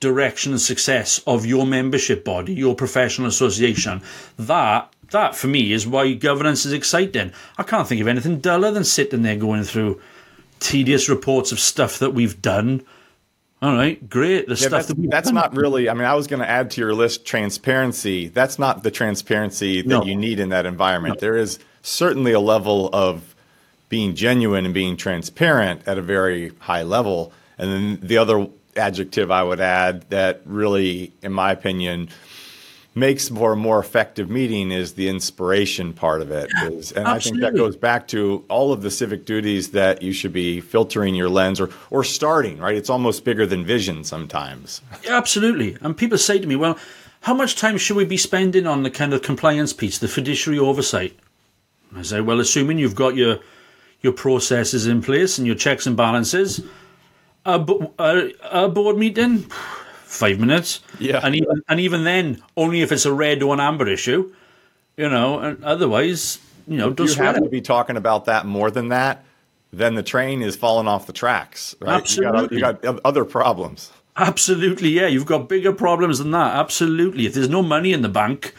direction 0.00 0.52
and 0.52 0.60
success 0.60 1.22
of 1.26 1.46
your 1.46 1.64
membership 1.64 2.22
body, 2.22 2.52
your 2.52 2.74
professional 2.74 3.28
association. 3.28 4.02
That 4.38 4.92
that 5.10 5.34
for 5.34 5.46
me 5.46 5.72
is 5.72 5.86
why 5.86 6.12
governance 6.14 6.66
is 6.66 6.72
exciting. 6.72 7.32
I 7.56 7.62
can't 7.62 7.88
think 7.88 8.00
of 8.00 8.08
anything 8.08 8.40
duller 8.40 8.70
than 8.70 8.84
sitting 8.84 9.22
there 9.22 9.36
going 9.36 9.64
through 9.64 10.00
tedious 10.60 11.08
reports 11.08 11.52
of 11.52 11.60
stuff 11.60 11.98
that 11.98 12.14
we've 12.14 12.40
done. 12.42 12.82
All 13.60 13.74
right, 13.74 14.08
great. 14.08 14.46
The 14.46 14.54
yeah, 14.54 14.68
stuff 14.68 14.86
that's, 14.86 14.88
that 14.88 15.10
that's 15.10 15.28
done. 15.28 15.34
not 15.34 15.56
really. 15.56 15.88
I 15.88 15.94
mean, 15.94 16.04
I 16.04 16.14
was 16.14 16.26
going 16.26 16.40
to 16.40 16.48
add 16.48 16.70
to 16.72 16.80
your 16.80 16.94
list 16.94 17.24
transparency. 17.24 18.28
That's 18.28 18.58
not 18.58 18.84
the 18.84 18.90
transparency 18.90 19.82
that 19.82 19.88
no. 19.88 20.04
you 20.04 20.14
need 20.14 20.38
in 20.38 20.50
that 20.50 20.64
environment. 20.64 21.16
No. 21.16 21.20
There 21.20 21.36
is 21.36 21.58
certainly 21.82 22.32
a 22.32 22.40
level 22.40 22.88
of 22.92 23.34
being 23.88 24.14
genuine 24.14 24.64
and 24.64 24.74
being 24.74 24.96
transparent 24.96 25.82
at 25.86 25.98
a 25.98 26.02
very 26.02 26.52
high 26.60 26.82
level. 26.82 27.32
And 27.56 27.72
then 27.72 27.98
the 28.06 28.18
other 28.18 28.46
adjective 28.76 29.30
I 29.30 29.42
would 29.42 29.60
add 29.60 30.08
that 30.10 30.42
really, 30.44 31.12
in 31.22 31.32
my 31.32 31.50
opinion, 31.50 32.10
makes 32.98 33.28
for 33.28 33.52
a 33.52 33.56
more 33.56 33.78
effective 33.78 34.28
meeting 34.28 34.70
is 34.70 34.94
the 34.94 35.08
inspiration 35.08 35.92
part 35.92 36.20
of 36.20 36.30
it. 36.30 36.50
Is, 36.64 36.92
and 36.92 37.06
Absolutely. 37.06 37.08
I 37.08 37.18
think 37.18 37.40
that 37.40 37.58
goes 37.58 37.76
back 37.76 38.08
to 38.08 38.44
all 38.48 38.72
of 38.72 38.82
the 38.82 38.90
civic 38.90 39.24
duties 39.24 39.70
that 39.72 40.02
you 40.02 40.12
should 40.12 40.32
be 40.32 40.60
filtering 40.60 41.14
your 41.14 41.28
lens 41.28 41.60
or, 41.60 41.70
or 41.90 42.04
starting, 42.04 42.58
right? 42.58 42.74
It's 42.74 42.90
almost 42.90 43.24
bigger 43.24 43.46
than 43.46 43.64
vision 43.64 44.04
sometimes. 44.04 44.82
Absolutely. 45.08 45.76
And 45.80 45.96
people 45.96 46.18
say 46.18 46.38
to 46.38 46.46
me, 46.46 46.56
well, 46.56 46.78
how 47.22 47.34
much 47.34 47.56
time 47.56 47.78
should 47.78 47.96
we 47.96 48.04
be 48.04 48.16
spending 48.16 48.66
on 48.66 48.82
the 48.82 48.90
kind 48.90 49.12
of 49.12 49.22
compliance 49.22 49.72
piece, 49.72 49.98
the 49.98 50.08
fiduciary 50.08 50.58
oversight? 50.58 51.18
I 51.96 52.02
say, 52.02 52.20
well, 52.20 52.40
assuming 52.40 52.78
you've 52.78 52.94
got 52.94 53.16
your 53.16 53.38
your 54.00 54.12
processes 54.12 54.86
in 54.86 55.02
place 55.02 55.38
and 55.38 55.46
your 55.46 55.56
checks 55.56 55.84
and 55.86 55.96
balances, 55.96 56.60
a, 57.44 57.88
a, 57.98 58.30
a 58.44 58.68
board 58.68 58.96
meeting, 58.96 59.46
five 60.08 60.40
minutes. 60.40 60.80
Yeah. 60.98 61.20
And 61.22 61.34
even 61.36 61.62
and 61.68 61.80
even 61.80 62.04
then, 62.04 62.42
only 62.56 62.80
if 62.80 62.90
it's 62.92 63.04
a 63.04 63.12
red 63.12 63.42
or 63.42 63.54
an 63.54 63.60
amber 63.60 63.86
issue, 63.86 64.34
you 64.96 65.08
know. 65.08 65.38
And 65.38 65.62
otherwise, 65.64 66.38
you 66.66 66.78
know, 66.78 66.94
you 66.98 67.14
have 67.14 67.36
to 67.36 67.48
be 67.48 67.60
talking 67.60 67.96
about 67.96 68.24
that 68.24 68.46
more 68.46 68.70
than 68.70 68.88
that. 68.88 69.24
Then 69.70 69.94
the 69.94 70.02
train 70.02 70.40
is 70.40 70.56
falling 70.56 70.88
off 70.88 71.06
the 71.06 71.12
tracks. 71.12 71.76
Right? 71.80 71.96
Absolutely. 71.96 72.56
You 72.56 72.62
got, 72.62 72.82
you 72.82 72.92
got 72.92 73.00
other 73.04 73.24
problems. 73.24 73.92
Absolutely, 74.16 74.88
yeah. 74.88 75.06
You've 75.06 75.26
got 75.26 75.48
bigger 75.48 75.72
problems 75.72 76.18
than 76.18 76.30
that. 76.32 76.56
Absolutely. 76.56 77.26
If 77.26 77.34
there's 77.34 77.50
no 77.50 77.62
money 77.62 77.92
in 77.92 78.02
the 78.02 78.08
bank, 78.08 78.54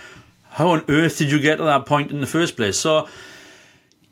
how 0.52 0.70
on 0.70 0.86
earth 0.88 1.18
did 1.18 1.32
you 1.32 1.40
get 1.40 1.58
to 1.58 1.64
that 1.64 1.86
point 1.86 2.12
in 2.12 2.22
the 2.22 2.28
first 2.28 2.56
place? 2.56 2.80
So, 2.80 3.10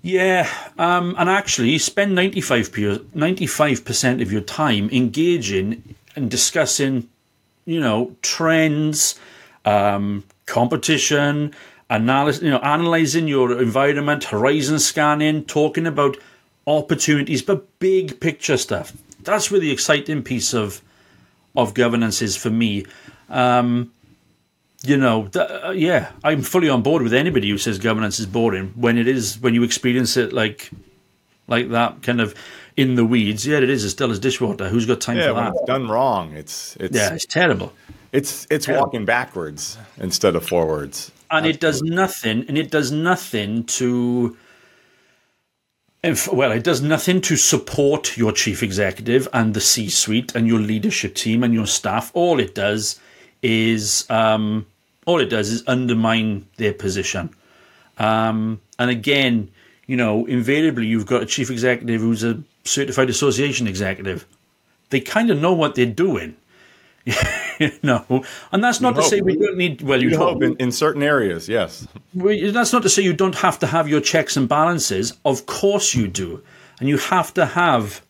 Yeah, 0.01 0.49
um, 0.77 1.15
and 1.17 1.29
actually 1.29 1.69
you 1.69 1.79
spend 1.79 2.15
95 2.15 3.85
percent 3.85 4.21
of 4.21 4.31
your 4.31 4.41
time 4.41 4.89
engaging 4.91 5.95
and 6.15 6.31
discussing, 6.31 7.07
you 7.67 7.79
know, 7.79 8.15
trends, 8.23 9.19
um, 9.65 10.23
competition, 10.45 11.53
analysis, 11.89 12.41
you 12.41 12.49
know, 12.49 12.59
analyzing 12.59 13.27
your 13.27 13.61
environment, 13.61 14.23
horizon 14.23 14.79
scanning, 14.79 15.43
talking 15.43 15.85
about 15.85 16.17
opportunities, 16.65 17.41
but 17.41 17.77
big 17.79 18.19
picture 18.19 18.57
stuff. 18.57 18.93
That's 19.21 19.51
where 19.51 19.59
the 19.59 19.71
exciting 19.71 20.23
piece 20.23 20.53
of 20.53 20.81
of 21.55 21.73
governance 21.73 22.21
is 22.21 22.37
for 22.37 22.49
me. 22.49 22.85
Um, 23.29 23.91
you 24.83 24.95
know, 24.95 25.27
uh, 25.35 25.73
yeah, 25.75 26.11
I'm 26.23 26.43
fully 26.43 26.69
on 26.69 26.83
board 26.83 27.01
with 27.01 27.13
anybody 27.13 27.49
who 27.49 27.57
says 27.57 27.79
governance 27.79 28.19
is 28.19 28.27
boring 28.27 28.73
when 28.75 28.97
it 28.97 29.07
is 29.07 29.39
when 29.39 29.53
you 29.53 29.63
experience 29.63 30.15
it 30.15 30.31
like 30.31 30.71
like 31.47 31.69
that 31.71 32.01
kind 32.03 32.21
of 32.21 32.33
in 32.77 32.95
the 32.95 33.03
weeds. 33.03 33.45
Yeah, 33.45 33.57
it 33.57 33.69
is 33.69 33.83
as 33.83 33.91
still 33.91 34.11
as 34.11 34.19
dishwater. 34.19 34.69
Who's 34.69 34.85
got 34.85 35.01
time 35.01 35.17
yeah, 35.17 35.27
for 35.29 35.33
that? 35.33 35.53
it's 35.55 35.65
done 35.65 35.87
wrong. 35.89 36.33
It's 36.33 36.77
it's 36.77 36.95
yeah, 36.95 37.13
it's 37.13 37.25
terrible. 37.25 37.73
it's 38.13 38.47
it's 38.49 38.65
Terrible. 38.67 38.85
walking 38.85 39.03
backwards 39.05 39.77
instead 39.97 40.35
of 40.35 40.47
forwards. 40.47 41.11
and 41.29 41.45
it 41.45 41.59
does 41.59 41.81
nothing 41.81 42.45
and 42.47 42.57
it 42.57 42.71
does 42.71 42.89
nothing 42.91 43.65
to 43.65 44.37
if, 46.03 46.31
well 46.31 46.51
it 46.53 46.63
does 46.63 46.81
nothing 46.81 47.19
to 47.21 47.35
support 47.35 48.15
your 48.15 48.31
chief 48.31 48.63
executive 48.63 49.27
and 49.33 49.53
the 49.53 49.59
c 49.59 49.89
suite 49.89 50.33
and 50.35 50.47
your 50.47 50.59
leadership 50.59 51.15
team 51.15 51.43
and 51.43 51.53
your 51.53 51.67
staff 51.67 52.11
all 52.13 52.39
it 52.39 52.55
does 52.55 52.97
is 53.41 54.09
um, 54.09 54.65
all 55.05 55.19
it 55.19 55.29
does 55.29 55.49
is 55.51 55.63
undermine 55.67 56.47
their 56.55 56.73
position 56.73 57.29
um, 57.97 58.61
and 58.79 58.89
again 58.89 59.49
you 59.87 59.97
know 59.97 60.25
invariably 60.25 60.85
you've 60.85 61.05
got 61.05 61.23
a 61.23 61.25
chief 61.25 61.49
executive 61.49 62.01
who's 62.01 62.23
a 62.23 62.41
certified 62.63 63.09
association 63.09 63.67
executive 63.67 64.25
they 64.89 64.99
kind 64.99 65.29
of 65.31 65.39
know 65.39 65.53
what 65.53 65.75
they're 65.75 65.85
doing 65.85 66.35
you 67.59 67.71
know 67.83 68.23
and 68.51 68.63
that's 68.63 68.81
not 68.81 68.95
to 68.95 69.01
hope. 69.01 69.09
say 69.09 69.21
we 69.21 69.37
don't 69.37 69.57
need 69.57 69.81
well 69.81 70.01
you 70.01 70.09
You'd 70.09 70.17
hope 70.17 70.43
in, 70.43 70.57
in 70.57 70.71
certain 70.71 71.01
areas, 71.01 71.47
yes. 71.47 71.87
well, 72.13 72.35
that's 72.51 72.73
not 72.73 72.83
to 72.83 72.89
say 72.89 73.01
you 73.01 73.13
don't 73.13 73.35
have 73.35 73.59
to 73.59 73.67
have 73.67 73.87
your 73.87 74.01
checks 74.01 74.35
and 74.35 74.47
balances. 74.49 75.13
Of 75.23 75.45
course 75.45 75.95
you 75.95 76.09
do, 76.09 76.43
and 76.81 76.89
you 76.89 76.97
have 76.97 77.33
to 77.35 77.45
have 77.45 78.01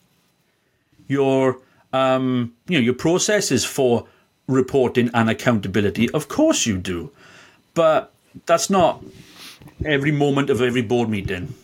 your 1.06 1.58
um, 1.92 2.54
you 2.66 2.78
know 2.78 2.84
your 2.84 2.94
processes 2.94 3.64
for 3.64 4.06
reporting 4.48 5.10
and 5.14 5.30
accountability. 5.30 6.10
Of 6.10 6.26
course 6.26 6.66
you 6.66 6.76
do, 6.76 7.12
but 7.74 8.12
that's 8.46 8.68
not 8.68 9.04
every 9.84 10.10
moment 10.10 10.50
of 10.50 10.60
every 10.60 10.82
board 10.82 11.08
meeting. 11.08 11.54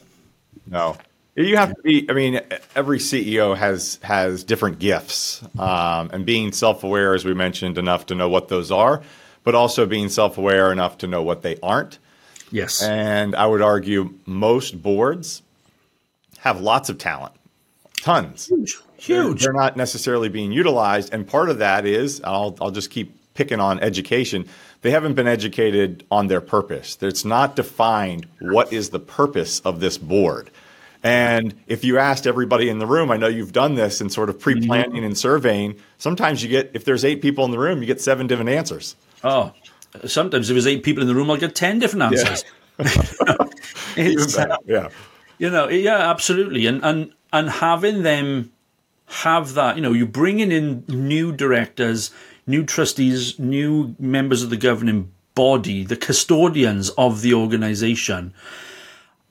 No, 0.66 0.96
you 1.36 1.56
have 1.56 1.74
to 1.74 1.82
be. 1.82 2.06
I 2.08 2.12
mean, 2.12 2.40
every 2.74 2.98
CEO 2.98 3.56
has 3.56 3.98
has 4.02 4.44
different 4.44 4.78
gifts, 4.78 5.42
um, 5.58 6.10
and 6.12 6.24
being 6.24 6.52
self 6.52 6.84
aware, 6.84 7.14
as 7.14 7.24
we 7.24 7.34
mentioned, 7.34 7.76
enough 7.78 8.06
to 8.06 8.14
know 8.14 8.28
what 8.28 8.48
those 8.48 8.70
are, 8.70 9.02
but 9.42 9.54
also 9.54 9.86
being 9.86 10.08
self 10.08 10.38
aware 10.38 10.72
enough 10.72 10.98
to 10.98 11.06
know 11.06 11.22
what 11.22 11.42
they 11.42 11.56
aren't. 11.62 11.98
Yes, 12.50 12.82
And 12.82 13.34
I 13.34 13.46
would 13.46 13.62
argue 13.62 14.14
most 14.26 14.80
boards 14.80 15.42
have 16.38 16.60
lots 16.60 16.88
of 16.88 16.98
talent, 16.98 17.34
tons. 18.00 18.46
huge, 18.46 18.78
They're, 19.06 19.22
huge. 19.24 19.42
they're 19.42 19.52
not 19.52 19.76
necessarily 19.76 20.28
being 20.28 20.52
utilized, 20.52 21.12
and 21.12 21.26
part 21.26 21.48
of 21.50 21.58
that 21.58 21.84
is 21.84 22.20
I'll 22.22 22.56
I'll 22.60 22.70
just 22.70 22.90
keep 22.90 23.16
picking 23.34 23.58
on 23.60 23.80
education. 23.80 24.46
They 24.85 24.91
haven't 24.91 25.14
been 25.14 25.26
educated 25.26 26.05
on 26.11 26.26
their 26.26 26.43
purpose. 26.43 26.99
It's 27.01 27.24
not 27.24 27.57
defined 27.57 28.26
what 28.39 28.70
is 28.70 28.91
the 28.91 29.01
purpose 29.01 29.61
of 29.61 29.80
this 29.80 29.97
board. 29.97 30.51
And 31.03 31.55
if 31.66 31.85
you 31.85 31.99
asked 31.99 32.26
everybody 32.26 32.68
in 32.68 32.80
the 32.80 32.87
room, 32.87 33.11
I 33.11 33.16
know 33.16 33.26
you've 33.26 33.53
done 33.53 33.76
this 33.76 34.03
in 34.03 34.11
sort 34.11 34.28
of 34.28 34.39
pre-planning 34.39 35.03
and 35.03 35.16
surveying. 35.16 35.76
Sometimes 35.97 36.43
you 36.43 36.51
get 36.51 36.70
if 36.74 36.85
there's 36.85 37.03
eight 37.03 37.22
people 37.22 37.47
in 37.47 37.51
the 37.51 37.59
room, 37.59 37.80
you 37.80 37.87
get 37.87 38.03
seven 38.03 38.26
different 38.26 38.51
answers. 38.51 38.95
Oh, 39.22 39.55
sometimes 40.05 40.51
if 40.51 40.55
there's 40.55 40.66
eight 40.66 40.82
people 40.82 41.01
in 41.01 41.09
the 41.09 41.14
room, 41.14 41.30
I'll 41.30 41.39
get 41.39 41.55
ten 41.55 41.78
different 41.78 42.03
answers. 42.03 42.45
It's, 43.97 44.37
uh, 44.37 44.57
Yeah. 44.66 44.91
You 45.39 45.49
know, 45.49 45.68
yeah, 45.68 46.11
absolutely, 46.11 46.66
and 46.66 46.85
and 46.85 47.11
and 47.32 47.49
having 47.49 48.03
them 48.03 48.53
have 49.07 49.55
that, 49.55 49.76
you 49.76 49.82
know, 49.82 49.93
you're 49.93 50.07
bringing 50.07 50.51
in 50.53 50.85
new 50.89 51.32
directors, 51.32 52.11
new 52.47 52.64
trustees, 52.64 53.38
new 53.38 53.95
members 53.99 54.42
of 54.42 54.51
the 54.51 54.57
governing 54.57 55.11
body, 55.34 55.84
the 55.84 55.97
custodians 55.97 56.90
of 56.90 57.22
the 57.22 57.34
organisation. 57.34 58.32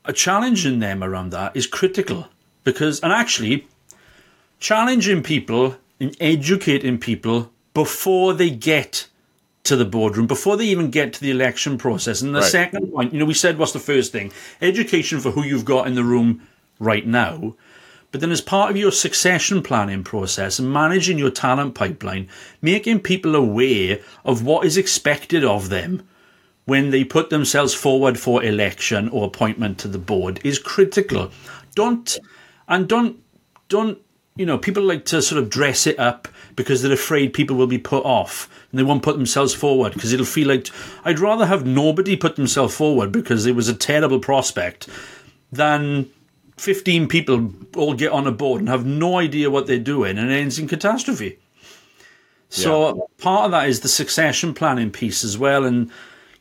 A 0.05 0.13
challenging 0.13 0.79
them 0.79 1.03
around 1.03 1.29
that 1.31 1.55
is 1.55 1.67
critical 1.67 2.27
because, 2.63 2.99
and 3.01 3.13
actually, 3.13 3.67
challenging 4.59 5.23
people 5.23 5.77
and 5.99 6.15
educating 6.19 6.97
people 6.97 7.51
before 7.73 8.33
they 8.33 8.49
get 8.49 9.07
to 9.63 9.75
the 9.77 9.85
boardroom 9.85 10.27
before 10.27 10.57
they 10.57 10.65
even 10.65 10.91
get 10.91 11.13
to 11.13 11.21
the 11.21 11.31
election 11.31 11.77
process. 11.77 12.21
And 12.21 12.35
the 12.35 12.41
Right. 12.41 12.51
second 12.51 12.91
point, 12.91 13.13
you 13.13 13.19
know, 13.19 13.25
we 13.25 13.33
said 13.33 13.57
what's 13.57 13.71
the 13.71 13.79
first 13.79 14.11
thing? 14.11 14.31
Education 14.61 15.19
for 15.21 15.31
who 15.31 15.43
you've 15.43 15.65
got 15.65 15.87
in 15.87 15.95
the 15.95 16.03
room 16.03 16.41
right 16.79 17.07
now. 17.07 17.55
But 18.13 18.21
then, 18.21 18.31
as 18.31 18.41
part 18.41 18.69
of 18.69 18.77
your 18.77 18.91
succession 18.91 19.63
planning 19.63 20.03
process 20.03 20.59
and 20.59 20.71
managing 20.71 21.17
your 21.17 21.31
talent 21.31 21.73
pipeline, 21.73 22.29
making 22.61 22.99
people 22.99 23.35
aware 23.35 24.01
of 24.23 24.45
what 24.45 24.67
is 24.67 24.77
expected 24.77 25.43
of 25.43 25.69
them 25.69 26.07
when 26.65 26.91
they 26.91 27.03
put 27.03 27.31
themselves 27.31 27.73
forward 27.73 28.19
for 28.19 28.43
election 28.43 29.09
or 29.09 29.25
appointment 29.25 29.79
to 29.79 29.87
the 29.87 29.97
board 29.97 30.39
is 30.43 30.59
critical. 30.59 31.31
Don't 31.73 32.19
and 32.67 32.87
don't 32.87 33.17
don't 33.67 33.97
you 34.35 34.45
know 34.45 34.59
people 34.59 34.83
like 34.83 35.05
to 35.05 35.19
sort 35.19 35.41
of 35.41 35.49
dress 35.49 35.87
it 35.87 35.97
up 35.97 36.27
because 36.55 36.83
they're 36.83 36.93
afraid 36.93 37.33
people 37.33 37.55
will 37.55 37.65
be 37.65 37.79
put 37.79 38.05
off 38.05 38.47
and 38.69 38.77
they 38.77 38.83
won't 38.83 39.01
put 39.01 39.17
themselves 39.17 39.55
forward 39.55 39.91
because 39.91 40.13
it'll 40.13 40.23
feel 40.23 40.49
like 40.49 40.69
I'd 41.03 41.17
rather 41.17 41.47
have 41.47 41.65
nobody 41.65 42.15
put 42.15 42.35
themselves 42.35 42.75
forward 42.75 43.11
because 43.11 43.47
it 43.47 43.55
was 43.55 43.69
a 43.69 43.73
terrible 43.73 44.19
prospect 44.19 44.87
than 45.51 46.11
15 46.57 47.07
people 47.07 47.51
all 47.75 47.93
get 47.93 48.11
on 48.11 48.27
a 48.27 48.31
board 48.31 48.59
and 48.59 48.69
have 48.69 48.85
no 48.85 49.17
idea 49.17 49.49
what 49.49 49.67
they're 49.67 49.79
doing 49.79 50.17
and 50.17 50.31
it 50.31 50.35
ends 50.35 50.59
in 50.59 50.67
catastrophe. 50.67 51.39
So 52.49 53.09
part 53.17 53.45
of 53.45 53.51
that 53.51 53.67
is 53.67 53.79
the 53.79 53.87
succession 53.87 54.53
planning 54.53 54.91
piece 54.91 55.23
as 55.23 55.39
well. 55.39 55.65
And, 55.65 55.89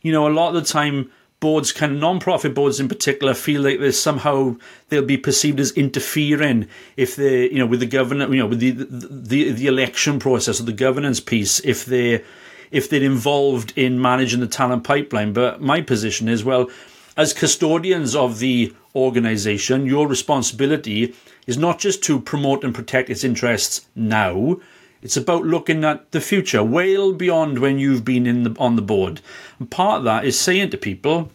you 0.03 0.13
know, 0.13 0.29
a 0.29 0.31
lot 0.31 0.55
of 0.55 0.63
the 0.63 0.71
time 0.71 1.11
boards 1.41 1.73
can 1.73 1.93
of 1.93 1.99
non-profit 1.99 2.55
boards 2.55 2.79
in 2.79 2.89
particular 2.89 3.35
feel 3.35 3.63
like 3.63 3.81
there's 3.81 3.99
somehow 3.99 4.55
they'll 4.89 5.05
be 5.05 5.17
perceived 5.17 5.59
as 5.59 5.73
interfering 5.73 6.69
if 6.97 7.17
they 7.17 7.51
you 7.51 7.59
know 7.59 7.67
with 7.67 7.81
the 7.81 7.87
government 7.87 8.31
you 8.31 8.39
know 8.39 8.47
with 8.47 8.61
the 8.61 8.71
the 8.71 9.51
the 9.51 9.67
election 9.67 10.21
process 10.21 10.61
or 10.61 10.63
the 10.63 10.73
governance 10.73 11.19
piece 11.19 11.59
if 11.65 11.85
they 11.85 12.23
if 12.71 12.89
they're 12.89 13.03
involved 13.03 13.73
in 13.75 14.01
managing 14.01 14.39
the 14.39 14.47
talent 14.47 14.85
pipeline 14.85 15.33
but 15.33 15.61
my 15.61 15.81
position 15.81 16.29
is 16.29 16.45
well 16.45 16.71
as 17.17 17.33
custodians 17.33 18.15
of 18.15 18.39
the 18.39 18.75
organization 18.95 19.87
your 19.87 20.07
responsibility 20.07 21.15
is 21.47 21.57
not 21.57 21.79
just 21.79 22.03
to 22.03 22.21
promote 22.21 22.65
and 22.65 22.75
protect 22.75 23.11
its 23.11 23.25
interests 23.25 23.87
now 23.95 24.57
it's 25.03 25.17
about 25.17 25.45
looking 25.45 25.85
at 25.85 26.13
the 26.13 26.21
future, 26.21 26.63
well 26.63 27.13
beyond 27.13 27.59
when 27.59 27.79
you've 27.81 28.05
been 28.05 28.25
in 28.25 28.45
the 28.45 28.55
on 28.59 28.77
the 28.77 28.83
board. 28.83 29.21
And 29.59 29.69
part 29.69 29.99
of 29.99 30.05
that 30.05 30.25
is 30.25 30.39
saying 30.39 30.71
to 30.71 30.79
people, 30.79 31.29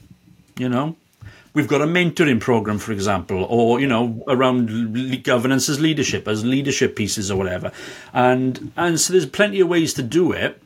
you 0.57 0.69
know, 0.69 0.95
we've 1.53 1.67
got 1.67 1.81
a 1.81 1.85
mentoring 1.85 2.39
program, 2.39 2.79
for 2.79 2.93
example, 2.93 3.43
or 3.43 3.81
you 3.81 3.87
know, 3.87 4.23
around 4.27 5.23
governance 5.23 5.67
as 5.67 5.81
leadership, 5.81 6.29
as 6.29 6.45
leadership 6.45 6.95
pieces 6.95 7.29
or 7.29 7.37
whatever. 7.37 7.73
And 8.13 8.71
and 8.77 8.99
so 8.99 9.11
there's 9.11 9.25
plenty 9.25 9.59
of 9.59 9.67
ways 9.67 9.93
to 9.95 10.01
do 10.01 10.31
it. 10.31 10.61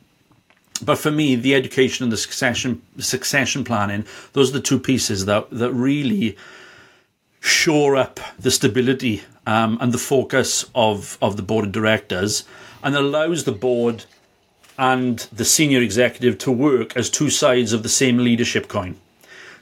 But 0.80 0.98
for 0.98 1.10
me, 1.10 1.36
the 1.36 1.54
education 1.54 2.04
and 2.04 2.12
the 2.12 2.16
succession 2.16 2.82
succession 2.98 3.64
planning, 3.64 4.04
those 4.32 4.50
are 4.50 4.54
the 4.54 4.60
two 4.60 4.78
pieces 4.78 5.26
that 5.26 5.50
that 5.50 5.72
really 5.72 6.36
shore 7.40 7.96
up 7.96 8.20
the 8.38 8.50
stability 8.52 9.22
um, 9.46 9.76
and 9.80 9.92
the 9.92 9.98
focus 9.98 10.64
of, 10.76 11.18
of 11.20 11.36
the 11.36 11.42
board 11.42 11.64
of 11.64 11.72
directors 11.72 12.44
and 12.84 12.94
allows 12.94 13.44
the 13.44 13.52
board 13.52 14.04
and 14.78 15.18
the 15.32 15.44
senior 15.44 15.82
executive 15.82 16.38
to 16.38 16.52
work 16.52 16.96
as 16.96 17.10
two 17.10 17.30
sides 17.30 17.72
of 17.72 17.82
the 17.82 17.88
same 17.88 18.18
leadership 18.18 18.68
coin. 18.68 18.96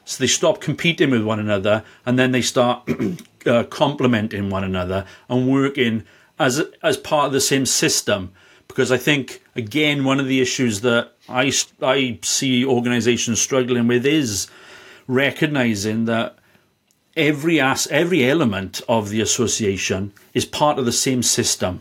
So 0.04 0.22
they 0.22 0.28
stop 0.28 0.60
competing 0.60 1.10
with 1.10 1.24
one 1.24 1.40
another 1.40 1.82
and 2.04 2.18
then 2.18 2.32
they 2.32 2.42
start 2.42 2.88
uh, 3.46 3.64
complementing 3.64 4.50
one 4.50 4.64
another 4.64 5.06
and 5.28 5.50
working 5.50 6.04
as, 6.38 6.62
as 6.82 6.96
part 6.96 7.26
of 7.26 7.32
the 7.32 7.40
same 7.40 7.64
system. 7.64 8.32
Because 8.70 8.92
I 8.92 8.96
think, 8.96 9.42
again, 9.54 10.04
one 10.04 10.20
of 10.20 10.26
the 10.26 10.40
issues 10.40 10.80
that 10.82 11.12
I, 11.28 11.52
I 11.82 12.18
see 12.22 12.64
organizations 12.64 13.40
struggling 13.40 13.86
with 13.86 14.06
is 14.06 14.48
recognizing 15.06 16.04
that 16.06 16.36
every 17.16 17.60
as 17.60 17.88
every 17.88 18.24
element 18.24 18.80
of 18.88 19.08
the 19.08 19.20
association 19.20 20.12
is 20.32 20.44
part 20.44 20.78
of 20.78 20.84
the 20.84 20.92
same 20.92 21.24
system 21.24 21.80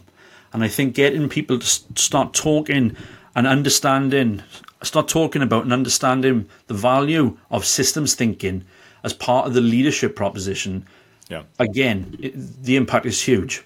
and 0.52 0.64
i 0.64 0.68
think 0.68 0.96
getting 0.96 1.30
people 1.30 1.60
to 1.60 1.68
start 1.68 2.34
talking 2.34 2.98
and 3.36 3.46
understanding 3.46 4.42
start 4.82 5.08
talking 5.08 5.44
about 5.44 5.64
and 5.64 5.72
understanding 5.72 6.50
the 6.66 6.74
value 6.74 7.38
of 7.52 7.64
systems 7.64 8.16
thinking 8.16 8.66
as 9.04 9.14
part 9.14 9.46
of 9.46 9.54
the 9.54 9.62
leadership 9.62 10.16
proposition 10.16 10.84
yeah. 11.30 11.44
again, 11.60 12.18
it, 12.20 12.64
the 12.64 12.76
impact 12.76 13.06
is 13.06 13.22
huge. 13.22 13.64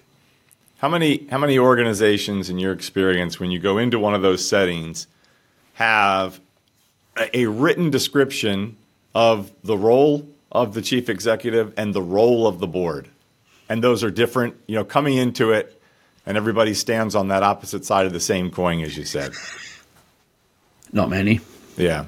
How 0.78 0.88
many 0.88 1.26
how 1.28 1.38
many 1.38 1.58
organizations, 1.58 2.50
in 2.50 2.58
your 2.58 2.72
experience, 2.72 3.40
when 3.40 3.50
you 3.50 3.58
go 3.58 3.78
into 3.78 3.98
one 3.98 4.14
of 4.14 4.22
those 4.22 4.46
settings, 4.46 5.06
have 5.74 6.40
a, 7.16 7.38
a 7.38 7.46
written 7.46 7.90
description 7.90 8.76
of 9.14 9.50
the 9.62 9.78
role 9.78 10.28
of 10.52 10.74
the 10.74 10.82
chief 10.82 11.08
executive 11.08 11.72
and 11.76 11.94
the 11.94 12.02
role 12.02 12.46
of 12.46 12.58
the 12.58 12.66
board, 12.66 13.08
and 13.68 13.82
those 13.82 14.04
are 14.04 14.10
different? 14.10 14.56
You 14.66 14.76
know, 14.76 14.84
coming 14.84 15.16
into 15.16 15.52
it, 15.52 15.80
and 16.26 16.36
everybody 16.36 16.74
stands 16.74 17.14
on 17.14 17.28
that 17.28 17.42
opposite 17.42 17.84
side 17.84 18.06
of 18.06 18.12
the 18.12 18.20
same 18.20 18.50
coin, 18.50 18.80
as 18.80 18.96
you 18.96 19.04
said. 19.04 19.32
Not 20.92 21.10
many. 21.10 21.40
Yeah. 21.76 22.06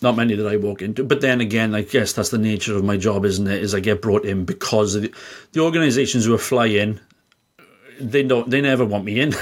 Not 0.00 0.16
many 0.16 0.36
that 0.36 0.46
I 0.46 0.56
walk 0.56 0.80
into. 0.80 1.02
But 1.02 1.20
then 1.20 1.40
again, 1.40 1.74
I 1.74 1.82
guess 1.82 2.12
that's 2.12 2.28
the 2.28 2.38
nature 2.38 2.76
of 2.76 2.84
my 2.84 2.96
job, 2.96 3.24
isn't 3.24 3.46
it? 3.46 3.62
Is 3.62 3.74
I 3.74 3.80
get 3.80 4.00
brought 4.00 4.24
in 4.24 4.44
because 4.44 4.94
the, 4.94 5.12
the 5.52 5.60
organizations 5.60 6.24
who 6.24 6.34
are 6.34 6.38
flying, 6.38 7.00
they 8.00 8.22
don't, 8.22 8.48
they 8.50 8.60
never 8.60 8.84
want 8.84 9.04
me 9.04 9.20
in, 9.20 9.34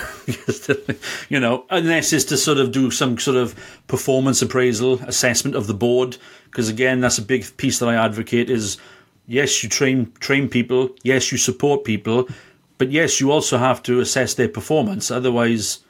you 1.29 1.41
know, 1.41 1.65
unless 1.71 2.13
it's 2.13 2.25
to 2.27 2.37
sort 2.37 2.59
of 2.59 2.73
do 2.73 2.91
some 2.91 3.19
sort 3.19 3.37
of 3.37 3.55
performance 3.87 4.43
appraisal 4.43 4.95
assessment 5.05 5.57
of 5.57 5.67
the 5.67 5.75
board. 5.75 6.17
Because 6.47 6.69
again, 6.69 7.01
that's 7.01 7.19
a 7.19 7.23
big 7.23 7.57
piece 7.57 7.79
that 7.79 7.89
I 7.89 7.95
advocate 7.95 8.51
is 8.51 8.79
yes, 9.27 9.63
you 9.63 9.69
train 9.69 10.13
train 10.21 10.49
people, 10.49 10.91
yes, 11.03 11.33
you 11.33 11.39
support 11.39 11.85
people, 11.85 12.29
but 12.79 12.91
yes, 12.91 13.21
you 13.21 13.31
also 13.31 13.59
have 13.59 13.83
to 13.85 14.01
assess 14.01 14.35
their 14.35 14.49
performance. 14.49 15.11
Otherwise, 15.11 15.81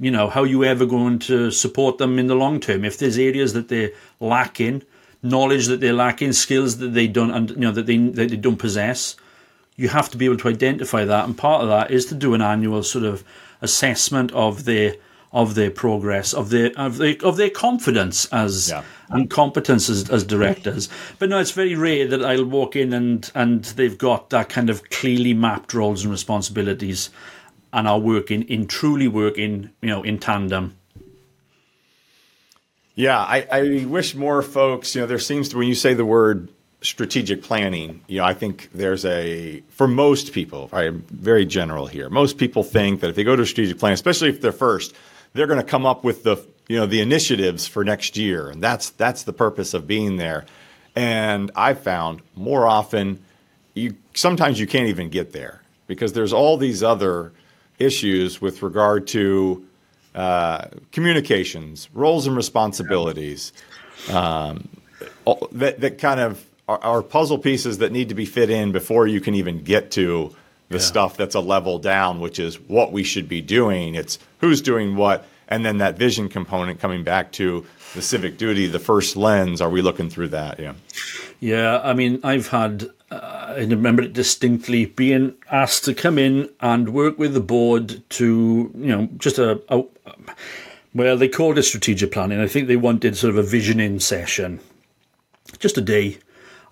you 0.00 0.10
know, 0.10 0.28
how 0.28 0.42
are 0.42 0.46
you 0.46 0.64
ever 0.64 0.86
going 0.86 1.18
to 1.20 1.50
support 1.50 1.98
them 1.98 2.18
in 2.18 2.26
the 2.26 2.34
long 2.34 2.60
term? 2.60 2.84
If 2.84 2.98
there's 2.98 3.18
areas 3.18 3.52
that 3.52 3.68
they're 3.68 3.92
lacking, 4.20 4.82
knowledge 5.22 5.66
that 5.66 5.80
they're 5.80 5.92
lacking, 5.92 6.32
skills 6.32 6.78
that 6.78 6.88
they 6.88 7.06
don't, 7.06 7.50
you 7.50 7.56
know, 7.56 7.72
that 7.72 7.86
they 7.86 7.98
that 7.98 8.30
they 8.30 8.36
don't 8.36 8.58
possess, 8.58 9.16
you 9.76 9.88
have 9.88 10.10
to 10.10 10.16
be 10.16 10.24
able 10.26 10.36
to 10.38 10.48
identify 10.48 11.04
that. 11.04 11.24
And 11.24 11.36
part 11.36 11.62
of 11.62 11.68
that 11.68 11.90
is 11.90 12.06
to 12.06 12.14
do 12.14 12.34
an 12.34 12.42
annual 12.42 12.82
sort 12.82 13.04
of 13.04 13.24
assessment 13.60 14.32
of 14.32 14.64
their 14.64 14.94
of 15.32 15.56
their 15.56 15.70
progress, 15.70 16.32
of 16.32 16.50
their 16.50 16.70
of 16.76 16.98
their 16.98 17.16
of 17.22 17.36
their 17.36 17.50
confidence 17.50 18.26
as 18.26 18.70
yeah. 18.70 18.84
and 19.10 19.28
competence 19.28 19.90
as, 19.90 20.08
as 20.08 20.22
directors. 20.24 20.88
But 21.18 21.28
no, 21.28 21.38
it's 21.38 21.50
very 21.50 21.74
rare 21.74 22.06
that 22.06 22.24
I'll 22.24 22.44
walk 22.44 22.76
in 22.76 22.92
and 22.92 23.30
and 23.34 23.64
they've 23.64 23.98
got 23.98 24.30
that 24.30 24.48
kind 24.48 24.70
of 24.70 24.88
clearly 24.90 25.34
mapped 25.34 25.74
roles 25.74 26.04
and 26.04 26.12
responsibilities 26.12 27.10
and 27.72 27.88
are 27.88 27.98
working 27.98 28.42
in 28.42 28.68
truly 28.68 29.08
working, 29.08 29.70
you 29.82 29.88
know, 29.88 30.04
in 30.04 30.18
tandem. 30.18 30.76
Yeah, 32.94 33.18
I, 33.18 33.46
I 33.50 33.84
wish 33.86 34.14
more 34.14 34.40
folks, 34.40 34.94
you 34.94 35.00
know, 35.00 35.08
there 35.08 35.18
seems 35.18 35.48
to 35.48 35.58
when 35.58 35.66
you 35.66 35.74
say 35.74 35.94
the 35.94 36.04
word 36.04 36.48
strategic 36.84 37.42
planning, 37.42 38.02
you 38.06 38.18
know, 38.18 38.24
I 38.24 38.34
think 38.34 38.68
there's 38.74 39.04
a 39.06 39.62
for 39.70 39.88
most 39.88 40.32
people, 40.32 40.68
I'm 40.72 41.00
very 41.10 41.46
general 41.46 41.86
here. 41.86 42.10
Most 42.10 42.36
people 42.36 42.62
think 42.62 43.00
that 43.00 43.10
if 43.10 43.16
they 43.16 43.24
go 43.24 43.34
to 43.34 43.42
a 43.42 43.46
strategic 43.46 43.78
plan, 43.78 43.92
especially 43.92 44.28
if 44.28 44.40
they're 44.40 44.52
first, 44.52 44.94
they're 45.32 45.46
going 45.46 45.60
to 45.60 45.66
come 45.66 45.86
up 45.86 46.04
with 46.04 46.22
the 46.22 46.36
you 46.68 46.76
know 46.76 46.86
the 46.86 47.00
initiatives 47.00 47.66
for 47.66 47.84
next 47.84 48.16
year, 48.16 48.48
and 48.48 48.62
that's 48.62 48.90
that's 48.90 49.22
the 49.24 49.32
purpose 49.32 49.74
of 49.74 49.86
being 49.86 50.16
there. 50.16 50.44
And 50.94 51.50
I've 51.56 51.80
found 51.80 52.20
more 52.36 52.66
often, 52.66 53.24
you 53.72 53.96
sometimes 54.12 54.60
you 54.60 54.66
can't 54.66 54.88
even 54.88 55.08
get 55.08 55.32
there 55.32 55.62
because 55.86 56.12
there's 56.12 56.32
all 56.32 56.56
these 56.56 56.82
other 56.82 57.32
issues 57.78 58.40
with 58.40 58.62
regard 58.62 59.06
to 59.08 59.66
uh, 60.14 60.66
communications, 60.92 61.88
roles 61.94 62.26
and 62.26 62.36
responsibilities, 62.36 63.52
um, 64.12 64.68
that, 65.50 65.80
that 65.80 65.98
kind 65.98 66.20
of 66.20 66.44
are, 66.68 66.78
are, 66.82 67.02
puzzle 67.02 67.38
pieces 67.38 67.78
that 67.78 67.92
need 67.92 68.08
to 68.08 68.14
be 68.14 68.24
fit 68.24 68.50
in 68.50 68.72
before 68.72 69.06
you 69.06 69.20
can 69.20 69.34
even 69.34 69.62
get 69.62 69.90
to 69.92 70.34
the 70.68 70.76
yeah. 70.76 70.82
stuff 70.82 71.16
that's 71.16 71.34
a 71.34 71.40
level 71.40 71.78
down, 71.78 72.20
which 72.20 72.38
is 72.38 72.58
what 72.60 72.92
we 72.92 73.02
should 73.02 73.28
be 73.28 73.40
doing. 73.40 73.94
It's 73.94 74.18
who's 74.38 74.62
doing 74.62 74.96
what, 74.96 75.26
and 75.48 75.64
then 75.64 75.78
that 75.78 75.98
vision 75.98 76.28
component 76.28 76.80
coming 76.80 77.04
back 77.04 77.32
to 77.32 77.66
the 77.94 78.02
civic 78.02 78.38
duty, 78.38 78.66
the 78.66 78.78
first 78.78 79.16
lens. 79.16 79.60
Are 79.60 79.70
we 79.70 79.82
looking 79.82 80.08
through 80.08 80.28
that? 80.28 80.58
Yeah. 80.58 80.74
Yeah, 81.40 81.80
I 81.84 81.92
mean, 81.92 82.20
I've 82.24 82.48
had 82.48 82.90
uh, 83.10 83.54
I 83.56 83.58
remember 83.60 84.02
it 84.02 84.12
distinctly 84.12 84.86
being 84.86 85.34
asked 85.50 85.84
to 85.84 85.94
come 85.94 86.18
in 86.18 86.48
and 86.60 86.94
work 86.94 87.18
with 87.18 87.34
the 87.34 87.40
board 87.40 88.02
to, 88.10 88.70
you 88.74 88.86
know, 88.86 89.08
just 89.18 89.38
a, 89.38 89.62
a 89.68 89.84
well, 90.94 91.16
they 91.16 91.28
called 91.28 91.58
it 91.58 91.64
strategic 91.64 92.12
planning. 92.12 92.40
I 92.40 92.46
think 92.46 92.68
they 92.68 92.76
wanted 92.76 93.16
sort 93.16 93.30
of 93.30 93.36
a 93.36 93.42
visioning 93.42 94.00
session, 94.00 94.60
just 95.58 95.76
a 95.76 95.80
day. 95.80 96.18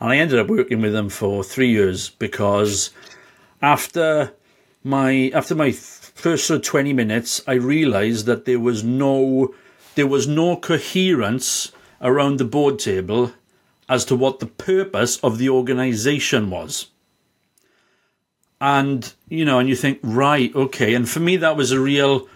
And 0.03 0.11
I 0.11 0.17
ended 0.17 0.41
up 0.41 0.49
working 0.49 0.83
with 0.83 0.93
them 0.93 1.09
for 1.09 1.45
three 1.45 1.71
years 1.71 2.11
because 2.11 2.91
after 3.63 4.33
my 4.83 5.31
after 5.33 5.55
my 5.55 5.71
first 5.71 6.49
sort 6.49 6.59
of 6.59 6.65
twenty 6.65 6.93
minutes, 6.93 7.41
I 7.47 7.53
realised 7.53 8.27
that 8.27 8.45
there 8.45 8.59
was 8.59 8.83
no 8.83 9.55
there 9.95 10.09
was 10.09 10.27
no 10.27 10.57
coherence 10.57 11.71
around 12.01 12.39
the 12.39 12.45
board 12.45 12.81
table 12.81 13.31
as 13.89 14.05
to 14.07 14.17
what 14.17 14.41
the 14.41 14.47
purpose 14.47 15.19
of 15.19 15.39
the 15.39 15.49
organization 15.49 16.51
was. 16.51 16.89
And, 18.61 19.13
you 19.29 19.45
know, 19.45 19.61
and 19.61 19.69
you 19.69 19.77
think, 19.77 20.01
right, 20.03 20.53
okay. 20.53 20.95
And 20.95 21.09
for 21.09 21.21
me, 21.21 21.37
that 21.37 21.57
was 21.57 21.71
a 21.71 21.81
real, 21.81 22.29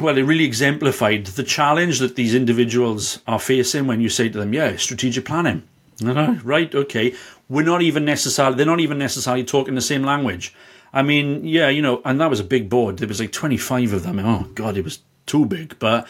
well, 0.00 0.18
it 0.18 0.22
really 0.22 0.44
exemplified 0.44 1.26
the 1.26 1.42
challenge 1.44 2.00
that 2.00 2.16
these 2.16 2.34
individuals 2.34 3.20
are 3.28 3.38
facing 3.38 3.86
when 3.86 4.00
you 4.00 4.08
say 4.08 4.28
to 4.28 4.38
them, 4.38 4.52
yeah, 4.52 4.76
strategic 4.76 5.24
planning. 5.24 5.62
Uh-huh. 6.04 6.34
right, 6.44 6.74
okay. 6.74 7.14
We're 7.48 7.64
not 7.64 7.82
even 7.82 8.04
necessarily, 8.04 8.56
they're 8.56 8.66
not 8.66 8.80
even 8.80 8.98
necessarily 8.98 9.44
talking 9.44 9.74
the 9.74 9.80
same 9.80 10.02
language. 10.02 10.54
I 10.92 11.02
mean, 11.02 11.44
yeah, 11.44 11.68
you 11.68 11.82
know, 11.82 12.02
and 12.04 12.20
that 12.20 12.30
was 12.30 12.40
a 12.40 12.44
big 12.44 12.68
board. 12.68 12.98
There 12.98 13.08
was 13.08 13.20
like 13.20 13.32
25 13.32 13.92
of 13.92 14.02
them. 14.02 14.18
Oh, 14.18 14.48
God, 14.54 14.76
it 14.76 14.84
was 14.84 15.00
too 15.26 15.46
big. 15.46 15.78
But, 15.78 16.06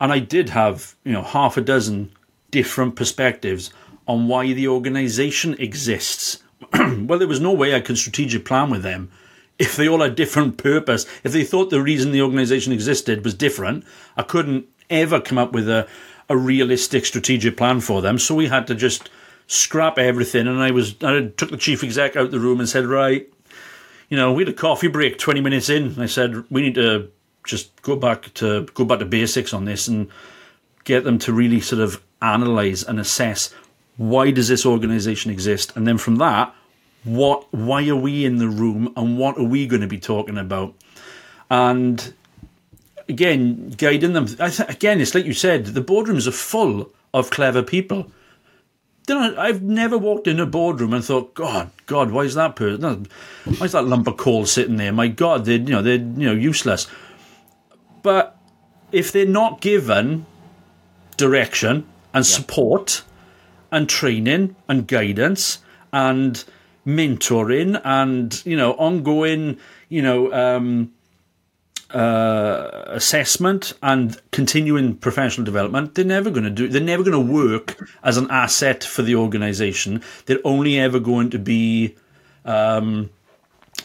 and 0.00 0.12
I 0.12 0.18
did 0.18 0.50
have, 0.50 0.94
you 1.04 1.12
know, 1.12 1.22
half 1.22 1.56
a 1.56 1.60
dozen 1.60 2.12
different 2.50 2.96
perspectives 2.96 3.72
on 4.06 4.28
why 4.28 4.52
the 4.52 4.68
organization 4.68 5.54
exists. 5.58 6.42
well, 6.72 7.18
there 7.18 7.28
was 7.28 7.40
no 7.40 7.52
way 7.52 7.74
I 7.74 7.80
could 7.80 7.98
strategic 7.98 8.44
plan 8.44 8.70
with 8.70 8.82
them 8.82 9.10
if 9.58 9.76
they 9.76 9.88
all 9.88 10.00
had 10.00 10.14
different 10.14 10.56
purpose. 10.56 11.06
If 11.22 11.32
they 11.32 11.44
thought 11.44 11.70
the 11.70 11.82
reason 11.82 12.12
the 12.12 12.22
organization 12.22 12.72
existed 12.72 13.24
was 13.24 13.34
different, 13.34 13.84
I 14.16 14.22
couldn't 14.22 14.66
ever 14.88 15.20
come 15.20 15.38
up 15.38 15.52
with 15.52 15.68
a, 15.68 15.86
a 16.30 16.36
realistic 16.36 17.04
strategic 17.04 17.56
plan 17.58 17.80
for 17.80 18.00
them. 18.00 18.18
So 18.18 18.34
we 18.34 18.46
had 18.46 18.66
to 18.68 18.74
just 18.74 19.10
scrap 19.48 19.98
everything. 19.98 20.46
And 20.46 20.62
I 20.62 20.70
was 20.70 20.94
I 21.02 21.26
took 21.26 21.50
the 21.50 21.58
chief 21.58 21.84
exec 21.84 22.16
out 22.16 22.30
the 22.30 22.40
room 22.40 22.60
and 22.60 22.68
said, 22.68 22.86
right, 22.86 23.28
you 24.08 24.16
know, 24.16 24.32
we 24.32 24.44
had 24.44 24.48
a 24.48 24.56
coffee 24.56 24.88
break 24.88 25.18
20 25.18 25.40
minutes 25.40 25.68
in. 25.68 26.00
I 26.00 26.06
said, 26.06 26.44
we 26.48 26.62
need 26.62 26.76
to 26.76 27.10
just 27.44 27.82
go 27.82 27.96
back 27.96 28.32
to 28.34 28.64
go 28.74 28.84
back 28.84 29.00
to 29.00 29.04
basics 29.04 29.52
on 29.52 29.64
this 29.64 29.88
and 29.88 30.08
get 30.84 31.04
them 31.04 31.18
to 31.18 31.32
really 31.32 31.60
sort 31.60 31.82
of 31.82 32.02
analyze 32.22 32.82
and 32.82 33.00
assess 33.00 33.52
why 33.96 34.30
does 34.30 34.48
this 34.48 34.66
organization 34.66 35.30
exist 35.30 35.74
and 35.74 35.86
then 35.86 35.96
from 35.96 36.16
that 36.16 36.54
what 37.04 37.52
why 37.52 37.86
are 37.88 37.96
we 37.96 38.24
in 38.24 38.36
the 38.36 38.48
room 38.48 38.92
and 38.96 39.18
what 39.18 39.38
are 39.38 39.44
we 39.44 39.66
going 39.66 39.80
to 39.80 39.86
be 39.86 39.98
talking 39.98 40.36
about 40.36 40.74
and 41.50 42.14
again 43.10 43.70
guiding 43.76 44.14
them 44.14 44.26
th- 44.26 44.60
again 44.60 45.00
it's 45.00 45.14
like 45.14 45.26
you 45.26 45.34
said 45.34 45.66
the 45.66 45.82
boardrooms 45.82 46.26
are 46.26 46.32
full 46.32 46.90
of 47.12 47.30
clever 47.30 47.62
people 47.62 48.10
I've 49.08 49.62
never 49.62 49.98
walked 49.98 50.26
in 50.26 50.40
a 50.40 50.46
boardroom 50.46 50.92
and 50.92 51.04
thought, 51.04 51.34
God, 51.34 51.70
God, 51.86 52.10
why 52.10 52.22
is 52.22 52.34
that 52.34 52.56
person? 52.56 53.08
Why 53.44 53.66
is 53.66 53.72
that 53.72 53.84
lump 53.84 54.06
of 54.06 54.16
coal 54.16 54.46
sitting 54.46 54.76
there? 54.76 54.92
My 54.92 55.08
God, 55.08 55.44
they're 55.44 55.58
you 55.58 55.70
know 55.70 55.82
they're 55.82 55.96
you 55.96 56.26
know 56.26 56.32
useless. 56.32 56.86
But 58.02 58.36
if 58.92 59.12
they're 59.12 59.26
not 59.26 59.60
given 59.60 60.26
direction 61.16 61.86
and 62.14 62.24
yeah. 62.24 62.36
support 62.36 63.02
and 63.70 63.88
training 63.88 64.56
and 64.68 64.86
guidance 64.86 65.58
and 65.92 66.44
mentoring 66.86 67.80
and 67.84 68.44
you 68.46 68.56
know 68.56 68.72
ongoing 68.72 69.58
you 69.88 70.02
know 70.02 70.32
um, 70.32 70.92
uh, 71.94 72.84
assessment 72.86 73.72
and 73.82 74.20
continuing 74.30 74.94
professional 74.96 75.44
development 75.44 75.94
they're 75.94 76.04
never 76.04 76.30
going 76.30 76.44
to 76.44 76.50
do 76.50 76.68
they're 76.68 76.80
never 76.80 77.02
going 77.02 77.26
to 77.26 77.32
work 77.32 77.78
as 78.02 78.16
an 78.16 78.30
asset 78.30 78.84
for 78.84 79.02
the 79.02 79.14
organization 79.14 80.02
they're 80.26 80.38
only 80.44 80.78
ever 80.78 81.00
going 81.00 81.30
to 81.30 81.38
be 81.38 81.94
um, 82.44 83.10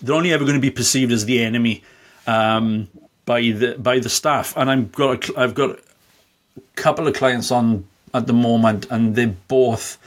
they're 0.02 0.16
only 0.16 0.32
ever 0.32 0.44
going 0.44 0.56
to 0.56 0.62
be 0.62 0.72
perceived 0.72 1.12
as 1.12 1.26
the 1.26 1.44
enemy 1.44 1.84
um, 2.28 2.88
by 3.26 3.42
the 3.42 3.76
by 3.80 4.00
the 4.00 4.10
staff 4.10 4.56
and 4.56 4.70
I'm 4.70 4.88
got 4.90 5.30
a, 5.30 5.40
I've 5.40 5.56
got 5.56 5.80
a 5.80 6.62
couple 6.76 7.08
of 7.08 7.16
clients 7.16 7.52
on 7.52 7.88
at 8.16 8.28
the 8.28 8.34
moment, 8.34 8.88
and 8.90 9.16
they 9.16 9.26
both 9.26 9.98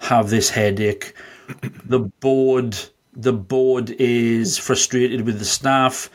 have 0.00 0.28
this 0.30 0.50
headache. 0.50 1.14
The 1.84 1.98
board, 1.98 2.76
the 3.14 3.32
board 3.32 3.90
is 3.98 4.58
frustrated 4.58 5.22
with 5.22 5.38
the 5.38 5.44
staff. 5.44 6.10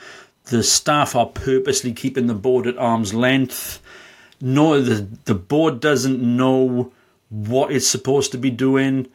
The 0.46 0.64
staff 0.64 1.16
are 1.16 1.26
purposely 1.28 1.92
keeping 1.94 2.28
the 2.28 2.34
board 2.36 2.68
at 2.68 2.78
arm's 2.78 3.14
length. 3.14 3.82
No, 4.42 4.80
the 4.82 5.08
the 5.26 5.36
board 5.36 5.80
doesn't 5.80 6.22
know 6.22 6.92
what 7.30 7.72
it's 7.72 7.88
supposed 7.88 8.32
to 8.32 8.38
be 8.38 8.52
doing. 8.52 9.08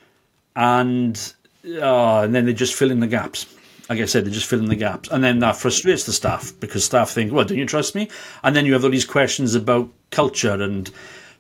and 0.57 1.35
uh, 1.65 2.23
and 2.23 2.35
then 2.35 2.47
they 2.47 2.55
just 2.55 2.75
fill 2.75 2.91
in 2.91 3.01
the 3.01 3.07
gaps. 3.07 3.47
Like 3.89 4.01
I 4.01 4.05
said, 4.07 4.25
they 4.25 4.31
just 4.31 4.47
fill 4.47 4.61
in 4.61 4.67
the 4.67 4.77
gaps, 4.77 5.09
and 5.11 5.23
then 5.23 5.41
that 5.41 5.57
frustrates 5.57 6.05
the 6.05 6.13
staff 6.13 6.53
because 6.61 6.85
staff 6.85 7.11
think, 7.11 7.33
"Well, 7.33 7.45
don't 7.45 7.59
you 7.59 7.67
trust 7.67 7.95
me?" 7.95 8.09
And 8.43 8.55
then 8.57 8.67
you 8.67 8.73
have 8.73 8.85
all 8.85 8.91
these 8.91 9.05
questions 9.05 9.55
about 9.55 9.89
culture 10.11 10.55
and 10.55 10.91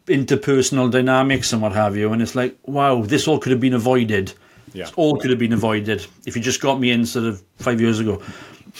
interpersonal 0.06 0.90
dynamics 0.90 1.52
and 1.52 1.62
what 1.62 1.72
have 1.72 1.96
you, 1.96 2.12
and 2.12 2.20
it's 2.22 2.34
like, 2.34 2.56
wow, 2.64 3.02
this 3.02 3.28
all 3.28 3.38
could 3.38 3.52
have 3.52 3.60
been 3.60 3.74
avoided. 3.74 4.32
Yeah. 4.72 4.84
This 4.84 4.92
all 4.96 5.16
could 5.16 5.30
have 5.30 5.38
been 5.38 5.52
avoided 5.52 6.06
if 6.26 6.36
you 6.36 6.42
just 6.42 6.60
got 6.60 6.80
me 6.80 6.90
in 6.90 7.06
sort 7.06 7.26
of 7.26 7.42
five 7.56 7.80
years 7.80 7.98
ago. 8.00 8.22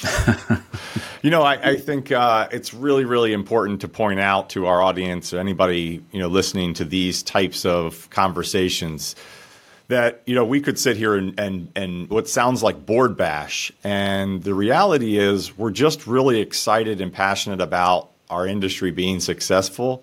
you 1.23 1.31
know, 1.31 1.43
I, 1.43 1.73
I 1.73 1.77
think 1.77 2.11
uh, 2.13 2.49
it's 2.51 2.73
really, 2.73 3.05
really 3.05 3.33
important 3.33 3.83
to 3.83 3.89
point 3.89 4.21
out 4.21 4.51
to 4.51 4.67
our 4.67 4.81
audience, 4.81 5.35
or 5.35 5.39
anybody 5.39 6.03
you 6.13 6.21
know 6.21 6.29
listening 6.29 6.75
to 6.75 6.85
these 6.85 7.23
types 7.23 7.67
of 7.67 8.09
conversations, 8.11 9.15
that 9.89 10.23
you 10.25 10.35
know 10.35 10.45
we 10.45 10.61
could 10.61 10.79
sit 10.79 10.97
here 10.97 11.15
and 11.15 11.39
and 11.39 11.71
and 11.77 12.09
what 12.09 12.29
sounds 12.29 12.63
like 12.63 12.87
board 12.87 13.17
bash, 13.17 13.71
and 13.85 14.43
the 14.45 14.55
reality 14.55 15.19
is 15.19 15.57
we're 15.59 15.71
just 15.71 16.07
really 16.07 16.41
excited 16.41 17.01
and 17.01 17.13
passionate 17.13 17.61
about 17.61 18.11
our 18.31 18.47
industry 18.47 18.91
being 18.91 19.21
successful, 19.21 20.03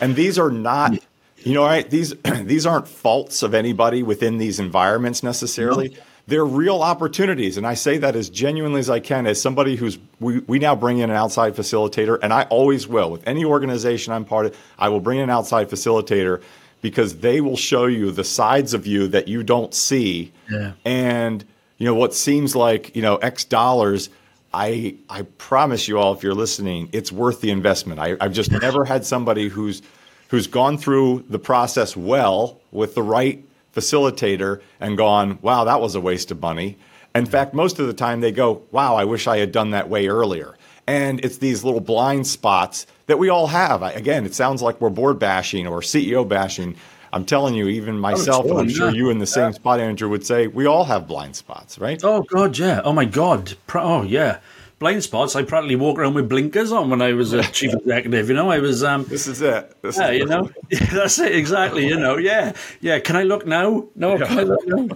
and 0.00 0.16
these 0.16 0.38
are 0.38 0.50
not. 0.50 0.98
You 1.44 1.54
know, 1.54 1.64
right? 1.64 1.88
These 1.88 2.14
these 2.42 2.66
aren't 2.66 2.88
faults 2.88 3.42
of 3.44 3.54
anybody 3.54 4.02
within 4.02 4.38
these 4.38 4.58
environments 4.58 5.22
necessarily. 5.22 5.90
No 5.90 6.00
they're 6.28 6.44
real 6.44 6.82
opportunities. 6.82 7.56
And 7.56 7.66
I 7.66 7.72
say 7.72 7.96
that 7.98 8.14
as 8.14 8.28
genuinely 8.28 8.80
as 8.80 8.90
I 8.90 9.00
can, 9.00 9.26
as 9.26 9.40
somebody 9.40 9.76
who's, 9.76 9.98
we, 10.20 10.40
we 10.40 10.58
now 10.58 10.76
bring 10.76 10.98
in 10.98 11.08
an 11.08 11.16
outside 11.16 11.56
facilitator, 11.56 12.18
and 12.22 12.34
I 12.34 12.42
always 12.44 12.86
will. 12.86 13.10
With 13.10 13.26
any 13.26 13.46
organization 13.46 14.12
I'm 14.12 14.26
part 14.26 14.44
of, 14.44 14.56
I 14.78 14.90
will 14.90 15.00
bring 15.00 15.18
in 15.18 15.24
an 15.24 15.30
outside 15.30 15.70
facilitator 15.70 16.42
because 16.82 17.20
they 17.20 17.40
will 17.40 17.56
show 17.56 17.86
you 17.86 18.10
the 18.10 18.24
sides 18.24 18.74
of 18.74 18.86
you 18.86 19.08
that 19.08 19.26
you 19.26 19.42
don't 19.42 19.72
see. 19.72 20.30
Yeah. 20.50 20.74
And, 20.84 21.46
you 21.78 21.86
know, 21.86 21.94
what 21.94 22.12
seems 22.12 22.54
like, 22.54 22.94
you 22.94 23.00
know, 23.00 23.16
X 23.16 23.44
dollars. 23.44 24.10
I 24.52 24.96
I 25.10 25.22
promise 25.22 25.88
you 25.88 25.98
all, 25.98 26.14
if 26.14 26.22
you're 26.22 26.34
listening, 26.34 26.88
it's 26.92 27.12
worth 27.12 27.42
the 27.42 27.50
investment. 27.50 28.00
I, 28.00 28.16
I've 28.20 28.32
just 28.32 28.50
never 28.62 28.84
had 28.84 29.04
somebody 29.04 29.48
who's 29.48 29.82
who's 30.28 30.46
gone 30.46 30.78
through 30.78 31.24
the 31.28 31.38
process 31.38 31.96
well 31.96 32.60
with 32.70 32.94
the 32.94 33.02
right 33.02 33.44
facilitator 33.78 34.60
and 34.80 34.96
gone, 34.96 35.38
wow, 35.42 35.64
that 35.64 35.80
was 35.80 35.94
a 35.94 36.00
waste 36.00 36.30
of 36.30 36.40
money. 36.40 36.76
In 37.14 37.26
fact, 37.26 37.54
most 37.54 37.78
of 37.78 37.86
the 37.86 37.92
time 37.92 38.20
they 38.20 38.32
go, 38.32 38.62
wow, 38.70 38.96
I 38.96 39.04
wish 39.04 39.26
I 39.26 39.38
had 39.38 39.52
done 39.52 39.70
that 39.70 39.88
way 39.88 40.08
earlier. 40.08 40.56
And 40.86 41.24
it's 41.24 41.38
these 41.38 41.64
little 41.64 41.80
blind 41.80 42.26
spots 42.26 42.86
that 43.06 43.18
we 43.18 43.28
all 43.28 43.48
have. 43.48 43.82
Again, 43.82 44.24
it 44.24 44.34
sounds 44.34 44.62
like 44.62 44.80
we're 44.80 44.90
board 44.90 45.18
bashing 45.18 45.66
or 45.66 45.80
CEO 45.80 46.26
bashing. 46.26 46.76
I'm 47.12 47.24
telling 47.24 47.54
you, 47.54 47.68
even 47.68 47.96
oh, 47.96 48.00
myself, 48.00 48.46
oh, 48.46 48.50
and 48.50 48.60
I'm 48.60 48.68
sure 48.68 48.90
you 48.90 49.10
in 49.10 49.18
the 49.18 49.26
same 49.26 49.52
spot, 49.52 49.80
Andrew, 49.80 50.08
would 50.08 50.24
say 50.24 50.46
we 50.46 50.66
all 50.66 50.84
have 50.84 51.06
blind 51.06 51.36
spots, 51.36 51.78
right? 51.78 52.02
Oh 52.04 52.22
God, 52.22 52.56
yeah. 52.58 52.80
Oh 52.84 52.92
my 52.92 53.04
God. 53.04 53.54
Oh 53.74 54.02
yeah 54.02 54.40
blind 54.78 55.02
spots. 55.02 55.36
I 55.36 55.42
practically 55.42 55.76
walk 55.76 55.98
around 55.98 56.14
with 56.14 56.28
blinkers 56.28 56.72
on 56.72 56.90
when 56.90 57.02
I 57.02 57.12
was 57.12 57.32
a 57.32 57.42
chief 57.42 57.74
executive. 57.86 58.28
You 58.28 58.34
know, 58.34 58.50
I 58.50 58.58
was. 58.58 58.82
Um, 58.82 59.04
this 59.04 59.26
is 59.26 59.40
it. 59.40 59.82
This 59.82 59.98
yeah, 59.98 60.10
is 60.10 60.18
you 60.18 60.26
know, 60.26 60.50
that's 60.92 61.18
it 61.18 61.34
exactly. 61.34 61.86
You 61.86 61.98
know, 61.98 62.16
yeah, 62.16 62.52
yeah. 62.80 62.98
Can 63.00 63.16
I 63.16 63.22
look 63.24 63.46
now? 63.46 63.88
No, 63.94 64.16
yeah. 64.16 64.26
can 64.26 64.38
I 64.38 64.42
look 64.42 64.66
now? 64.66 64.88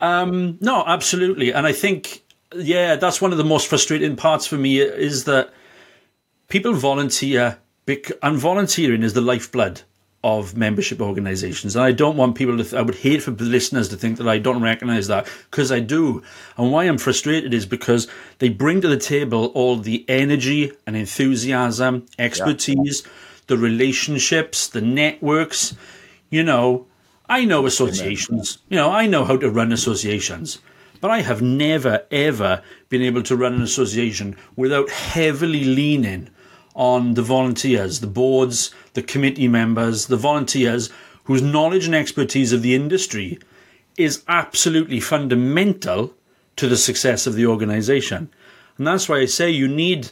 Um, 0.00 0.58
no, 0.60 0.84
absolutely. 0.86 1.52
And 1.52 1.66
I 1.66 1.72
think, 1.72 2.22
yeah, 2.54 2.96
that's 2.96 3.20
one 3.20 3.32
of 3.32 3.38
the 3.38 3.44
most 3.44 3.66
frustrating 3.66 4.16
parts 4.16 4.46
for 4.46 4.56
me 4.56 4.80
is 4.80 5.24
that 5.24 5.52
people 6.48 6.74
volunteer, 6.74 7.58
and 8.22 8.38
volunteering 8.38 9.02
is 9.02 9.14
the 9.14 9.20
lifeblood 9.20 9.82
of 10.28 10.56
membership 10.56 11.00
organizations. 11.00 11.74
And 11.74 11.82
I 11.82 11.92
don't 11.92 12.16
want 12.16 12.36
people 12.36 12.58
to, 12.58 12.62
th- 12.62 12.74
I 12.74 12.82
would 12.82 12.96
hate 12.96 13.22
for 13.22 13.30
listeners 13.30 13.88
to 13.88 13.96
think 13.96 14.18
that 14.18 14.28
I 14.28 14.38
don't 14.38 14.62
recognize 14.62 15.06
that 15.06 15.26
because 15.50 15.72
I 15.72 15.80
do. 15.80 16.22
And 16.58 16.70
why 16.70 16.84
I'm 16.84 16.98
frustrated 16.98 17.54
is 17.54 17.64
because 17.64 18.08
they 18.38 18.50
bring 18.50 18.82
to 18.82 18.88
the 18.88 18.98
table 18.98 19.46
all 19.54 19.76
the 19.76 20.04
energy 20.06 20.72
and 20.86 20.96
enthusiasm, 20.96 22.04
expertise, 22.18 23.02
yeah. 23.04 23.12
the 23.46 23.56
relationships, 23.56 24.68
the 24.68 24.82
networks. 24.82 25.74
You 26.28 26.42
know, 26.42 26.86
I 27.26 27.46
know 27.46 27.64
associations, 27.64 28.58
you 28.68 28.76
know, 28.76 28.90
I 28.90 29.06
know 29.06 29.24
how 29.24 29.38
to 29.38 29.50
run 29.50 29.72
associations. 29.72 30.58
But 31.00 31.10
I 31.10 31.20
have 31.20 31.40
never, 31.40 32.02
ever 32.10 32.62
been 32.88 33.02
able 33.02 33.22
to 33.22 33.36
run 33.36 33.54
an 33.54 33.62
association 33.62 34.36
without 34.56 34.90
heavily 34.90 35.64
leaning 35.64 36.28
on 36.74 37.14
the 37.14 37.22
volunteers, 37.22 38.00
the 38.00 38.06
boards, 38.06 38.72
the 38.98 39.12
committee 39.12 39.46
members, 39.46 40.06
the 40.06 40.16
volunteers 40.16 40.90
whose 41.22 41.40
knowledge 41.40 41.86
and 41.86 41.94
expertise 41.94 42.52
of 42.52 42.62
the 42.62 42.74
industry 42.74 43.38
is 43.96 44.24
absolutely 44.26 44.98
fundamental 44.98 46.12
to 46.56 46.66
the 46.66 46.76
success 46.76 47.24
of 47.24 47.34
the 47.34 47.46
organization. 47.46 48.28
And 48.76 48.88
that's 48.88 49.08
why 49.08 49.18
I 49.18 49.26
say 49.26 49.50
you 49.50 49.68
need 49.68 50.10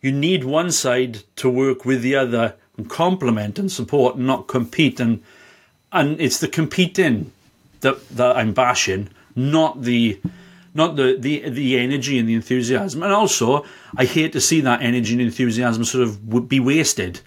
you 0.00 0.10
need 0.10 0.42
one 0.42 0.72
side 0.72 1.22
to 1.36 1.48
work 1.48 1.84
with 1.84 2.02
the 2.02 2.16
other 2.16 2.54
and 2.76 2.90
complement 2.90 3.56
and 3.56 3.70
support 3.70 4.16
and 4.16 4.26
not 4.26 4.48
compete 4.48 4.98
and 4.98 5.22
and 5.92 6.20
it's 6.20 6.40
the 6.40 6.48
competing 6.48 7.30
that 7.82 7.96
that 8.08 8.36
I'm 8.36 8.52
bashing, 8.52 9.10
not 9.36 9.82
the 9.82 10.20
not 10.74 10.96
the, 10.96 11.16
the 11.16 11.48
the 11.50 11.78
energy 11.78 12.18
and 12.18 12.28
the 12.28 12.34
enthusiasm. 12.34 13.04
And 13.04 13.12
also, 13.12 13.64
I 13.96 14.06
hate 14.06 14.32
to 14.32 14.40
see 14.40 14.60
that 14.62 14.82
energy 14.82 15.12
and 15.12 15.22
enthusiasm 15.22 15.84
sort 15.84 16.02
of 16.02 16.48
be 16.48 16.58
wasted. 16.58 17.20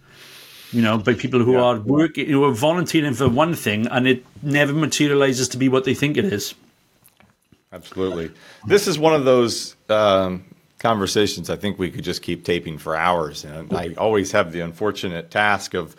You 0.71 0.81
know, 0.81 0.97
by 0.97 1.13
people 1.13 1.43
who 1.43 1.53
yeah. 1.53 1.61
are 1.61 1.79
working, 1.79 2.27
who 2.27 2.43
are 2.45 2.51
volunteering 2.51 3.13
for 3.13 3.27
one 3.27 3.55
thing, 3.55 3.87
and 3.87 4.07
it 4.07 4.25
never 4.41 4.73
materializes 4.73 5.49
to 5.49 5.57
be 5.57 5.67
what 5.67 5.83
they 5.83 5.93
think 5.93 6.17
it 6.17 6.25
is. 6.25 6.55
Absolutely, 7.73 8.31
this 8.67 8.87
is 8.87 8.97
one 8.97 9.13
of 9.13 9.25
those 9.25 9.75
um, 9.89 10.45
conversations. 10.79 11.49
I 11.49 11.57
think 11.57 11.77
we 11.77 11.91
could 11.91 12.03
just 12.03 12.21
keep 12.21 12.45
taping 12.45 12.77
for 12.77 12.95
hours, 12.95 13.43
and 13.43 13.73
I 13.73 13.93
always 13.97 14.31
have 14.31 14.51
the 14.51 14.61
unfortunate 14.61 15.29
task 15.29 15.73
of 15.73 15.95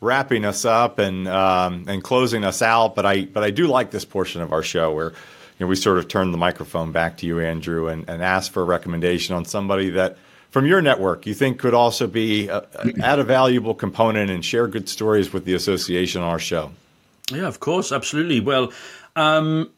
wrapping 0.00 0.44
us 0.44 0.64
up 0.64 0.98
and 0.98 1.28
um, 1.28 1.84
and 1.88 2.02
closing 2.02 2.44
us 2.44 2.62
out. 2.62 2.94
But 2.94 3.06
I 3.06 3.24
but 3.24 3.42
I 3.42 3.50
do 3.50 3.66
like 3.66 3.90
this 3.90 4.04
portion 4.04 4.42
of 4.42 4.52
our 4.52 4.62
show 4.62 4.92
where 4.92 5.10
you 5.10 5.14
know, 5.60 5.66
we 5.66 5.76
sort 5.76 5.98
of 5.98 6.08
turn 6.08 6.32
the 6.32 6.38
microphone 6.38 6.92
back 6.92 7.18
to 7.18 7.26
you, 7.26 7.40
Andrew, 7.40 7.88
and, 7.88 8.08
and 8.08 8.22
ask 8.22 8.52
for 8.52 8.62
a 8.62 8.64
recommendation 8.64 9.36
on 9.36 9.44
somebody 9.44 9.90
that 9.90 10.18
from 10.54 10.66
your 10.66 10.80
network 10.80 11.26
you 11.26 11.34
think 11.34 11.58
could 11.58 11.74
also 11.74 12.06
be 12.06 12.46
a, 12.46 12.64
add 13.02 13.18
a 13.18 13.24
valuable 13.24 13.74
component 13.74 14.30
and 14.30 14.44
share 14.44 14.68
good 14.68 14.88
stories 14.88 15.32
with 15.32 15.44
the 15.44 15.52
association 15.52 16.22
on 16.22 16.28
our 16.28 16.38
show. 16.38 16.70
Yeah, 17.32 17.48
of 17.48 17.58
course, 17.58 17.90
absolutely. 17.90 18.38
Well, 18.38 18.72
um, 19.16 19.68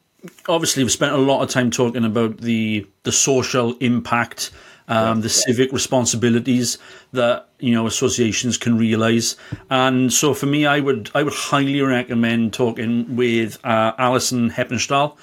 obviously, 0.47 0.83
we've 0.83 0.91
spent 0.91 1.13
a 1.13 1.17
lot 1.17 1.41
of 1.41 1.49
time 1.49 1.71
talking 1.71 2.05
about 2.05 2.37
the 2.37 2.85
the 3.01 3.11
social 3.11 3.75
impact. 3.79 4.51
Um, 4.89 5.19
the 5.19 5.29
civic 5.29 5.73
responsibilities 5.73 6.77
that 7.11 7.49
you 7.59 7.73
know 7.73 7.87
associations 7.87 8.55
can 8.57 8.77
realise. 8.77 9.35
And 9.71 10.13
so 10.13 10.35
for 10.35 10.45
me, 10.45 10.67
I 10.67 10.79
would 10.79 11.09
I 11.15 11.23
would 11.23 11.33
highly 11.33 11.81
recommend 11.81 12.53
talking 12.53 13.15
with 13.15 13.57
uh, 13.65 13.93
Alison 13.97 14.51
Heppenstall 14.51 15.17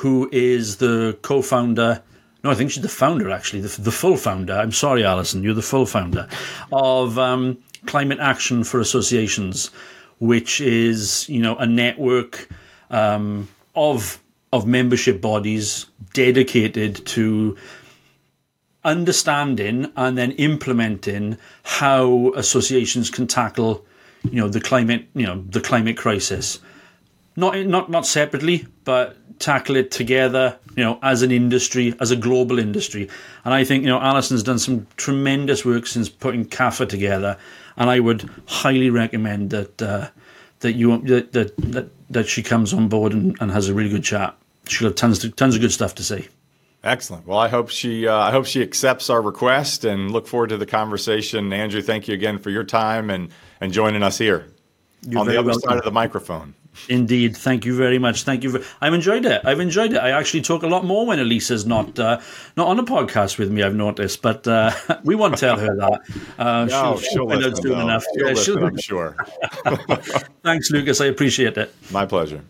who 0.00 0.28
is 0.32 0.78
the 0.78 1.18
co-founder. 1.20 2.02
No, 2.42 2.50
I 2.50 2.54
think 2.54 2.70
she's 2.70 2.82
the 2.82 2.88
founder, 2.88 3.30
actually, 3.30 3.60
the, 3.60 3.80
the 3.80 3.92
full 3.92 4.16
founder. 4.16 4.54
I'm 4.54 4.72
sorry, 4.72 5.04
Alison, 5.04 5.42
you're 5.42 5.54
the 5.54 5.62
full 5.62 5.86
founder 5.86 6.26
of 6.72 7.18
um, 7.18 7.58
Climate 7.86 8.18
Action 8.18 8.64
for 8.64 8.80
Associations, 8.80 9.70
which 10.18 10.60
is 10.60 11.28
you 11.28 11.40
know 11.40 11.56
a 11.56 11.66
network 11.66 12.48
um, 12.90 13.48
of 13.74 14.20
of 14.52 14.66
membership 14.66 15.20
bodies 15.20 15.86
dedicated 16.12 17.04
to 17.06 17.56
understanding 18.84 19.92
and 19.96 20.16
then 20.16 20.32
implementing 20.32 21.36
how 21.62 22.32
associations 22.34 23.10
can 23.10 23.26
tackle 23.26 23.84
you 24.24 24.40
know 24.40 24.48
the 24.48 24.60
climate 24.60 25.06
you 25.14 25.26
know 25.26 25.44
the 25.50 25.60
climate 25.60 25.96
crisis 25.96 26.58
not 27.36 27.56
not 27.66 27.90
not 27.90 28.06
separately 28.06 28.66
but 28.84 29.16
tackle 29.40 29.74
it 29.74 29.90
together, 29.90 30.56
you 30.76 30.84
know, 30.84 30.98
as 31.02 31.22
an 31.22 31.32
industry, 31.32 31.94
as 31.98 32.10
a 32.10 32.16
global 32.16 32.58
industry. 32.58 33.08
And 33.44 33.52
I 33.54 33.64
think, 33.64 33.82
you 33.82 33.88
know, 33.88 33.98
Alison's 33.98 34.42
done 34.42 34.58
some 34.58 34.86
tremendous 34.96 35.64
work 35.64 35.86
since 35.86 36.08
putting 36.08 36.44
CAFA 36.44 36.88
together. 36.88 37.38
And 37.76 37.90
I 37.90 37.98
would 38.00 38.28
highly 38.46 38.90
recommend 38.90 39.50
that 39.50 39.82
uh, 39.82 40.08
that 40.60 40.74
you 40.74 40.98
that, 41.02 41.32
that 41.32 41.56
that 41.56 41.88
that 42.10 42.28
she 42.28 42.42
comes 42.42 42.72
on 42.72 42.88
board 42.88 43.12
and, 43.12 43.36
and 43.40 43.50
has 43.50 43.68
a 43.68 43.74
really 43.74 43.90
good 43.90 44.04
chat. 44.04 44.36
She'll 44.68 44.88
have 44.88 44.96
tons 44.96 45.18
to, 45.20 45.30
tons 45.30 45.54
of 45.54 45.62
good 45.62 45.72
stuff 45.72 45.94
to 45.96 46.04
say. 46.04 46.28
Excellent. 46.84 47.26
Well, 47.26 47.38
I 47.38 47.48
hope 47.48 47.70
she 47.70 48.06
uh, 48.06 48.16
I 48.16 48.30
hope 48.30 48.46
she 48.46 48.62
accepts 48.62 49.08
our 49.08 49.22
request 49.22 49.84
and 49.84 50.10
look 50.10 50.26
forward 50.26 50.50
to 50.50 50.58
the 50.58 50.66
conversation. 50.66 51.52
Andrew, 51.52 51.82
thank 51.82 52.08
you 52.08 52.14
again 52.14 52.38
for 52.38 52.50
your 52.50 52.64
time 52.64 53.08
and 53.08 53.30
and 53.60 53.72
joining 53.72 54.02
us 54.02 54.18
here 54.18 54.46
You're 55.08 55.20
on 55.20 55.26
the 55.26 55.38
other 55.38 55.48
welcome. 55.48 55.70
side 55.70 55.78
of 55.78 55.84
the 55.84 55.90
microphone. 55.90 56.54
Indeed, 56.88 57.36
thank 57.36 57.64
you 57.64 57.76
very 57.76 57.98
much. 57.98 58.22
Thank 58.22 58.42
you. 58.42 58.64
I've 58.80 58.94
enjoyed 58.94 59.24
it. 59.24 59.42
I've 59.44 59.60
enjoyed 59.60 59.92
it. 59.92 59.98
I 59.98 60.10
actually 60.10 60.42
talk 60.42 60.62
a 60.62 60.66
lot 60.66 60.84
more 60.84 61.06
when 61.06 61.18
Elisa's 61.18 61.66
not 61.66 61.98
uh, 61.98 62.20
not 62.56 62.68
on 62.68 62.78
a 62.78 62.84
podcast 62.84 63.38
with 63.38 63.50
me. 63.50 63.62
I've 63.62 63.74
noticed, 63.74 64.22
but 64.22 64.46
uh, 64.46 64.72
we 65.04 65.14
won't 65.14 65.36
tell 65.36 65.58
her 65.58 65.76
that. 65.76 66.00
Uh, 66.38 66.64
no, 66.64 66.98
she'll, 66.98 67.28
she'll 67.28 67.44
out 67.44 67.56
soon 67.58 67.80
enough. 67.80 68.04
She'll 68.14 68.28
yeah, 68.28 68.34
she'll... 68.34 68.64
I'm 68.64 68.76
sure. 68.78 69.16
Thanks, 70.42 70.70
Lucas. 70.70 71.00
I 71.00 71.06
appreciate 71.06 71.56
it. 71.58 71.74
My 71.90 72.06
pleasure. 72.06 72.42